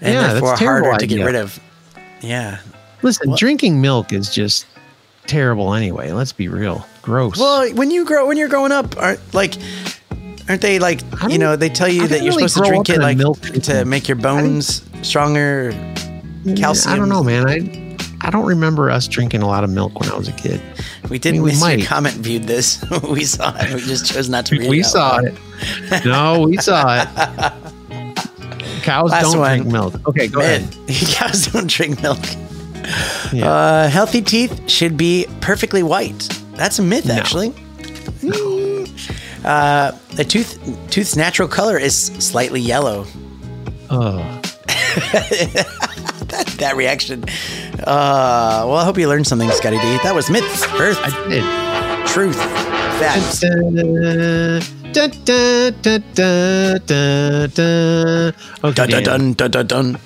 and 0.01 0.13
Yeah, 0.13 0.21
that's 0.21 0.33
therefore 0.33 0.55
harder 0.55 0.97
to 0.97 1.07
get 1.07 1.25
rid 1.25 1.35
of. 1.35 1.59
Yeah. 2.21 2.59
Listen, 3.01 3.33
drinking 3.35 3.81
milk 3.81 4.13
is 4.13 4.33
just 4.33 4.65
terrible 5.25 5.73
anyway. 5.73 6.11
Let's 6.11 6.33
be 6.33 6.47
real. 6.47 6.85
Gross. 7.01 7.37
Well, 7.37 7.73
when 7.73 7.91
you 7.91 8.05
grow 8.05 8.27
when 8.27 8.37
you're 8.37 8.49
growing 8.49 8.71
up, 8.71 8.97
aren't 8.97 9.33
like 9.33 9.55
aren't 10.49 10.61
they 10.61 10.79
like 10.79 11.01
you 11.29 11.37
know 11.37 11.55
they 11.55 11.69
tell 11.69 11.87
you 11.87 12.07
that 12.07 12.23
you're 12.23 12.33
really 12.33 12.47
supposed 12.47 12.65
to 12.65 12.69
drink 12.69 12.89
it 12.89 12.99
like 12.99 13.17
milk 13.17 13.39
to 13.41 13.85
make 13.85 14.07
your 14.07 14.17
bones 14.17 14.83
stronger, 15.01 15.71
calcium. 16.57 16.93
I 16.93 16.97
don't 16.97 17.09
know, 17.09 17.23
man. 17.23 17.47
I 17.47 17.89
I 18.21 18.31
don't 18.31 18.45
remember 18.45 18.89
us 18.89 19.07
drinking 19.07 19.43
a 19.43 19.47
lot 19.47 19.63
of 19.63 19.69
milk 19.69 19.99
when 19.99 20.11
I 20.11 20.17
was 20.17 20.27
a 20.27 20.33
kid. 20.33 20.61
We 21.09 21.19
didn't 21.19 21.41
I 21.41 21.45
mean, 21.45 21.53
we 21.55 21.59
might. 21.59 21.85
comment 21.85 22.15
viewed 22.15 22.43
this. 22.43 22.83
we 23.09 23.23
saw 23.23 23.55
it. 23.57 23.73
We 23.73 23.79
just 23.81 24.11
chose 24.11 24.27
not 24.27 24.45
to 24.47 24.55
read 24.57 24.65
it. 24.65 24.69
We 24.69 24.79
out 24.81 24.85
saw 24.85 25.19
it. 25.19 26.05
No, 26.05 26.41
we 26.41 26.57
saw 26.57 27.01
it. 27.01 27.53
Cows 28.83 29.11
Last 29.11 29.23
don't 29.23 29.39
one. 29.39 29.57
drink 29.59 29.71
milk. 29.71 30.07
Okay, 30.07 30.27
go 30.27 30.39
ahead. 30.41 30.67
Cows 30.87 31.47
don't 31.47 31.69
drink 31.69 32.01
milk. 32.01 32.19
Yeah. 33.31 33.49
Uh, 33.49 33.87
healthy 33.89 34.21
teeth 34.21 34.69
should 34.69 34.97
be 34.97 35.25
perfectly 35.41 35.83
white. 35.83 36.27
That's 36.53 36.79
a 36.79 36.81
myth, 36.81 37.09
actually. 37.09 37.53
Uh, 39.45 39.91
a 40.17 40.23
tooth 40.23 40.59
tooth's 40.89 41.15
natural 41.15 41.47
color 41.47 41.77
is 41.77 41.95
slightly 42.19 42.59
yellow. 42.59 43.05
oh, 43.89 44.17
That 46.59 46.73
reaction. 46.75 47.23
Uh, 47.79 48.63
well, 48.67 48.75
I 48.75 48.83
hope 48.85 48.97
you 48.97 49.07
learned 49.07 49.25
something, 49.27 49.49
Scotty 49.51 49.77
D. 49.77 49.97
That 50.03 50.13
was 50.13 50.29
myths, 50.29 50.65
earth, 50.73 50.97
I 51.01 51.09
did. 51.29 51.43
truth, 52.07 52.35
facts. 52.99 53.39
Dun, 53.39 53.75
dun, 53.75 55.11
dun, 55.23 56.03
dun, 56.13 56.81
dun, 56.85 57.49
dun. 57.49 58.33
Okay, 58.63 58.85
Dun 58.87 59.03
dun 59.03 59.03
dun 59.03 59.33
dun 59.33 59.51
dun 59.51 59.67
dun. 59.67 59.97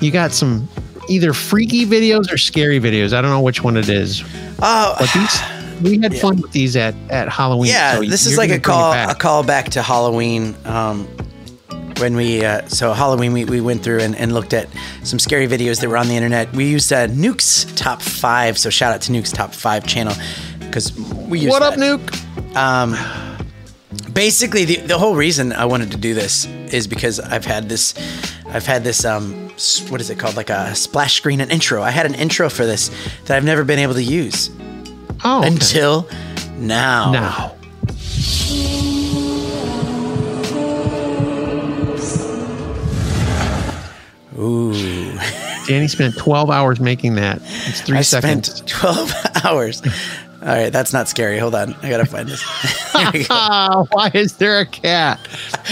you 0.00 0.10
got 0.10 0.32
some 0.32 0.68
either 1.08 1.32
freaky 1.32 1.86
videos 1.86 2.30
or 2.32 2.36
scary 2.38 2.78
videos. 2.80 3.12
I 3.12 3.20
don't 3.22 3.30
know 3.30 3.40
which 3.40 3.62
one 3.62 3.76
it 3.76 3.88
is, 3.88 4.22
Oh, 4.60 4.94
but 4.98 5.10
these 5.14 5.40
we 5.82 5.98
had 5.98 6.16
fun 6.16 6.40
with 6.40 6.52
these 6.52 6.76
at 6.76 6.94
at 7.10 7.28
Halloween. 7.28 7.70
yeah. 7.70 7.96
so 7.96 8.02
this 8.02 8.26
is 8.26 8.38
like 8.38 8.50
a 8.50 8.58
call 8.58 8.92
back. 8.92 9.10
a 9.10 9.18
call 9.18 9.42
back 9.42 9.70
to 9.70 9.82
Halloween. 9.82 10.54
Um, 10.64 11.08
when 11.98 12.16
we 12.16 12.44
uh, 12.44 12.66
so 12.66 12.92
Halloween 12.92 13.32
we, 13.32 13.44
we 13.44 13.60
went 13.60 13.84
through 13.84 14.00
and, 14.00 14.16
and 14.16 14.34
looked 14.34 14.52
at 14.52 14.68
some 15.04 15.18
scary 15.20 15.46
videos 15.46 15.80
that 15.80 15.88
were 15.88 15.96
on 15.96 16.08
the 16.08 16.16
internet. 16.16 16.52
We 16.52 16.68
used 16.68 16.92
uh, 16.92 17.06
Nuke's 17.06 17.64
top 17.76 18.02
five. 18.02 18.58
So 18.58 18.68
shout 18.68 18.92
out 18.92 19.00
to 19.02 19.12
Nuke's 19.12 19.30
top 19.30 19.54
five 19.54 19.86
channel. 19.86 20.14
because 20.74 20.92
we 21.28 21.38
used 21.38 21.50
What 21.50 21.62
up. 21.62 21.74
Nuke? 21.74 22.56
Um, 22.56 22.96
basically, 24.12 24.64
the, 24.64 24.76
the 24.76 24.98
whole 24.98 25.14
reason 25.14 25.52
I 25.52 25.66
wanted 25.66 25.92
to 25.92 25.96
do 25.96 26.14
this 26.14 26.46
is 26.72 26.86
because 26.88 27.20
I've 27.20 27.44
had 27.44 27.68
this, 27.68 27.94
I've 28.46 28.66
had 28.66 28.82
this, 28.82 29.04
um, 29.04 29.48
what 29.88 30.00
is 30.00 30.10
it 30.10 30.18
called? 30.18 30.36
Like 30.36 30.50
a 30.50 30.74
splash 30.74 31.14
screen, 31.14 31.40
an 31.40 31.50
intro. 31.50 31.82
I 31.82 31.90
had 31.90 32.06
an 32.06 32.14
intro 32.14 32.50
for 32.50 32.66
this 32.66 32.90
that 33.26 33.36
I've 33.36 33.44
never 33.44 33.62
been 33.62 33.78
able 33.78 33.94
to 33.94 34.02
use 34.02 34.50
Oh, 35.24 35.38
okay. 35.40 35.48
until 35.48 36.08
now. 36.58 37.10
now. 37.12 37.54
Ooh, 44.38 44.72
Danny 45.66 45.88
spent 45.88 46.16
12 46.16 46.50
hours 46.50 46.80
making 46.80 47.14
that. 47.14 47.40
It's 47.66 47.80
three 47.80 47.98
I 47.98 48.02
seconds. 48.02 48.48
spent 48.56 48.68
12 48.68 49.12
hours. 49.44 49.82
All 50.42 50.48
right, 50.48 50.70
that's 50.72 50.92
not 50.92 51.08
scary. 51.08 51.38
Hold 51.38 51.54
on. 51.54 51.74
I 51.82 51.88
got 51.88 51.98
to 51.98 52.06
find 52.06 52.28
this. 52.28 52.42
There 52.94 53.10
we 53.12 53.24
go. 53.24 53.88
Why 53.90 54.10
is 54.14 54.36
there 54.36 54.60
a 54.60 54.66
cat? 54.66 55.18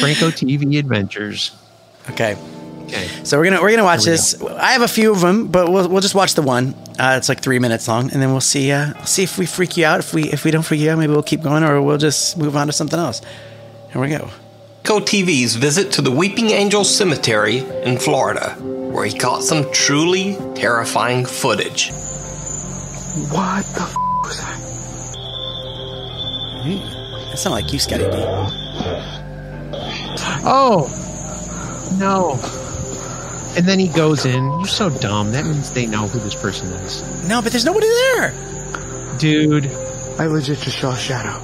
Franco 0.00 0.30
TV 0.30 0.76
Adventures. 0.78 1.52
Okay. 2.10 2.36
Okay. 2.92 3.08
So 3.24 3.38
we're 3.38 3.44
gonna 3.44 3.62
we're 3.62 3.70
gonna 3.70 3.84
watch 3.84 4.00
we 4.00 4.10
this. 4.12 4.42
I 4.42 4.72
have 4.72 4.82
a 4.82 4.88
few 4.88 5.12
of 5.12 5.22
them, 5.22 5.48
but 5.48 5.72
we'll 5.72 5.88
we'll 5.88 6.02
just 6.02 6.14
watch 6.14 6.34
the 6.34 6.42
one. 6.42 6.74
Uh, 6.98 7.14
it's 7.16 7.30
like 7.30 7.40
three 7.40 7.58
minutes 7.58 7.88
long, 7.88 8.12
and 8.12 8.20
then 8.20 8.32
we'll 8.32 8.42
see 8.42 8.70
uh, 8.70 8.92
see 9.04 9.22
if 9.22 9.38
we 9.38 9.46
freak 9.46 9.78
you 9.78 9.86
out. 9.86 10.00
If 10.00 10.12
we 10.12 10.24
if 10.24 10.44
we 10.44 10.50
don't 10.50 10.62
freak 10.62 10.80
you 10.80 10.90
out, 10.90 10.98
maybe 10.98 11.12
we'll 11.12 11.22
keep 11.22 11.42
going, 11.42 11.64
or 11.64 11.80
we'll 11.80 11.96
just 11.96 12.36
move 12.36 12.54
on 12.54 12.66
to 12.66 12.72
something 12.72 12.98
else. 12.98 13.22
Here 13.92 14.00
we 14.00 14.08
go. 14.10 14.28
Co 14.84 15.00
TV's 15.00 15.54
visit 15.54 15.90
to 15.92 16.02
the 16.02 16.10
Weeping 16.10 16.50
Angel 16.50 16.84
Cemetery 16.84 17.58
in 17.82 17.96
Florida, 17.96 18.56
where 18.60 19.06
he 19.06 19.16
caught 19.16 19.42
some 19.42 19.72
truly 19.72 20.36
terrifying 20.54 21.24
footage. 21.24 21.88
What 23.30 23.64
the 23.74 23.82
f 23.82 23.94
was 24.22 24.38
that? 24.38 24.58
That's 27.28 27.44
not 27.46 27.52
like 27.52 27.72
you, 27.72 27.78
Scotty 27.78 28.04
D. 28.04 28.10
Oh, 30.44 30.88
no. 31.98 32.61
And 33.56 33.66
then 33.66 33.78
he 33.78 33.88
goes 33.88 34.24
in. 34.24 34.42
You're 34.44 34.66
so 34.66 34.88
dumb. 34.88 35.32
That 35.32 35.44
means 35.44 35.70
they 35.72 35.86
know 35.86 36.08
who 36.08 36.18
this 36.20 36.34
person 36.34 36.68
is. 36.72 37.02
No, 37.28 37.42
but 37.42 37.52
there's 37.52 37.64
nobody 37.66 37.86
there. 37.88 38.32
Dude, 39.18 39.66
I 40.18 40.26
legit 40.26 40.58
just 40.58 40.78
saw 40.78 40.92
a 40.92 40.96
shadow. 40.96 41.38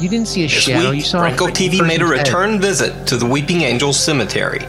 you 0.00 0.08
didn't 0.08 0.26
see 0.28 0.42
a 0.42 0.46
This 0.48 0.52
shadow. 0.52 0.90
week, 0.90 0.96
you 1.00 1.04
saw 1.04 1.20
Franco 1.20 1.46
a 1.46 1.50
TV 1.50 1.80
made 1.86 2.00
a 2.02 2.04
person's 2.04 2.18
head. 2.18 2.26
return 2.26 2.60
visit 2.60 3.06
to 3.08 3.16
the 3.16 3.26
Weeping 3.26 3.62
Angels 3.62 3.98
Cemetery, 3.98 4.60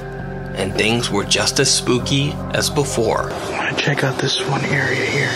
and 0.55 0.73
things 0.75 1.09
were 1.09 1.23
just 1.25 1.59
as 1.59 1.73
spooky 1.73 2.33
as 2.53 2.69
before. 2.69 3.31
I 3.31 3.49
want 3.65 3.77
to 3.77 3.83
check 3.83 4.03
out 4.03 4.19
this 4.19 4.39
one 4.47 4.63
area 4.65 5.05
here. 5.05 5.31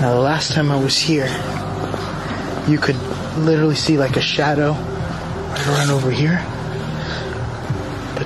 Now, 0.00 0.14
the 0.14 0.20
last 0.20 0.52
time 0.52 0.70
I 0.70 0.76
was 0.76 0.96
here, 0.96 1.26
you 2.68 2.78
could 2.78 2.96
literally 3.38 3.74
see 3.74 3.98
like 3.98 4.16
a 4.16 4.20
shadow 4.20 4.72
right 4.72 5.66
around 5.68 5.90
over 5.90 6.10
here. 6.10 6.40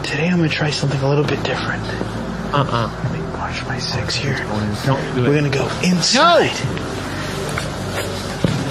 But 0.02 0.08
today 0.10 0.28
I'm 0.28 0.38
going 0.38 0.50
to 0.50 0.54
try 0.56 0.70
something 0.70 1.00
a 1.00 1.08
little 1.08 1.22
bit 1.22 1.40
different. 1.44 1.80
Uh-uh. 2.52 2.90
Let 3.04 3.12
me 3.12 3.20
watch 3.38 3.64
my 3.66 3.78
six 3.78 4.16
here. 4.16 4.36
Don't 4.84 5.00
do 5.14 5.22
We're 5.22 5.38
going 5.38 5.44
to 5.44 5.50
go 5.56 5.68
inside. 5.84 6.48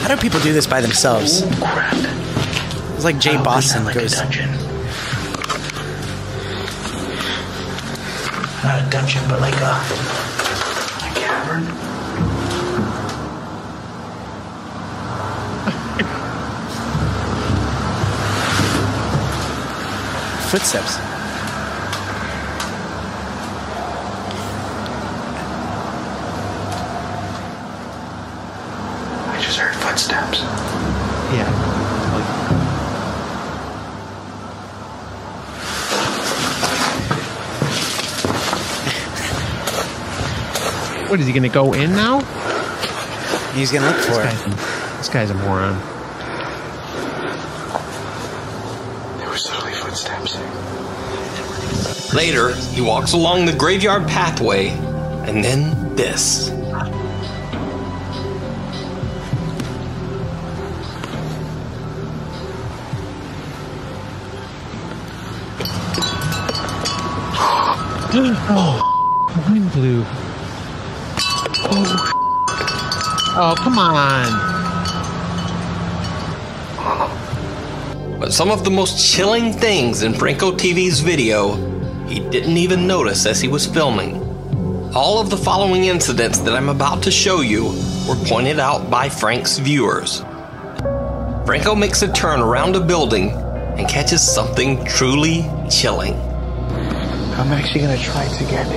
How 0.02 0.14
do 0.14 0.22
people 0.22 0.42
do 0.42 0.52
this 0.52 0.68
by 0.68 0.82
themselves? 0.82 1.44
Oh, 1.44 1.50
crap. 1.62 1.94
It's 2.96 3.06
like 3.06 3.18
Jay 3.18 3.36
oh, 3.36 3.38
I'll 3.38 3.46
Boston 3.46 3.86
like 3.86 3.96
goes. 3.96 4.12
a 4.12 4.24
dungeon. 4.24 4.50
Not 8.62 8.86
a 8.86 8.90
dungeon, 8.90 9.24
but 9.30 9.40
like 9.40 9.56
a, 9.56 9.72
a 9.72 11.14
cavern. 11.16 11.64
Footsteps. 20.52 20.98
I 29.34 29.40
just 29.42 29.58
heard 29.58 29.74
footsteps. 29.76 30.42
Yeah. 31.34 31.48
Like, 32.14 32.28
what 41.12 41.20
is 41.20 41.28
he 41.28 41.34
going 41.34 41.44
to 41.44 41.50
go 41.50 41.74
in 41.74 41.92
now? 41.92 42.22
He's 43.54 43.70
gonna 43.70 43.86
look 43.86 43.98
for 43.98 44.12
This 44.12 44.18
it. 44.18 44.24
guy's, 44.24 44.98
this 44.98 45.10
guy's 45.10 45.30
a 45.30 45.34
moron. 45.34 45.78
There 49.18 49.28
were 49.28 49.36
subtly 49.36 49.74
footsteps. 49.74 50.38
Later, 52.14 52.56
he 52.56 52.80
walks 52.80 53.12
along 53.12 53.46
the 53.46 53.52
graveyard 53.54 54.08
pathway, 54.08 54.70
and 54.70 55.44
then 55.44 55.98
this. 55.98 56.50
oh, 68.14 69.34
the 69.36 69.52
wind 69.52 69.70
blew. 69.74 70.06
Oh, 73.42 73.56
come 73.56 73.80
on. 73.80 74.60
But 78.20 78.34
some 78.34 78.52
of 78.52 78.64
the 78.64 78.70
most 78.70 79.12
chilling 79.12 79.52
things 79.52 80.04
in 80.04 80.14
Franco 80.14 80.52
TV's 80.52 81.00
video, 81.00 81.56
he 82.06 82.20
didn't 82.30 82.58
even 82.58 82.86
notice 82.86 83.26
as 83.26 83.42
he 83.42 83.48
was 83.48 83.66
filming. 83.66 84.22
All 84.94 85.20
of 85.20 85.32
the 85.32 85.38
following 85.38 85.86
incidents 85.86 86.40
that 86.40 86.54
I'm 86.54 86.70
about 86.70 87.02
to 87.04 87.12
show 87.12 87.42
you 87.42 87.74
were 88.08 88.16
pointed 88.26 88.60
out 88.60 88.92
by 88.92 89.10
Frank's 89.10 89.58
viewers. 89.58 90.20
Franco 91.46 91.74
makes 91.74 92.04
a 92.04 92.14
turn 92.14 92.42
around 92.42 92.76
a 92.76 92.80
building 92.80 93.32
and 93.32 93.90
catches 93.90 94.22
something 94.22 94.86
truly 94.86 95.50
chilling. 95.70 96.14
I'm 96.14 97.52
actually 97.52 97.82
gonna 97.82 97.98
try 97.98 98.28
to 98.28 98.44
get 98.44 98.68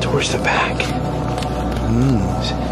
towards 0.00 0.32
the 0.32 0.38
back. 0.38 0.78
People 1.86 2.65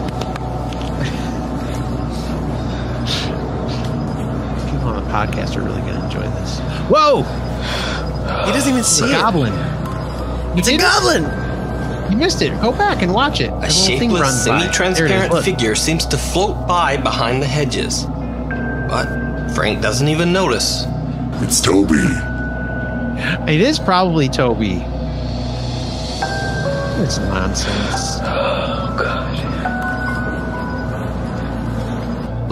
podcast 5.14 5.56
are 5.56 5.62
really 5.62 5.80
going 5.82 5.94
to 5.94 6.04
enjoy 6.04 6.22
this. 6.22 6.58
Whoa! 6.90 7.22
He 8.46 8.52
doesn't 8.52 8.70
even 8.72 8.82
see 8.84 9.04
It's 9.04 9.12
a 9.12 9.16
it. 9.16 9.20
goblin. 9.20 9.52
You 9.52 10.58
It's 10.58 10.68
a 10.68 10.70
didn't- 10.72 10.80
goblin. 10.80 12.10
You 12.10 12.16
missed 12.18 12.42
it. 12.42 12.60
Go 12.60 12.70
back 12.72 13.02
and 13.02 13.12
watch 13.14 13.40
it. 13.40 13.46
A 13.46 13.50
The 13.50 13.56
little 13.66 13.98
thing 13.98 14.10
shapeless, 14.10 14.44
semi 14.44 14.58
There 14.58 14.66
it 14.66 14.70
is. 14.70 14.76
transparent 14.76 15.44
figure 15.44 15.74
seems 15.74 16.04
to 16.06 16.18
float 16.18 16.66
by 16.68 16.96
behind 16.98 17.42
the 17.42 17.46
hedges. 17.46 18.04
But 18.88 19.06
Frank 19.54 19.80
doesn't 19.80 20.08
even 20.08 20.32
notice. 20.32 20.84
It's 21.40 21.60
Toby. 21.60 22.04
It 23.50 23.60
is 23.60 23.78
probably 23.78 24.28
Toby. 24.28 24.84
It's 27.02 27.18
nonsense. 27.18 28.13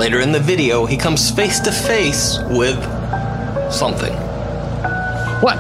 Later 0.03 0.19
in 0.19 0.33
the 0.33 0.41
video, 0.41 0.85
he 0.85 0.97
comes 0.97 1.31
face 1.31 1.61
to 1.61 1.71
face 1.71 2.37
with 2.51 2.75
something. 3.73 4.13
What? 5.41 5.55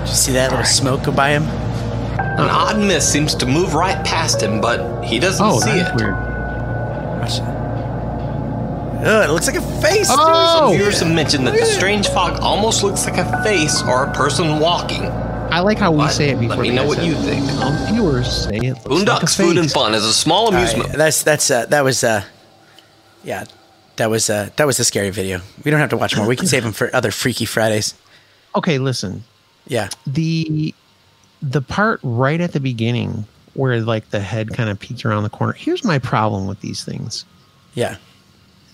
Did 0.00 0.08
you 0.10 0.14
see 0.14 0.32
that 0.32 0.50
little 0.50 0.66
smoke 0.66 1.04
go 1.04 1.12
by 1.12 1.30
him? 1.30 1.44
An 1.44 2.50
odd 2.50 2.76
mist 2.78 3.10
seems 3.10 3.34
to 3.36 3.46
move 3.46 3.72
right 3.72 4.04
past 4.04 4.42
him, 4.42 4.60
but 4.60 5.02
he 5.02 5.18
doesn't 5.18 5.42
Oh, 5.44 5.58
see 5.58 5.70
it. 5.70 5.86
weird. 5.96 6.12
Watch 6.12 7.38
it. 7.38 7.44
Oh, 9.06 9.22
it 9.22 9.30
looks 9.30 9.46
like 9.46 9.56
a 9.56 9.80
face. 9.80 10.08
Oh! 10.10 10.68
Some 10.68 10.76
viewers 10.76 11.00
have 11.00 11.10
mentioned 11.10 11.46
that 11.46 11.58
the 11.58 11.64
strange 11.64 12.08
fog 12.08 12.38
almost 12.42 12.82
looks 12.82 13.06
like 13.06 13.16
a 13.16 13.42
face 13.42 13.82
or 13.84 14.04
a 14.04 14.12
person 14.12 14.60
walking. 14.60 15.04
I 15.50 15.60
like 15.60 15.78
how 15.78 15.92
we 15.92 15.96
What? 15.96 16.12
say 16.12 16.28
it 16.28 16.38
before. 16.38 16.56
Let 16.56 16.62
me 16.62 16.70
know 16.72 16.86
what 16.86 17.02
you 17.02 17.14
think. 17.14 17.48
Some 17.52 17.74
viewers 17.86 18.44
say 18.44 18.56
it 18.58 18.62
looks 18.74 18.84
like 18.84 18.84
a 18.84 18.88
Boondocks 19.24 19.34
Food 19.34 19.56
and. 19.56 19.72
Fun 19.72 19.94
is 19.94 20.04
a 20.04 20.12
small 20.12 20.44
All 20.48 20.52
right, 20.52 20.70
amusement. 20.70 20.92
that's 20.98 21.22
that's 21.22 21.50
uh, 21.50 21.64
that 21.66 21.82
was 21.82 22.04
uh, 22.04 22.22
yeah, 23.28 23.44
that 23.96 24.08
was 24.08 24.30
uh, 24.30 24.48
that 24.56 24.66
was 24.66 24.80
a 24.80 24.84
scary 24.84 25.10
video. 25.10 25.42
We 25.62 25.70
don't 25.70 25.80
have 25.80 25.90
to 25.90 25.98
watch 25.98 26.16
more. 26.16 26.26
We 26.26 26.34
can 26.34 26.46
save 26.46 26.62
them 26.62 26.72
for 26.72 26.88
other 26.96 27.10
Freaky 27.10 27.44
Fridays. 27.44 27.94
Okay, 28.56 28.78
listen. 28.78 29.22
Yeah. 29.66 29.90
The 30.06 30.74
the 31.42 31.60
part 31.60 32.00
right 32.02 32.40
at 32.40 32.52
the 32.52 32.60
beginning 32.60 33.26
where 33.52 33.82
like 33.82 34.08
the 34.10 34.20
head 34.20 34.54
kind 34.54 34.70
of 34.70 34.80
peeked 34.80 35.04
around 35.04 35.24
the 35.24 35.28
corner. 35.30 35.52
Here's 35.52 35.84
my 35.84 35.98
problem 35.98 36.46
with 36.46 36.62
these 36.62 36.82
things. 36.82 37.26
Yeah. 37.74 37.96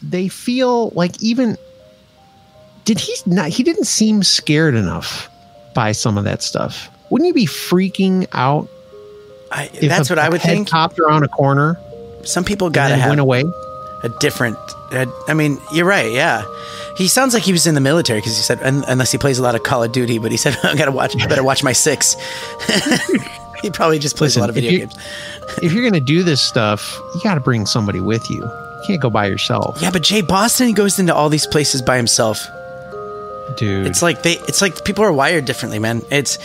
They 0.04 0.28
feel 0.28 0.90
like 0.90 1.20
even 1.20 1.58
did 2.84 3.00
he 3.00 3.12
not 3.26 3.48
he 3.48 3.64
didn't 3.64 3.86
seem 3.86 4.22
scared 4.22 4.76
enough 4.76 5.28
by 5.74 5.90
some 5.90 6.16
of 6.16 6.22
that 6.24 6.44
stuff. 6.44 6.88
Wouldn't 7.10 7.26
you 7.26 7.34
be 7.34 7.46
freaking 7.46 8.28
out 8.32 8.68
I, 9.50 9.66
that's 9.66 10.10
a 10.10 10.12
what 10.12 10.20
I 10.20 10.28
would 10.28 10.40
head 10.40 10.54
think. 10.54 10.70
Popped 10.70 11.00
around 11.00 11.24
a 11.24 11.28
corner 11.28 11.76
Some 12.22 12.44
people 12.44 12.70
gotta 12.70 12.90
then 12.90 13.00
have 13.00 13.08
went 13.10 13.20
away. 13.20 13.42
A 14.04 14.08
different. 14.20 14.56
Uh, 14.92 15.06
I 15.26 15.34
mean, 15.34 15.58
you're 15.72 15.86
right. 15.86 16.12
Yeah, 16.12 16.44
he 16.96 17.08
sounds 17.08 17.34
like 17.34 17.42
he 17.42 17.50
was 17.52 17.66
in 17.66 17.74
the 17.74 17.80
military 17.80 18.20
because 18.20 18.36
he 18.36 18.42
said 18.42 18.62
un- 18.62 18.84
unless 18.86 19.10
he 19.10 19.18
plays 19.18 19.38
a 19.38 19.42
lot 19.42 19.54
of 19.56 19.62
Call 19.64 19.82
of 19.82 19.90
Duty, 19.92 20.18
but 20.18 20.30
he 20.30 20.36
said 20.36 20.56
I 20.62 20.76
gotta 20.76 20.92
watch. 20.92 21.20
I 21.20 21.26
better 21.26 21.42
watch 21.42 21.64
my 21.64 21.72
six. 21.72 22.14
he 23.62 23.70
probably 23.70 23.98
just 23.98 24.16
plays 24.16 24.36
a 24.36 24.40
lot 24.40 24.48
of 24.50 24.54
video 24.54 24.70
you- 24.70 24.78
games. 24.80 24.94
If 25.62 25.72
you're 25.72 25.84
gonna 25.84 26.00
do 26.00 26.22
this 26.22 26.40
stuff, 26.40 26.98
you 27.14 27.20
got 27.22 27.34
to 27.34 27.40
bring 27.40 27.66
somebody 27.66 28.00
with 28.00 28.28
you. 28.30 28.38
You 28.42 28.80
can't 28.86 29.00
go 29.00 29.10
by 29.10 29.26
yourself, 29.26 29.78
Yeah, 29.80 29.90
but 29.90 30.02
Jay 30.02 30.20
Boston 30.20 30.72
goes 30.72 30.98
into 30.98 31.14
all 31.14 31.28
these 31.28 31.46
places 31.46 31.80
by 31.82 31.96
himself. 31.96 32.44
dude. 33.56 33.86
It's 33.86 34.02
like 34.02 34.22
they. 34.22 34.32
It's 34.48 34.60
like 34.62 34.84
people 34.84 35.04
are 35.04 35.12
wired 35.12 35.44
differently, 35.44 35.78
man. 35.78 36.02
It's. 36.10 36.38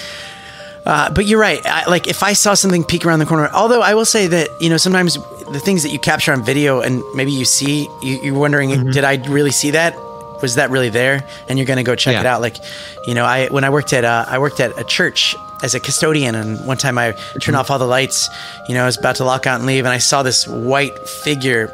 Uh, 0.86 1.10
but 1.12 1.26
you're 1.26 1.40
right. 1.40 1.60
I, 1.66 1.86
like 1.88 2.08
if 2.08 2.24
I 2.24 2.34
saw 2.34 2.54
something 2.54 2.84
peek 2.84 3.06
around 3.06 3.20
the 3.20 3.26
corner, 3.26 3.50
although 3.54 3.82
I 3.82 3.94
will 3.96 4.06
say 4.06 4.28
that 4.28 4.50
you 4.62 4.70
know 4.70 4.78
sometimes 4.78 5.18
the 5.52 5.60
things 5.60 5.84
that 5.84 5.90
you 5.90 6.00
capture 6.00 6.32
on 6.34 6.44
video 6.44 6.80
and 6.82 7.04
maybe 7.16 7.32
you 7.32 7.46
see, 7.46 7.88
you, 8.02 8.20
you're 8.24 8.38
wondering, 8.40 8.70
Mm-hmm. 8.70 8.92
did 8.92 9.04
I 9.04 9.16
really 9.28 9.52
see 9.52 9.72
that? 9.72 9.96
Was 10.42 10.56
that 10.56 10.70
really 10.70 10.90
there? 10.90 11.28
And 11.50 11.60
you're 11.60 11.66
gonna 11.66 11.84
go 11.84 11.96
check 11.96 12.14
Yeah. 12.14 12.22
it 12.22 12.26
out. 12.26 12.40
Like, 12.42 12.58
you 13.08 13.14
know, 13.14 13.26
I 13.26 13.48
when 13.50 13.64
I 13.66 13.70
worked 13.70 13.92
at 13.94 14.06
uh, 14.06 14.26
I 14.28 14.40
worked 14.40 14.60
at 14.62 14.78
a 14.80 14.84
church 14.86 15.36
as 15.62 15.76
a 15.76 15.80
custodian, 15.82 16.34
and 16.36 16.66
one 16.66 16.78
time 16.78 16.98
I 16.98 17.12
turned 17.12 17.22
Mm-hmm. 17.42 17.56
off 17.56 17.70
all 17.72 17.80
the 17.80 17.86
lights. 17.88 18.30
You 18.70 18.76
know, 18.76 18.84
I 18.84 18.86
was 18.86 18.98
about 18.98 19.18
to 19.18 19.26
lock 19.26 19.46
out 19.48 19.58
and 19.60 19.66
leave, 19.66 19.84
and 19.86 19.94
I 19.94 19.98
saw 19.98 20.24
this 20.24 20.48
white 20.48 20.98
figure, 21.26 21.74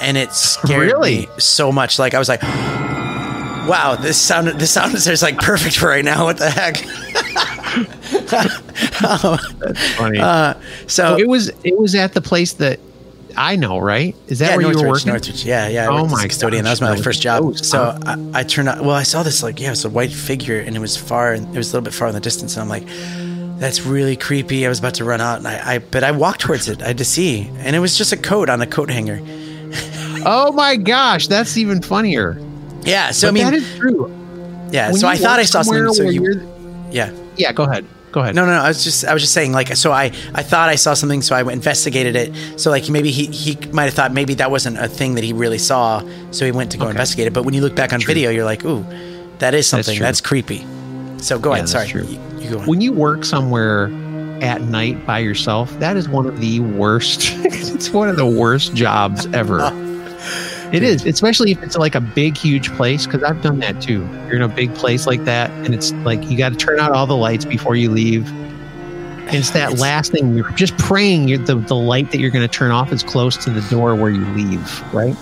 and 0.00 0.16
it 0.16 0.32
scared 0.32 0.80
Really? 0.92 1.16
me 1.26 1.28
so 1.38 1.70
much. 1.72 1.98
Like 1.98 2.14
I 2.14 2.18
was 2.18 2.28
like. 2.28 2.42
Wow, 3.64 3.96
this 3.96 4.20
sound 4.20 4.48
this 4.60 4.72
sound 4.72 4.92
is 4.94 5.22
like 5.22 5.38
perfect 5.38 5.78
for 5.78 5.88
right 5.88 6.04
now. 6.04 6.24
What 6.24 6.36
the 6.36 6.50
heck? 6.50 6.76
That's 9.58 9.94
funny. 9.94 10.18
Uh, 10.18 10.52
so 10.86 11.16
it 11.16 11.26
was 11.28 11.48
it 11.64 11.78
was 11.78 11.94
at 11.94 12.12
the 12.12 12.20
place 12.20 12.52
that 12.54 12.78
I 13.36 13.56
know, 13.56 13.78
right? 13.78 14.14
Is 14.28 14.38
that 14.40 14.50
yeah, 14.50 14.56
where 14.56 14.62
you 14.62 14.68
were 14.68 14.74
Northridge, 14.74 14.90
working? 14.92 15.10
Northridge. 15.12 15.44
Yeah, 15.44 15.68
yeah. 15.68 15.88
I 15.90 15.98
Oh 15.98 16.06
my 16.06 16.26
custodian. 16.26 16.64
gosh, 16.64 16.78
that 16.78 16.90
was 16.90 16.98
my 16.98 17.02
first 17.02 17.22
job. 17.22 17.56
so? 17.58 17.98
I, 18.04 18.40
I 18.40 18.42
turned 18.44 18.68
out. 18.68 18.80
Well, 18.82 18.94
I 18.94 19.02
saw 19.02 19.22
this 19.22 19.42
like 19.42 19.60
yeah, 19.60 19.68
it 19.68 19.70
was 19.70 19.84
a 19.84 19.90
white 19.90 20.12
figure, 20.12 20.58
and 20.60 20.76
it 20.76 20.80
was 20.80 20.96
far, 20.96 21.32
and 21.32 21.46
it 21.54 21.58
was 21.58 21.70
a 21.72 21.76
little 21.76 21.84
bit 21.84 21.94
far 21.94 22.08
in 22.08 22.14
the 22.14 22.20
distance, 22.20 22.56
and 22.56 22.62
I'm 22.62 22.68
like, 22.68 22.86
that's 23.60 23.82
really 23.86 24.16
creepy. 24.16 24.66
I 24.66 24.68
was 24.68 24.78
about 24.78 24.94
to 24.94 25.04
run 25.04 25.20
out, 25.20 25.38
and 25.38 25.48
I, 25.48 25.74
I 25.74 25.78
but 25.78 26.04
I 26.04 26.10
walked 26.12 26.40
towards 26.40 26.68
it. 26.68 26.82
I 26.82 26.88
had 26.88 26.98
to 26.98 27.04
see, 27.04 27.50
and 27.58 27.74
it 27.76 27.78
was 27.80 27.96
just 27.98 28.12
a 28.12 28.16
coat 28.16 28.48
on 28.48 28.60
a 28.62 28.66
coat 28.66 28.90
hanger. 28.90 29.20
Oh 30.26 30.52
my 30.52 30.76
gosh, 30.76 31.26
that's 31.28 31.58
even 31.58 31.82
funnier. 31.82 32.40
Yeah. 32.82 33.10
So 33.10 33.26
But 33.26 33.28
I 33.28 33.32
mean, 33.32 33.44
that 33.44 33.52
is 33.54 33.76
true. 33.76 34.06
yeah. 34.70 34.86
When 34.90 34.96
So 35.00 35.06
I 35.06 35.16
thought 35.16 35.38
I 35.38 35.42
saw 35.44 35.60
something. 35.60 35.92
So 35.92 36.04
you, 36.04 36.40
yeah. 36.90 37.12
yeah, 37.36 37.52
go 37.52 37.64
ahead. 37.64 37.84
Go 38.14 38.20
ahead. 38.20 38.36
No, 38.36 38.46
no, 38.46 38.52
no. 38.52 38.62
I 38.62 38.68
was 38.68 38.84
just, 38.84 39.04
I 39.04 39.12
was 39.12 39.24
just 39.24 39.34
saying, 39.34 39.50
like, 39.50 39.74
so 39.76 39.90
I, 39.90 40.04
I 40.36 40.44
thought 40.44 40.68
I 40.68 40.76
saw 40.76 40.94
something, 40.94 41.20
so 41.20 41.34
I 41.34 41.40
investigated 41.52 42.14
it. 42.14 42.60
So, 42.60 42.70
like, 42.70 42.88
maybe 42.88 43.10
he, 43.10 43.26
he 43.26 43.56
might 43.72 43.86
have 43.86 43.94
thought 43.94 44.12
maybe 44.12 44.34
that 44.34 44.52
wasn't 44.52 44.78
a 44.78 44.86
thing 44.86 45.16
that 45.16 45.24
he 45.24 45.32
really 45.32 45.58
saw, 45.58 46.00
so 46.30 46.44
he 46.44 46.52
went 46.52 46.70
to 46.70 46.78
go 46.78 46.84
Okay. 46.84 46.92
investigate 46.92 47.26
it. 47.26 47.32
But 47.32 47.44
when 47.44 47.54
you 47.54 47.60
look 47.60 47.74
back 47.74 47.92
on 47.92 48.00
video, 48.00 48.30
you're 48.30 48.44
like, 48.44 48.64
ooh, 48.64 48.86
that 49.40 49.52
is 49.52 49.66
something. 49.66 49.96
true. 49.96 50.04
That's, 50.06 50.20
creepy. 50.20 50.64
So 51.18 51.40
go 51.40 51.50
Yeah, 51.50 51.56
ahead. 51.56 51.68
Sorry, 51.68 51.88
true. 51.88 52.04
You, 52.04 52.20
you 52.38 52.50
go 52.50 52.58
on. 52.60 52.66
When 52.68 52.80
you 52.80 52.92
work 52.92 53.24
somewhere 53.24 53.86
at 54.40 54.62
night 54.62 55.04
by 55.04 55.18
yourself, 55.18 55.76
that 55.80 55.96
is 55.96 56.08
one 56.08 56.26
of 56.26 56.38
the 56.40 56.60
worst. 56.60 57.22
it's 57.44 57.90
one 57.90 58.08
of 58.08 58.14
the 58.14 58.26
worst 58.26 58.76
jobs 58.76 59.26
ever. 59.32 59.58
It 60.74 60.82
is, 60.82 61.04
especially 61.06 61.52
if 61.52 61.62
it's 61.62 61.76
like 61.76 61.94
a 61.94 62.00
big, 62.00 62.36
huge 62.36 62.72
place. 62.74 63.06
Because 63.06 63.22
I've 63.22 63.40
done 63.42 63.58
that 63.60 63.80
too. 63.80 64.06
You're 64.26 64.36
in 64.36 64.42
a 64.42 64.48
big 64.48 64.74
place 64.74 65.06
like 65.06 65.24
that, 65.24 65.50
and 65.64 65.74
it's 65.74 65.92
like 66.04 66.22
you 66.30 66.36
got 66.36 66.50
to 66.50 66.56
turn 66.56 66.80
out 66.80 66.92
all 66.92 67.06
the 67.06 67.16
lights 67.16 67.44
before 67.44 67.76
you 67.76 67.90
leave. 67.90 68.28
And 68.28 69.34
it's 69.36 69.50
that 69.50 69.68
It's- 69.72 69.80
last 69.80 70.12
thing. 70.12 70.36
You're 70.36 70.50
just 70.52 70.76
praying 70.78 71.28
you're, 71.28 71.38
the 71.38 71.54
the 71.56 71.76
light 71.76 72.10
that 72.12 72.18
you're 72.18 72.30
going 72.30 72.46
to 72.46 72.52
turn 72.52 72.70
off 72.70 72.92
is 72.92 73.02
close 73.02 73.36
to 73.44 73.50
the 73.50 73.60
door 73.70 73.94
where 73.94 74.10
you 74.10 74.24
leave. 74.34 74.82
Right? 74.92 75.16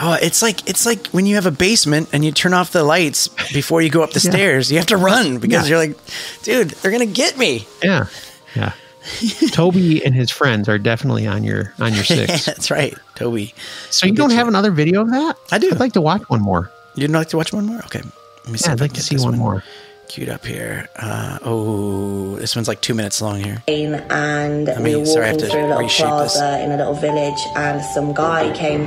oh, 0.00 0.16
it's 0.22 0.42
like 0.42 0.68
it's 0.68 0.86
like 0.86 1.08
when 1.08 1.26
you 1.26 1.34
have 1.34 1.46
a 1.46 1.50
basement 1.50 2.08
and 2.12 2.24
you 2.24 2.30
turn 2.30 2.54
off 2.54 2.70
the 2.70 2.84
lights 2.84 3.26
before 3.52 3.82
you 3.82 3.90
go 3.90 4.02
up 4.04 4.10
the 4.12 4.20
Yeah. 4.24 4.30
stairs. 4.30 4.70
You 4.70 4.78
have 4.78 4.86
to 4.88 4.96
run 4.96 5.38
because 5.38 5.64
Yeah. 5.68 5.76
you're 5.76 5.78
like, 5.88 5.96
dude, 6.44 6.70
they're 6.70 6.92
gonna 6.92 7.04
get 7.06 7.36
me. 7.36 7.66
Yeah. 7.82 8.06
Yeah. 8.54 8.72
Toby 9.52 10.04
and 10.04 10.14
his 10.14 10.30
friends 10.30 10.68
are 10.68 10.78
definitely 10.78 11.26
on 11.26 11.44
your 11.44 11.72
on 11.78 11.94
your 11.94 12.04
six. 12.04 12.44
That's 12.46 12.70
right, 12.70 12.94
Toby. 13.14 13.54
So 13.90 14.06
you 14.06 14.12
I'll 14.12 14.16
don't 14.16 14.30
have 14.30 14.46
you. 14.46 14.48
another 14.48 14.70
video 14.70 15.02
of 15.02 15.10
that? 15.10 15.36
I 15.52 15.58
do. 15.58 15.70
I'd 15.70 15.80
like 15.80 15.92
to 15.94 16.00
watch 16.00 16.22
one 16.28 16.40
more. 16.42 16.70
You'd 16.94 17.10
like 17.10 17.28
to 17.30 17.36
watch 17.36 17.52
one 17.52 17.66
more? 17.66 17.78
Okay. 17.86 18.00
Let 18.44 18.52
me 18.52 18.58
see. 18.58 18.68
Yeah, 18.68 18.72
I'd 18.72 18.80
like 18.80 18.92
to 18.94 19.02
see 19.02 19.14
this 19.16 19.24
one 19.24 19.38
more. 19.38 19.62
Queued 20.08 20.30
up 20.30 20.44
here. 20.44 20.88
Uh, 20.96 21.38
oh, 21.44 22.36
this 22.36 22.56
one's 22.56 22.66
like 22.66 22.80
two 22.80 22.94
minutes 22.94 23.20
long 23.20 23.40
here. 23.42 23.62
and 23.68 24.66
me- 24.82 24.94
we 24.94 25.00
were 25.00 25.06
sorry, 25.06 25.26
I 25.26 25.28
have 25.28 25.36
walking 25.36 25.50
through 25.50 25.60
a 25.60 25.68
little 25.68 25.78
reshape 25.82 26.06
this. 26.22 26.32
plaza 26.32 26.62
in 26.64 26.72
a 26.72 26.76
little 26.78 26.94
village 26.94 27.38
and 27.56 27.84
some 27.94 28.14
guy 28.14 28.50
came 28.56 28.86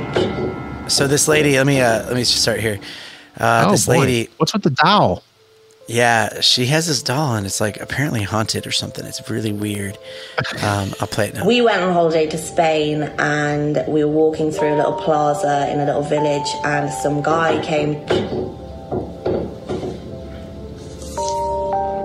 So 0.90 1.06
this 1.06 1.28
lady, 1.28 1.56
let 1.56 1.66
me 1.66 1.80
uh, 1.80 2.04
let 2.06 2.14
me 2.14 2.22
just 2.22 2.42
start 2.42 2.58
here. 2.60 2.80
Uh, 3.38 3.66
oh, 3.68 3.70
this 3.70 3.86
boy. 3.86 3.98
lady, 4.00 4.30
What's 4.38 4.52
with 4.52 4.62
the 4.64 4.70
doll? 4.70 5.22
Yeah, 5.92 6.40
she 6.40 6.66
has 6.66 6.86
this 6.86 7.02
doll, 7.02 7.34
and 7.34 7.44
it's 7.44 7.60
like 7.60 7.78
apparently 7.78 8.22
haunted 8.22 8.66
or 8.66 8.72
something. 8.72 9.04
It's 9.04 9.28
really 9.28 9.52
weird. 9.52 9.98
Um, 10.62 10.94
I'll 11.00 11.06
play 11.06 11.28
it 11.28 11.34
now. 11.34 11.46
we 11.46 11.60
went 11.60 11.82
on 11.82 11.92
holiday 11.92 12.26
to 12.28 12.38
Spain 12.38 13.02
and 13.18 13.84
we 13.86 14.02
were 14.04 14.10
walking 14.10 14.50
through 14.50 14.74
a 14.74 14.76
little 14.76 14.94
plaza 14.94 15.70
in 15.70 15.80
a 15.80 15.84
little 15.84 16.02
village 16.02 16.48
and 16.64 16.90
some 16.90 17.22
guy 17.22 17.62
came 17.62 17.96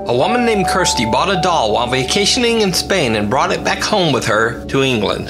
A 0.07 0.15
woman 0.15 0.45
named 0.45 0.67
Kirsty 0.67 1.05
bought 1.05 1.29
a 1.29 1.41
doll 1.41 1.73
while 1.73 1.87
vacationing 1.87 2.61
in 2.61 2.73
Spain 2.73 3.15
and 3.15 3.29
brought 3.29 3.51
it 3.51 3.63
back 3.63 3.83
home 3.83 4.13
with 4.13 4.25
her 4.25 4.65
to 4.67 4.81
England. 4.81 5.29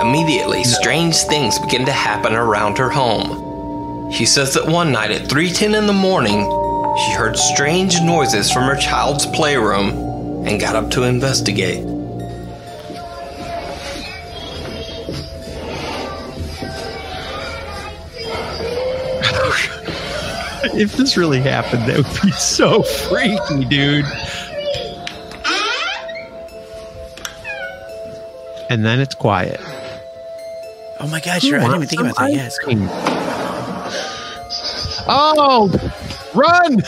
Immediately, 0.00 0.64
strange 0.64 1.16
things 1.16 1.58
began 1.58 1.84
to 1.86 1.92
happen 1.92 2.34
around 2.34 2.78
her 2.78 2.88
home. 2.88 4.10
She 4.12 4.26
says 4.26 4.54
that 4.54 4.66
one 4.66 4.92
night 4.92 5.10
at 5.10 5.28
3:10 5.28 5.74
in 5.74 5.86
the 5.86 5.92
morning, 5.92 6.46
she 7.06 7.12
heard 7.12 7.36
strange 7.36 8.00
noises 8.02 8.50
from 8.50 8.64
her 8.64 8.76
child's 8.76 9.26
playroom 9.26 10.46
and 10.46 10.60
got 10.60 10.76
up 10.76 10.90
to 10.92 11.04
investigate. 11.04 11.84
If 20.72 20.92
this 20.92 21.16
really 21.16 21.40
happened, 21.40 21.88
that 21.88 21.96
would 21.96 22.22
be 22.22 22.30
so 22.32 22.82
freaky, 22.82 23.64
dude. 23.64 24.04
And 28.70 28.84
then 28.84 29.00
it's 29.00 29.14
quiet. 29.14 29.60
Oh 31.00 31.08
my 31.10 31.20
gosh, 31.20 31.44
you're, 31.44 31.58
I 31.58 31.62
didn't 31.62 31.76
even 31.76 31.88
think 31.88 32.00
about 32.02 32.16
that. 32.16 32.32
Yeah, 32.32 32.46
it's 32.46 32.58
cool. 32.58 32.76
Oh, 35.08 35.68
run! 36.34 36.82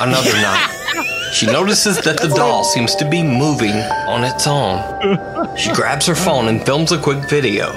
Another 0.00 0.32
night, 0.42 1.30
she 1.32 1.46
notices 1.46 1.98
that 2.02 2.20
the 2.20 2.28
doll 2.28 2.64
seems 2.64 2.94
to 2.96 3.08
be 3.08 3.22
moving 3.22 3.72
on 4.08 4.24
its 4.24 4.46
own. 4.46 5.56
She 5.56 5.72
grabs 5.72 6.06
her 6.06 6.14
phone 6.14 6.48
and 6.48 6.64
films 6.64 6.92
a 6.92 6.98
quick 6.98 7.28
video. 7.28 7.72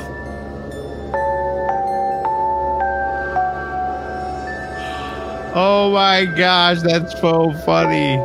Oh 5.57 5.89
my 5.93 6.25
gosh, 6.25 6.81
that's 6.81 7.17
so 7.21 7.53
funny. 7.65 8.17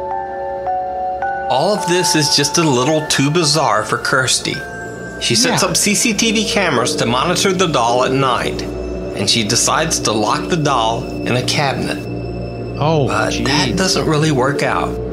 All 1.49 1.75
of 1.77 1.87
this 1.89 2.15
is 2.17 2.37
just 2.37 2.59
a 2.59 2.63
little 2.63 3.07
too 3.07 3.31
bizarre 3.31 3.85
for 3.85 3.99
Kirsty. 3.99 4.55
She 5.21 5.35
sets 5.37 5.63
Yeah. 5.63 5.69
up 5.69 5.77
CCTV 5.77 6.45
cameras 6.53 6.97
to 6.97 7.07
monitor 7.07 7.53
the 7.53 7.67
doll 7.69 8.05
at 8.05 8.13
night, 8.13 8.63
and 8.63 9.29
she 9.31 9.45
decides 9.45 10.01
to 10.01 10.13
lock 10.13 10.49
the 10.49 10.57
doll 10.57 11.05
in 11.27 11.37
a 11.37 11.43
cabinet. 11.43 11.99
Oh, 12.83 13.07
But 13.07 13.31
geez. 13.33 13.47
that 13.47 13.77
doesn't 13.77 14.07
really 14.07 14.33
work 14.33 14.63
out. 14.63 14.89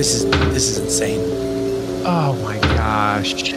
This 0.00 0.14
is 0.14 0.24
this 0.54 0.70
is 0.70 0.78
insane. 0.78 1.20
Oh 2.06 2.32
my 2.42 2.58
gosh. 2.74 3.52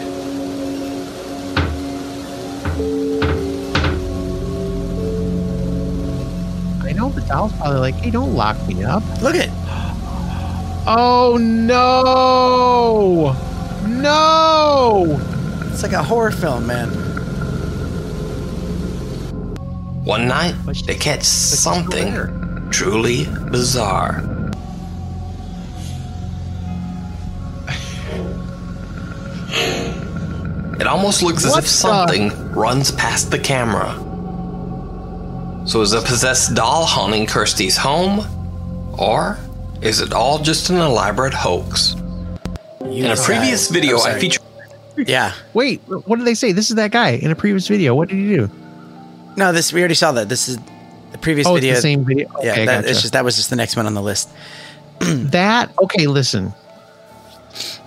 I 6.86 6.91
know 6.93 7.09
the 7.09 7.21
doll's 7.21 7.53
probably 7.53 7.79
like, 7.79 7.95
hey, 7.95 8.11
don't 8.11 8.34
lock 8.34 8.57
me 8.67 8.84
up. 8.84 9.03
Look 9.21 9.36
at 9.36 9.49
Oh 10.86 11.38
no! 11.39 13.36
No! 13.88 15.19
it's 15.71 15.81
like 15.81 15.93
a 15.93 16.03
horror 16.03 16.31
film, 16.31 16.67
man. 16.67 16.89
One 20.04 20.28
night, 20.28 20.56
they 20.86 20.95
catch 20.95 21.24
something 21.24 22.70
truly 22.72 23.26
bizarre. 23.51 24.22
It 30.80 30.88
almost 30.88 31.22
looks 31.24 31.45
as 31.45 31.51
What 31.51 31.60
if 31.60 31.66
the- 31.66 31.70
something 31.70 32.51
runs 32.51 32.91
past 32.91 33.32
the 33.32 33.39
camera. 33.39 33.95
So 35.66 35.82
is 35.82 35.93
a 35.93 36.01
possessed 36.01 36.56
doll 36.56 36.86
haunting 36.86 37.26
Kirsty's 37.26 37.78
home? 37.78 38.26
Or 38.97 39.38
Is 39.82 39.99
it 39.99 40.14
all 40.14 40.39
just 40.39 40.70
an 40.70 40.78
elaborate 40.78 41.34
hoax? 41.34 41.95
You 42.86 43.04
In 43.04 43.06
a 43.06 43.10
decide. 43.16 43.26
previous 43.26 43.70
video, 43.70 43.97
I'm 43.97 43.99
I 43.99 44.10
sorry. 44.12 44.22
featured. 44.22 44.41
Yeah. 44.95 45.34
Wait, 45.54 45.82
what 46.06 46.18
did 46.20 46.26
they 46.26 46.36
say? 46.36 46.54
This 46.54 46.70
is 46.70 46.78
that 46.78 46.91
guy 46.91 47.10
in 47.22 47.32
a 47.32 47.36
previous 47.36 47.68
video. 47.68 47.93
What 47.93 48.08
did 48.08 48.16
he 48.16 48.30
do? 48.34 48.49
No, 49.38 49.51
this 49.51 49.73
we 49.73 49.79
already 49.81 49.95
saw 49.95 50.11
that. 50.13 50.29
This 50.29 50.47
is 50.47 50.57
the 51.11 51.17
previous 51.19 51.47
Oh, 51.47 51.55
video. 51.55 51.75
the 51.75 51.81
same 51.81 52.05
video. 52.05 52.29
Yeah, 52.41 52.55
that, 52.55 52.65
gotcha. 52.65 52.89
it's 52.89 53.01
just 53.01 53.13
that 53.13 53.23
was 53.25 53.36
just 53.36 53.49
the 53.49 53.55
next 53.55 53.75
one 53.75 53.86
on 53.86 53.93
the 53.93 54.01
list. 54.01 54.29
that 54.99 55.71
okay 55.81 56.05
listen 56.07 56.53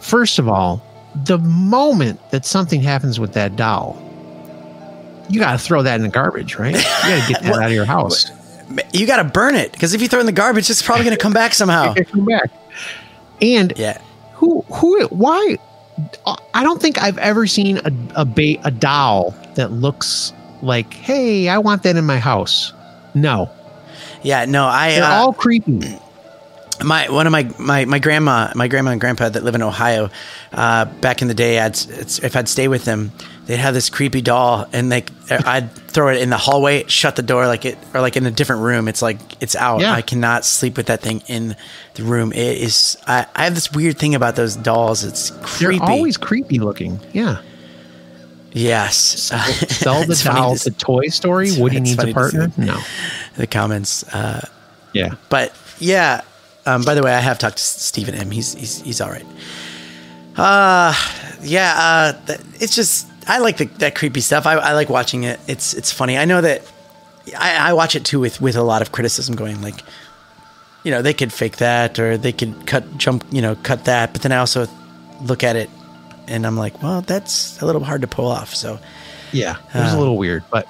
first 0.00 0.38
of 0.38 0.48
all 0.48 0.82
the 1.24 1.38
moment 1.38 2.20
that 2.30 2.44
something 2.44 2.82
happens 2.82 3.18
with 3.20 3.32
that 3.34 3.54
doll 3.56 3.96
you 5.30 5.38
got 5.40 5.52
to 5.52 5.58
throw 5.58 5.82
that 5.82 5.96
in 5.96 6.02
the 6.02 6.08
garbage 6.08 6.56
right 6.56 6.74
you 6.74 6.82
got 6.82 7.26
to 7.26 7.32
get 7.32 7.42
that 7.44 7.54
out 7.54 7.66
of 7.66 7.72
your 7.72 7.84
house 7.84 8.30
You 8.92 9.06
got 9.06 9.16
to 9.22 9.24
burn 9.24 9.54
it 9.54 9.70
because 9.72 9.94
if 9.94 10.02
you 10.02 10.08
throw 10.08 10.18
it 10.18 10.22
in 10.22 10.26
the 10.26 10.32
garbage, 10.32 10.68
it's 10.68 10.82
probably 10.82 11.04
going 11.04 11.16
to 11.16 11.22
come 11.22 11.32
back 11.32 11.54
somehow. 11.54 11.94
Come 12.12 12.24
back 12.24 12.50
and 13.40 13.72
Yeah. 13.76 14.00
who 14.34 14.62
who 14.72 15.06
why 15.06 15.56
i 16.54 16.62
don't 16.64 16.82
think 16.82 17.00
i've 17.00 17.18
ever 17.18 17.46
seen 17.46 17.78
a 17.78 17.92
a, 18.16 18.24
ba- 18.24 18.60
a 18.64 18.70
doll 18.72 19.30
that 19.54 19.70
looks 19.72 20.32
like 20.62 20.92
hey 20.92 21.48
i 21.48 21.58
want 21.58 21.82
that 21.82 21.96
in 21.96 22.04
my 22.04 22.18
house. 22.18 22.72
No. 23.16 23.50
Yeah. 24.22 24.44
No, 24.44 24.66
I. 24.66 24.90
they're 24.90 25.04
uh, 25.04 25.16
all 25.16 25.32
creepy. 25.32 25.98
My 26.84 27.08
one 27.08 27.26
of 27.26 27.32
my, 27.32 27.50
my 27.58 27.86
my 27.86 27.98
grandma 27.98 28.52
my 28.54 28.68
grandma 28.68 28.90
and 28.90 29.00
grandpa 29.00 29.30
that 29.30 29.42
live 29.42 29.54
in 29.54 29.62
Ohio 29.62 30.10
uh, 30.52 30.84
back 30.84 31.22
in 31.22 31.28
the 31.28 31.34
day 31.34 31.58
I'd 31.58 31.70
it's, 31.70 32.18
if 32.18 32.36
I'd 32.36 32.50
stay 32.50 32.68
with 32.68 32.84
them 32.84 33.12
they'd 33.46 33.56
have 33.56 33.72
this 33.72 33.88
creepy 33.88 34.20
doll 34.20 34.66
and 34.74 34.90
like 34.90 35.10
I'd 35.30 35.72
throw 35.72 36.10
it 36.10 36.20
in 36.20 36.28
the 36.28 36.36
hallway 36.36 36.84
shut 36.86 37.16
the 37.16 37.22
door 37.22 37.46
like 37.46 37.64
it 37.64 37.78
or 37.94 38.02
like 38.02 38.18
in 38.18 38.26
a 38.26 38.30
different 38.30 38.60
room. 38.60 38.88
It's 38.88 39.00
like 39.00 39.18
it's 39.40 39.56
out. 39.56 39.80
Yeah. 39.80 39.94
I 39.94 40.02
cannot 40.02 40.44
sleep 40.44 40.76
with 40.76 40.88
that 40.88 41.00
thing 41.00 41.22
in 41.28 41.56
the 41.94 42.02
room. 42.02 42.30
It 42.32 42.58
is 42.58 42.98
I, 43.06 43.24
I 43.34 43.44
have 43.44 43.54
this 43.54 43.72
weird 43.72 43.96
thing 43.96 44.14
about 44.14 44.36
those 44.36 44.54
dolls. 44.54 45.02
It's 45.02 45.30
they're 45.58 45.72
always 45.80 46.18
creepy 46.18 46.58
looking. 46.58 47.00
Yeah 47.14 47.40
yes 48.56 48.96
sell 49.76 50.04
the 50.04 50.12
It's 50.12 50.22
funny 50.22 50.40
doll 50.40 50.56
to 50.56 50.70
to 50.70 50.76
Toy 50.76 51.08
Story. 51.08 51.50
Woody 51.58 51.80
needs 51.80 52.02
a 52.02 52.06
to 52.06 52.12
partner. 52.12 52.50
No. 52.56 52.80
the 53.36 53.46
comments 53.46 54.02
uh, 54.14 54.46
Yeah. 54.92 55.14
But 55.28 55.54
yeah, 55.78 56.22
um, 56.64 56.82
by 56.82 56.94
the 56.94 57.02
way, 57.02 57.14
I 57.14 57.20
have 57.20 57.38
talked 57.38 57.58
to 57.58 57.62
Stephen 57.62 58.14
M. 58.14 58.30
He's 58.30 58.54
he's 58.54 58.80
he's 58.80 59.00
all 59.00 59.10
right. 59.10 59.26
Uh 60.36 60.94
yeah, 61.42 61.74
uh, 62.28 62.36
it's 62.60 62.74
just 62.74 63.06
I 63.28 63.38
like 63.38 63.56
the, 63.58 63.66
that 63.78 63.94
creepy 63.94 64.20
stuff. 64.20 64.46
I, 64.46 64.54
I 64.54 64.72
like 64.72 64.88
watching 64.88 65.24
it. 65.24 65.40
It's 65.46 65.74
it's 65.74 65.92
funny. 65.92 66.16
I 66.16 66.24
know 66.24 66.40
that 66.40 66.62
I, 67.38 67.70
I 67.70 67.72
watch 67.72 67.96
it 67.96 68.04
too 68.04 68.20
with 68.20 68.40
with 68.40 68.56
a 68.56 68.62
lot 68.62 68.82
of 68.82 68.92
criticism 68.92 69.36
going 69.36 69.60
like, 69.62 69.82
you 70.82 70.90
know, 70.90 71.02
they 71.02 71.14
could 71.14 71.32
fake 71.32 71.56
that 71.58 71.98
or 71.98 72.16
they 72.16 72.32
could 72.32 72.66
cut 72.66 72.96
jump, 72.96 73.24
you 73.30 73.42
know, 73.42 73.56
cut 73.56 73.84
that. 73.86 74.12
But 74.12 74.22
then 74.22 74.32
I 74.32 74.38
also 74.38 74.66
look 75.22 75.42
at 75.42 75.56
it 75.56 75.70
and 76.28 76.46
I'm 76.46 76.56
like, 76.56 76.82
well, 76.82 77.02
that's 77.02 77.60
a 77.62 77.66
little 77.66 77.82
hard 77.84 78.00
to 78.02 78.06
pull 78.08 78.26
off. 78.28 78.54
So 78.54 78.78
Yeah. 79.32 79.56
It 79.74 79.78
was 79.78 79.92
a 79.92 79.96
Uh, 79.96 79.98
little 79.98 80.16
weird, 80.16 80.44
but 80.50 80.66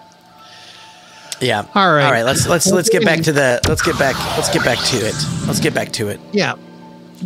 yeah. 1.40 1.66
All 1.74 1.92
right. 1.92 2.04
All 2.06 2.12
right. 2.12 2.24
Let's 2.24 2.46
let's 2.46 2.66
let's 2.70 2.88
get 2.88 3.04
back 3.04 3.20
to 3.22 3.32
the 3.32 3.60
let's 3.68 3.82
get 3.82 3.98
back 3.98 4.16
let's 4.36 4.48
get 4.50 4.64
back 4.64 4.78
to 4.86 4.96
it. 4.96 5.14
Let's 5.46 5.60
get 5.60 5.74
back 5.74 5.92
to 5.92 6.08
it. 6.08 6.20
yeah. 6.32 6.54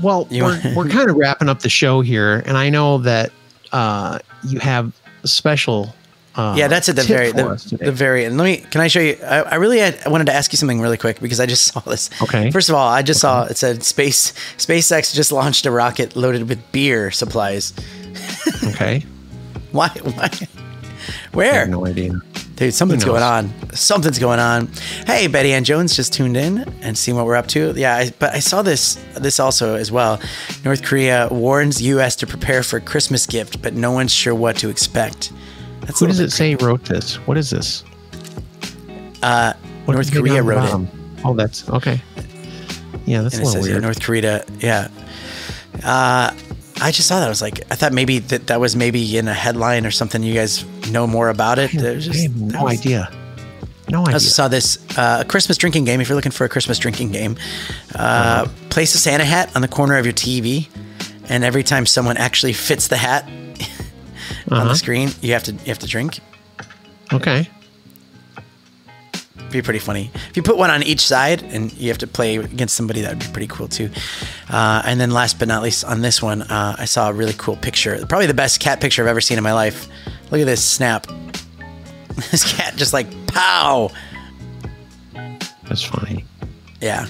Well, 0.03 0.27
You 0.31 0.45
we're, 0.45 0.61
want- 0.63 0.77
we're 0.77 0.89
kind 0.89 1.11
of 1.11 1.17
wrapping 1.17 1.49
up 1.49 1.61
the 1.61 1.69
show 1.69 2.01
here, 2.01 2.45
and 2.47 2.57
I 2.57 2.71
know 2.71 2.99
that 2.99 3.33
uh, 3.73 4.21
you 4.47 4.59
have 4.61 4.93
a 5.25 5.29
special. 5.29 5.95
Uh, 6.37 6.55
Yeah, 6.57 6.69
that's 6.69 6.89
at 6.89 6.95
the 6.95 7.03
very 7.03 7.33
the, 7.33 7.77
the 7.81 7.91
very 7.91 8.25
end. 8.25 8.39
Let 8.39 8.45
me. 8.45 8.59
Can 8.59 8.81
I 8.81 8.87
show 8.87 9.01
you? 9.01 9.17
I, 9.25 9.41
I 9.43 9.55
really 9.57 9.79
had, 9.81 9.99
I 10.07 10.09
wanted 10.09 10.27
to 10.27 10.33
ask 10.33 10.53
you 10.53 10.57
something 10.59 10.81
really 10.81 10.97
quick 10.97 11.19
because 11.21 11.41
I 11.41 11.47
just 11.47 11.65
saw 11.73 11.81
this. 11.81 12.09
Okay. 12.23 12.53
First 12.53 12.69
of 12.69 12.77
all, 12.77 12.89
I 12.89 13.03
just 13.03 13.19
saw 13.21 13.45
it 13.47 13.57
said 13.57 13.83
space 13.83 14.33
SpaceX 14.59 15.13
just 15.13 15.33
launched 15.33 15.67
a 15.67 15.73
rocket 15.73 16.15
loaded 16.15 16.49
with 16.49 16.61
beer 16.71 17.11
supplies. 17.11 17.73
Okay. 18.65 19.01
Why? 19.73 19.89
Why? 19.89 20.29
I 20.33 20.49
Where? 21.33 21.61
have 21.61 21.69
no 21.69 21.87
idea. 21.87 22.13
Dude, 22.57 22.75
something's 22.75 23.05
going 23.07 23.23
on. 23.23 23.51
Something's 23.73 24.19
going 24.19 24.39
on. 24.39 24.69
Hey, 25.07 25.29
Betty 25.29 25.53
Ann 25.55 25.65
Jones 25.65 25.97
just 25.97 26.13
tuned 26.13 26.37
in 26.37 26.59
and 26.83 26.99
seeing 26.99 27.17
what 27.17 27.25
we're 27.25 27.37
up 27.37 27.47
to. 27.49 27.73
Yeah, 27.75 27.97
I, 27.97 28.11
but 28.19 28.35
I 28.35 28.41
saw 28.41 28.61
this 28.61 28.97
this 29.15 29.41
also 29.41 29.77
as 29.77 29.91
well. 29.91 30.21
North 30.65 30.83
Korea 30.83 31.29
warns 31.31 31.81
U.S. 31.81 32.17
to 32.17 32.27
prepare 32.27 32.63
for 32.63 32.79
Christmas 32.81 33.27
gift, 33.27 33.63
but 33.63 33.73
no 33.75 33.93
one's 33.93 34.13
sure 34.13 34.35
what 34.35 34.57
to 34.59 34.69
expect. 34.69 35.33
That's 35.81 36.01
Who 36.01 36.07
does 36.07 36.21
it 36.21 36.31
say 36.33 36.55
wrote 36.57 36.85
this? 36.85 37.17
What 37.27 37.39
is 37.39 37.49
this? 37.49 37.83
Uh, 39.23 39.55
What 39.87 39.95
North 39.95 40.13
Korea 40.13 40.43
wrote 40.43 40.65
it. 40.83 40.89
Oh, 41.25 41.33
that's 41.35 41.69
okay. 41.71 42.03
Yeah, 43.07 43.23
that's 43.23 43.37
and 43.37 43.45
a 43.45 43.47
it 43.47 43.47
little 43.47 43.51
says 43.53 43.67
yeah, 43.67 43.73
weird. 43.73 43.83
North 43.83 44.01
Korea. 44.03 44.45
Yeah. 44.59 44.89
Uh, 45.83 46.35
I 46.81 46.91
just 46.93 47.09
saw 47.09 47.19
that. 47.21 47.27
I 47.27 47.29
was 47.29 47.43
like, 47.43 47.61
I 47.71 47.75
thought 47.75 47.93
maybe 47.93 48.19
that 48.21 48.47
that 48.47 48.61
was 48.61 48.75
maybe 48.75 49.17
in 49.19 49.29
a 49.29 49.35
headline 49.35 49.85
or 49.87 49.91
something. 49.91 50.23
You 50.23 50.35
guys 50.35 50.65
know 50.91 51.07
more 51.07 51.29
about 51.29 51.59
it. 51.59 51.75
It 51.75 51.95
was 51.97 52.09
I 52.09 52.17
have 52.23 52.37
no 52.37 52.65
was- 52.65 52.79
idea. 52.81 53.09
No 53.91 54.03
idea. 54.03 54.11
I 54.11 54.15
also 54.15 54.29
saw 54.29 54.47
this 54.49 54.79
uh, 54.97 55.19
a 55.23 55.25
Christmas 55.25 55.57
drinking 55.59 55.85
game. 55.85 56.01
If 56.01 56.09
you're 56.09 56.15
looking 56.17 56.31
for 56.33 56.45
a 56.45 56.49
Christmas 56.49 56.79
drinking 56.79 57.11
game, 57.11 57.37
uh, 57.97 58.47
place 58.71 58.95
a 58.95 58.99
Santa 58.99 59.25
hat 59.25 59.51
on 59.57 59.63
the 59.63 59.69
corner 59.69 59.97
of 59.99 60.07
your 60.07 60.13
TV, 60.15 60.69
and 61.29 61.43
every 61.43 61.65
time 61.65 61.87
someone 61.87 62.17
actually 62.17 62.53
fits 62.53 62.87
the 62.89 62.97
hat 62.97 63.25
on 64.49 64.59
Uh-huh. 64.59 64.69
the 64.69 64.77
screen, 64.77 65.11
you 65.23 65.33
have 65.33 65.43
to 65.45 65.53
you 65.53 65.67
have 65.67 65.81
to 65.81 65.87
drink. 65.89 66.21
Okay. 67.13 67.49
Be 69.51 69.63
pretty 69.63 69.79
funny. 69.79 70.11
If 70.15 70.37
you 70.37 70.43
put 70.43 70.57
one 70.57 70.71
on 70.71 70.83
each 70.83 71.01
side 71.01 71.43
and 71.43 71.73
you 71.75 71.89
have 71.89 71.99
to 71.99 72.07
play 72.07 72.37
against 72.37 72.75
somebody, 72.75 73.01
that 73.03 73.11
would 73.11 73.19
be 73.19 73.27
pretty 73.33 73.47
cool 73.47 73.69
too. 73.69 73.91
Uh, 74.49 74.83
and 74.85 75.01
then 75.01 75.11
last 75.11 75.39
but 75.39 75.49
not 75.49 75.63
least, 75.63 75.85
on 75.85 76.03
this 76.03 76.23
one, 76.23 76.43
uh, 76.43 76.77
I 76.79 76.85
saw 76.85 77.11
a 77.11 77.13
really 77.13 77.35
cool 77.37 77.57
picture. 77.57 78.05
Probably 78.07 78.27
the 78.27 78.35
best 78.35 78.61
cat 78.61 78.81
picture 78.81 79.03
I've 79.03 79.09
ever 79.09 79.21
seen 79.21 79.39
in 79.39 79.45
my 79.45 79.53
life. 79.53 79.89
Look 80.31 80.41
at 80.41 80.47
this 80.47 80.65
snap. 80.65 81.07
this 82.31 82.53
cat 82.53 82.77
just 82.77 82.93
like 82.93 83.07
pow. 83.27 83.91
That's 85.65 85.85
funny. 85.85 86.25
Yeah. 86.81 87.07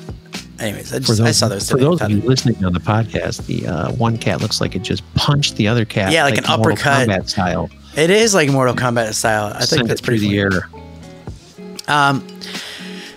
Anyways, 0.58 0.92
I, 0.92 0.98
just, 0.98 1.08
those, 1.08 1.20
I 1.20 1.30
saw 1.30 1.48
those 1.48 1.70
for 1.70 1.78
those 1.78 2.02
of 2.02 2.10
you 2.10 2.20
listening 2.20 2.62
on 2.64 2.74
the 2.74 2.80
podcast, 2.80 3.46
the 3.46 3.66
uh, 3.66 3.92
one 3.92 4.18
cat 4.18 4.42
looks 4.42 4.60
like 4.60 4.76
it 4.76 4.82
just 4.82 5.02
punched 5.14 5.56
the 5.56 5.66
other 5.66 5.86
cat. 5.86 6.12
Yeah, 6.12 6.24
like 6.24 6.36
an 6.36 6.44
Mortal 6.46 6.72
uppercut. 6.72 7.08
Kombat 7.08 7.28
style. 7.30 7.70
It 7.96 8.10
is 8.10 8.34
like 8.34 8.50
Mortal 8.50 8.74
Kombat 8.74 9.14
style. 9.14 9.54
I 9.54 9.60
Sent 9.60 9.78
think 9.80 9.88
that's 9.88 10.02
pretty 10.02 10.20
the 10.20 10.26
funny. 10.26 10.56
air. 10.56 10.79
Um, 11.90 12.26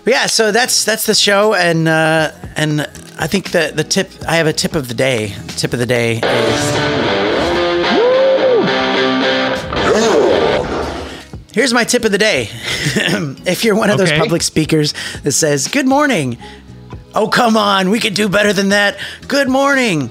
but 0.04 0.12
yeah, 0.12 0.26
so 0.26 0.50
that's 0.52 0.84
that's 0.84 1.06
the 1.06 1.14
show, 1.14 1.54
and 1.54 1.88
uh, 1.88 2.32
and 2.56 2.82
I 3.18 3.26
think 3.26 3.52
the 3.52 3.72
the 3.74 3.84
tip 3.84 4.10
I 4.28 4.36
have 4.36 4.46
a 4.46 4.52
tip 4.52 4.74
of 4.74 4.88
the 4.88 4.94
day. 4.94 5.32
Tip 5.56 5.72
of 5.72 5.78
the 5.78 5.86
day 5.86 6.18
is 6.18 6.74
here's 11.52 11.72
my 11.72 11.84
tip 11.84 12.04
of 12.04 12.12
the 12.12 12.18
day. 12.18 12.48
if 13.46 13.64
you're 13.64 13.76
one 13.76 13.90
of 13.90 13.98
those 13.98 14.12
public 14.12 14.42
speakers 14.42 14.92
that 15.22 15.32
says 15.32 15.68
"Good 15.68 15.86
morning," 15.86 16.36
oh 17.14 17.28
come 17.28 17.56
on, 17.56 17.90
we 17.90 18.00
could 18.00 18.14
do 18.14 18.28
better 18.28 18.52
than 18.52 18.70
that. 18.70 18.98
Good 19.28 19.48
morning. 19.48 20.10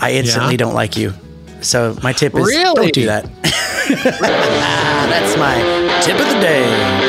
I 0.00 0.12
instantly 0.12 0.54
Yeah. 0.54 0.58
don't 0.58 0.74
like 0.74 0.96
you. 0.96 1.12
So 1.60 1.96
my 2.02 2.12
tip 2.12 2.34
is 2.34 2.46
Really? 2.46 2.74
don't 2.74 2.92
do 2.92 3.06
that. 3.06 3.24
That's 3.88 5.36
my 5.38 6.00
tip 6.02 6.18
of 6.20 6.26
the 6.26 6.40
day. 6.40 7.03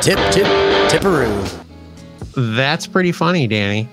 Tip, 0.00 0.18
tip, 0.32 0.46
tipperoo. 0.90 1.64
That's 2.56 2.86
pretty 2.86 3.12
funny, 3.12 3.46
Danny. 3.46 3.88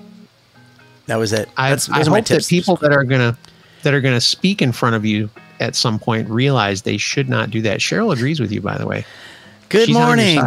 That 1.06 1.16
was 1.16 1.32
it. 1.32 1.48
I, 1.56 1.70
That's, 1.70 1.90
I 1.90 1.98
those 1.98 2.08
are 2.08 2.10
my 2.12 2.18
hope 2.18 2.26
that 2.28 2.46
people 2.46 2.76
that 2.76 2.92
are 2.92 3.04
gonna 3.04 3.36
that 3.82 3.92
are 3.94 4.00
gonna 4.00 4.20
speak 4.20 4.62
in 4.62 4.72
front 4.72 4.96
of 4.96 5.04
you 5.04 5.28
at 5.60 5.74
some 5.74 5.98
point 5.98 6.28
realize 6.30 6.82
they 6.82 6.96
should 6.96 7.28
not 7.28 7.50
do 7.50 7.60
that. 7.62 7.80
Cheryl 7.80 8.12
agrees 8.12 8.40
with 8.40 8.50
you, 8.52 8.60
by 8.60 8.78
the 8.78 8.86
way. 8.86 9.04
Good 9.68 9.86
She's 9.86 9.96
morning. 9.96 10.40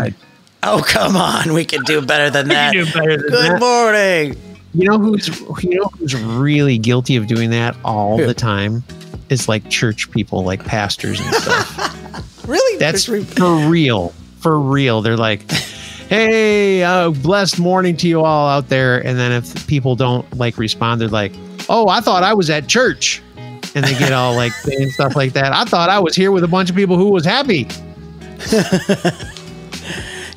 Oh, 0.63 0.83
come 0.87 1.15
on. 1.15 1.53
We 1.53 1.65
can 1.65 1.83
do 1.83 2.01
better 2.01 2.29
than 2.29 2.47
that. 2.49 2.73
do 2.73 2.85
better 2.85 3.17
than 3.17 3.29
Good 3.29 3.51
that. 3.53 3.59
morning. 3.59 4.35
You 4.73 4.89
know 4.89 4.97
who's 4.97 5.27
you 5.63 5.79
know 5.79 5.89
who's 5.99 6.15
really 6.15 6.77
guilty 6.77 7.15
of 7.17 7.27
doing 7.27 7.49
that 7.51 7.75
all 7.85 8.17
Who? 8.17 8.25
the 8.25 8.33
time 8.33 8.83
is 9.29 9.47
like 9.49 9.69
church 9.69 10.09
people, 10.11 10.43
like 10.43 10.65
pastors 10.65 11.19
and 11.19 11.33
stuff. 11.35 11.97
Really? 12.47 12.79
That's 12.79 13.05
for 13.05 13.55
real. 13.69 14.13
For 14.41 14.59
real. 14.59 15.01
They're 15.01 15.17
like, 15.17 15.49
hey, 16.09 16.83
uh, 16.83 17.11
blessed 17.11 17.59
morning 17.59 17.95
to 17.97 18.07
you 18.07 18.21
all 18.23 18.49
out 18.49 18.67
there. 18.69 18.99
And 19.05 19.17
then 19.17 19.31
if 19.31 19.67
people 19.67 19.95
don't 19.95 20.31
like 20.37 20.57
respond, 20.57 20.99
they're 20.99 21.07
like, 21.07 21.31
oh, 21.69 21.87
I 21.87 22.01
thought 22.01 22.23
I 22.23 22.33
was 22.33 22.49
at 22.49 22.67
church. 22.67 23.21
And 23.73 23.85
they 23.85 23.97
get 23.97 24.11
all 24.11 24.35
like 24.35 24.51
saying 24.51 24.89
stuff 24.91 25.15
like 25.15 25.33
that. 25.33 25.53
I 25.53 25.63
thought 25.63 25.89
I 25.89 25.99
was 25.99 26.15
here 26.15 26.31
with 26.31 26.43
a 26.43 26.47
bunch 26.47 26.69
of 26.69 26.75
people 26.75 26.97
who 26.97 27.09
was 27.11 27.23
happy. 27.23 27.67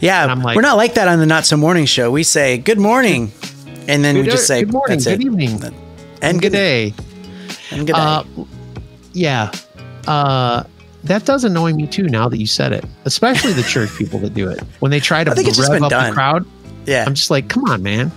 yeah, 0.01 0.27
I'm 0.27 0.43
like- 0.43 0.57
we're 0.57 0.63
not 0.63 0.77
like 0.77 0.95
that 0.95 1.09
on 1.09 1.19
the 1.19 1.27
Not 1.27 1.47
So 1.47 1.57
Morning 1.57 1.87
Show. 1.87 2.11
We 2.11 2.23
say 2.23 2.59
good 2.59 2.79
morning, 2.79 3.33
and 3.89 4.05
then 4.05 4.17
we 4.17 4.23
just 4.25 4.47
say 4.47 4.63
good 4.65 4.73
morning, 4.73 4.99
good 4.99 5.21
it. 5.21 5.25
evening, 5.25 5.61
and 6.23 6.41
good 6.41 6.53
day. 6.53 6.95
and 7.71 7.87
good 7.87 7.95
day. 7.95 7.99
Uh, 7.99 8.25
yeah. 9.13 9.51
Uh, 10.07 10.65
that 11.05 11.25
does 11.25 11.45
annoy 11.45 11.73
me 11.73 11.87
too 11.87 12.05
now 12.05 12.29
that 12.29 12.39
you 12.39 12.47
said 12.47 12.73
it, 12.73 12.85
especially 13.05 13.53
the 13.53 13.63
church 13.63 13.95
people 13.99 14.19
that 14.21 14.35
do 14.35 14.49
it. 14.51 14.61
When 14.81 14.91
they 14.91 15.01
try 15.01 15.25
to 15.25 15.31
I 15.31 15.35
think 15.35 15.49
it's 15.49 15.57
just 15.57 15.71
rev 15.71 15.83
up 15.83 15.91
done. 15.91 16.11
the 16.11 16.15
crowd, 16.15 16.47
yeah, 16.87 17.05
I'm 17.07 17.15
just 17.15 17.31
like, 17.31 17.49
come 17.49 17.65
on, 17.65 17.83
man. 17.83 18.11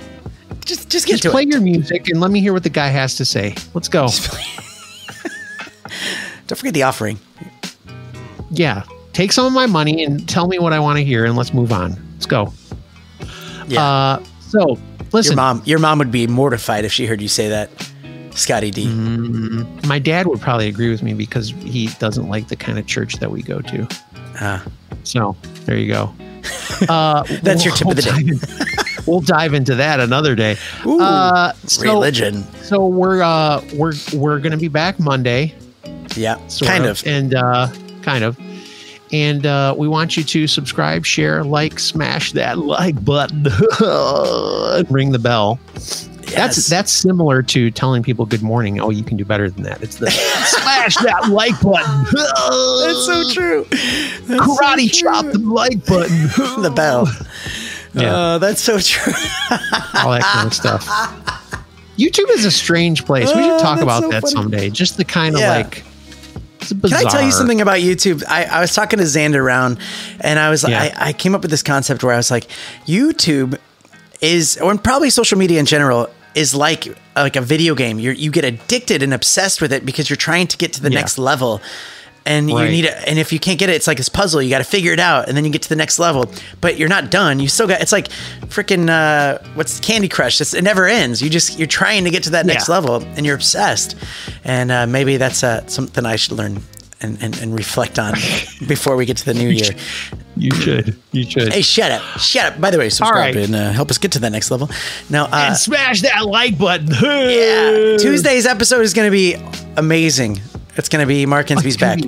just 0.65 0.89
just 0.89 1.05
get 1.05 1.13
Just 1.13 1.23
to 1.23 1.29
play 1.31 1.43
it. 1.43 1.49
your 1.49 1.61
music 1.61 2.09
and 2.09 2.19
let 2.19 2.31
me 2.31 2.39
hear 2.41 2.53
what 2.53 2.63
the 2.63 2.69
guy 2.69 2.87
has 2.87 3.15
to 3.17 3.25
say. 3.25 3.55
Let's 3.73 3.87
go. 3.89 4.07
Don't 6.47 6.57
forget 6.57 6.73
the 6.73 6.83
offering. 6.83 7.19
Yeah. 8.51 8.83
Take 9.13 9.31
some 9.33 9.45
of 9.45 9.51
my 9.53 9.65
money 9.65 10.03
and 10.03 10.27
tell 10.29 10.47
me 10.47 10.59
what 10.59 10.71
I 10.73 10.79
want 10.79 10.97
to 10.97 11.03
hear 11.03 11.25
and 11.25 11.35
let's 11.35 11.53
move 11.53 11.71
on. 11.73 11.95
Let's 12.13 12.25
go. 12.25 12.53
Yeah. 13.67 13.83
Uh, 13.83 14.23
so 14.41 14.77
listen, 15.11 15.31
your 15.33 15.35
mom, 15.35 15.61
your 15.65 15.79
mom 15.79 15.97
would 15.99 16.11
be 16.11 16.25
mortified 16.27 16.85
if 16.85 16.93
she 16.93 17.05
heard 17.05 17.21
you 17.21 17.27
say 17.27 17.49
that, 17.49 17.69
Scotty 18.37 18.71
D. 18.71 18.87
my 19.87 19.99
dad 19.99 20.27
would 20.27 20.39
probably 20.39 20.67
agree 20.67 20.89
with 20.89 21.01
me 21.01 21.13
because 21.13 21.49
he 21.49 21.87
doesn't 21.99 22.29
like 22.29 22.47
the 22.47 22.55
kind 22.55 22.77
of 22.77 22.85
church 22.85 23.15
that 23.15 23.31
we 23.31 23.41
go 23.41 23.61
to. 23.61 23.87
Ah. 24.39 24.65
So 25.03 25.35
there 25.65 25.77
you 25.77 25.91
go. 25.91 26.13
Uh, 26.89 27.23
That's 27.41 27.65
your 27.65 27.73
tip 27.73 27.87
of 27.87 27.95
the 27.95 28.03
day. 28.03 29.01
we'll 29.07 29.19
dive 29.19 29.55
into 29.55 29.73
that 29.75 29.99
another 29.99 30.35
day. 30.35 30.57
Ooh, 30.85 31.01
uh, 31.01 31.53
so, 31.65 31.81
religion. 31.81 32.43
So 32.61 32.85
we're 32.85 33.23
uh, 33.23 33.65
we're 33.73 33.93
we're 34.13 34.37
gonna 34.39 34.57
be 34.57 34.67
back 34.67 34.99
Monday. 34.99 35.55
Yeah, 36.15 36.39
kind 36.61 36.85
of. 36.85 37.05
and 37.07 37.33
uh, 37.33 37.71
kind 38.03 38.23
of. 38.23 38.37
And 39.11 39.45
uh, 39.45 39.73
we 39.77 39.87
want 39.87 40.17
you 40.17 40.23
to 40.23 40.47
subscribe, 40.47 41.05
share, 41.05 41.43
like, 41.43 41.79
smash 41.79 42.33
that 42.33 42.57
like 42.59 43.03
button, 43.03 43.43
ring 44.89 45.11
the 45.11 45.19
bell. 45.19 45.59
Yes. 46.27 46.35
That's 46.55 46.67
that's 46.67 46.91
similar 46.91 47.41
to 47.43 47.71
telling 47.71 48.03
people 48.03 48.25
good 48.25 48.41
morning. 48.43 48.79
Oh, 48.79 48.89
you 48.89 49.03
can 49.03 49.17
do 49.17 49.25
better 49.25 49.49
than 49.49 49.63
that. 49.63 49.81
It's 49.81 49.95
the 49.97 50.11
smash 50.11 50.95
that 50.97 51.29
like 51.29 51.59
button. 51.61 52.03
That's 52.13 53.05
so 53.05 53.29
true. 53.33 53.65
That's 53.69 54.27
so 54.27 54.55
Karate 54.57 54.89
true. 54.91 55.09
chop 55.11 55.25
the 55.25 55.39
like 55.39 55.85
button. 55.85 56.17
the 56.61 56.71
bell. 56.75 57.07
Yeah. 57.93 58.13
Uh, 58.15 58.37
that's 58.37 58.61
so 58.61 58.77
true. 58.79 59.13
All 59.95 60.11
that 60.11 60.21
kind 60.23 60.47
of 60.47 60.53
stuff. 60.53 60.85
YouTube 61.97 62.29
is 62.29 62.45
a 62.45 62.51
strange 62.51 63.05
place. 63.05 63.27
We 63.33 63.41
should 63.41 63.51
Oh, 63.53 63.59
talk 63.59 63.77
that's 63.79 63.83
about 63.83 64.03
so 64.03 64.09
that 64.09 64.21
funny. 64.21 64.33
someday. 64.33 64.69
Just 64.69 64.97
the 64.97 65.05
kind 65.05 65.33
of 65.35 65.41
Yeah. 65.41 65.51
like. 65.57 65.83
Bizarre. 66.81 66.99
Can 66.99 67.07
I 67.07 67.09
tell 67.11 67.21
you 67.23 67.31
something 67.31 67.61
about 67.61 67.77
YouTube? 67.77 68.23
I, 68.27 68.43
I 68.43 68.59
was 68.59 68.73
talking 68.75 68.99
to 68.99 69.05
Xander 69.05 69.43
Round, 69.43 69.79
and 70.19 70.37
I 70.37 70.49
was 70.49 70.63
like, 70.63 70.71
Yeah. 70.71 70.93
I, 70.99 71.09
I 71.09 71.13
came 71.13 71.33
up 71.33 71.41
with 71.41 71.49
this 71.51 71.63
concept 71.63 72.03
where 72.03 72.13
I 72.13 72.17
was 72.17 72.29
like, 72.29 72.47
YouTube 72.85 73.57
is, 74.21 74.57
or 74.57 74.75
probably 74.77 75.09
social 75.09 75.37
media 75.37 75.59
in 75.61 75.65
general, 75.65 76.09
is 76.37 76.53
like 76.55 76.83
like 77.15 77.35
a 77.35 77.41
video 77.41 77.73
game. 77.75 77.99
You 77.99 78.11
you 78.11 78.31
get 78.31 78.45
addicted 78.45 79.01
and 79.03 79.13
obsessed 79.13 79.61
with 79.61 79.71
it 79.73 79.85
because 79.85 80.09
you're 80.09 80.17
trying 80.29 80.47
to 80.47 80.57
get 80.57 80.73
to 80.73 80.81
the 80.81 80.89
Yeah. 80.91 80.99
next 81.01 81.17
level. 81.17 81.61
And 82.29 82.49
you 82.49 82.57
need 82.77 82.83
it, 82.83 82.93
and 83.07 83.17
if 83.17 83.31
you 83.31 83.39
can't 83.39 83.57
get 83.57 83.69
it, 83.69 83.75
it's 83.77 83.87
like 83.87 83.95
this 83.95 84.09
puzzle. 84.09 84.41
You 84.41 84.49
got 84.49 84.57
to 84.57 84.65
figure 84.65 84.91
it 84.91 84.99
out, 84.99 85.29
and 85.29 85.37
then 85.37 85.45
you 85.45 85.49
get 85.49 85.61
to 85.61 85.69
the 85.69 85.77
next 85.77 85.97
level. 85.97 86.25
But 86.59 86.77
you're 86.77 86.89
not 86.89 87.09
done. 87.09 87.39
You 87.39 87.47
still 87.47 87.67
got. 87.67 87.79
It's 87.79 87.93
like 87.93 88.09
freaking 88.55 88.89
uh, 88.89 89.39
what's 89.55 89.79
Candy 89.79 90.09
Crush. 90.09 90.41
It's, 90.41 90.53
it 90.53 90.61
never 90.61 90.87
ends. 90.87 91.21
You 91.21 91.29
just 91.29 91.57
you're 91.57 91.69
trying 91.81 92.03
to 92.03 92.09
get 92.09 92.23
to 92.23 92.31
that 92.31 92.45
next 92.45 92.67
Yeah. 92.67 92.75
level, 92.75 92.95
and 93.15 93.25
you're 93.25 93.35
obsessed. 93.35 93.95
And 94.43 94.71
uh, 94.71 94.85
maybe 94.87 95.15
that's 95.15 95.41
uh, 95.41 95.65
something 95.67 96.05
I 96.05 96.17
should 96.17 96.33
learn 96.33 96.59
and, 97.01 97.21
and, 97.21 97.37
and 97.39 97.53
reflect 97.55 97.99
on 97.99 98.13
before 98.67 98.95
we 98.95 99.05
get 99.05 99.17
to 99.17 99.25
the 99.25 99.33
new 99.33 99.49
year. 99.61 99.71
You 100.35 100.51
should. 100.51 100.99
You 101.11 101.23
should. 101.23 101.53
Hey, 101.53 101.61
shut 101.61 101.91
up! 101.91 102.01
Shut 102.19 102.53
up! 102.53 102.61
By 102.61 102.71
the 102.71 102.77
way, 102.77 102.89
subscribe 102.89 103.35
right. 103.35 103.45
and 103.45 103.55
uh, 103.55 103.71
help 103.71 103.89
us 103.89 103.97
get 103.97 104.11
to 104.13 104.19
that 104.19 104.31
next 104.31 104.51
level. 104.51 104.69
Now, 105.09 105.25
uh, 105.25 105.47
and 105.49 105.57
smash 105.57 106.01
that 106.01 106.25
like 106.25 106.57
button. 106.57 106.87
yeah, 107.01 107.97
Tuesday's 107.97 108.45
episode 108.45 108.81
is 108.81 108.93
going 108.93 109.07
to 109.07 109.11
be 109.11 109.35
amazing. 109.77 110.41
It's 110.75 110.89
going 110.89 111.01
to 111.01 111.07
be 111.07 111.25
Mark 111.25 111.49
Insby's 111.51 111.77
back. 111.77 111.99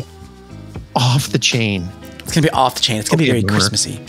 Off 0.96 1.30
the 1.30 1.40
chain. 1.40 1.88
It's 2.30 2.36
gonna 2.36 2.46
be 2.46 2.52
off 2.52 2.76
the 2.76 2.82
chain. 2.82 3.00
It's 3.00 3.10
gonna 3.10 3.24
be 3.24 3.32
very. 3.32 3.42
Christmassy, 3.42 4.00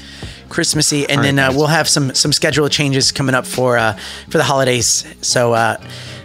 Christmassy, 0.50 1.08
and 1.08 1.20
All 1.20 1.22
then 1.22 1.36
right, 1.36 1.46
uh, 1.46 1.52
we'll 1.56 1.68
have 1.68 1.88
some 1.88 2.14
some 2.14 2.34
schedule 2.34 2.68
changes 2.68 3.12
coming 3.12 3.34
up 3.34 3.46
for 3.46 3.78
uh, 3.78 3.98
for 4.28 4.36
the 4.36 4.44
holidays. 4.44 5.06
So 5.22 5.54
uh, 5.54 5.82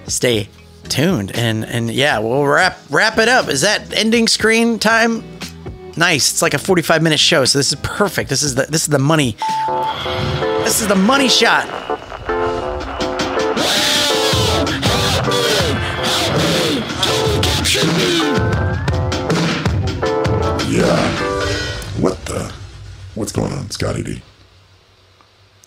stay 0.07 0.49
tuned, 0.89 1.35
and 1.35 1.65
and 1.65 1.91
yeah, 1.91 2.19
we'll 2.19 2.45
wrap 2.45 2.77
wrap 2.89 3.17
it 3.17 3.27
up. 3.27 3.47
Is 3.49 3.61
that 3.61 3.93
ending 3.93 4.27
screen 4.27 4.79
time? 4.79 5.23
Nice. 5.97 6.31
It's 6.31 6.41
like 6.41 6.53
a 6.53 6.57
forty 6.57 6.81
five 6.81 7.01
minute 7.01 7.19
show, 7.19 7.45
so 7.45 7.59
this 7.59 7.71
is 7.71 7.79
perfect. 7.81 8.29
This 8.29 8.43
is 8.43 8.55
the 8.55 8.63
this 8.63 8.83
is 8.83 8.87
the 8.89 8.99
money. 8.99 9.37
This 10.63 10.81
is 10.81 10.87
the 10.87 10.95
money 10.95 11.29
shot. 11.29 11.67
Yeah. 20.69 21.11
What 22.01 22.17
the? 22.25 22.53
What's 23.15 23.31
going 23.31 23.53
on, 23.53 23.69
Scotty 23.71 24.03
D? 24.03 24.21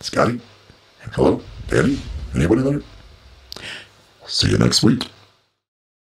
Scotty? 0.01 0.41
Hello? 1.12 1.41
Danny? 1.69 1.99
Anybody 2.35 2.62
there? 2.62 2.83
See 4.29 4.51
you 4.51 4.59
next 4.59 4.83
week. 4.83 5.09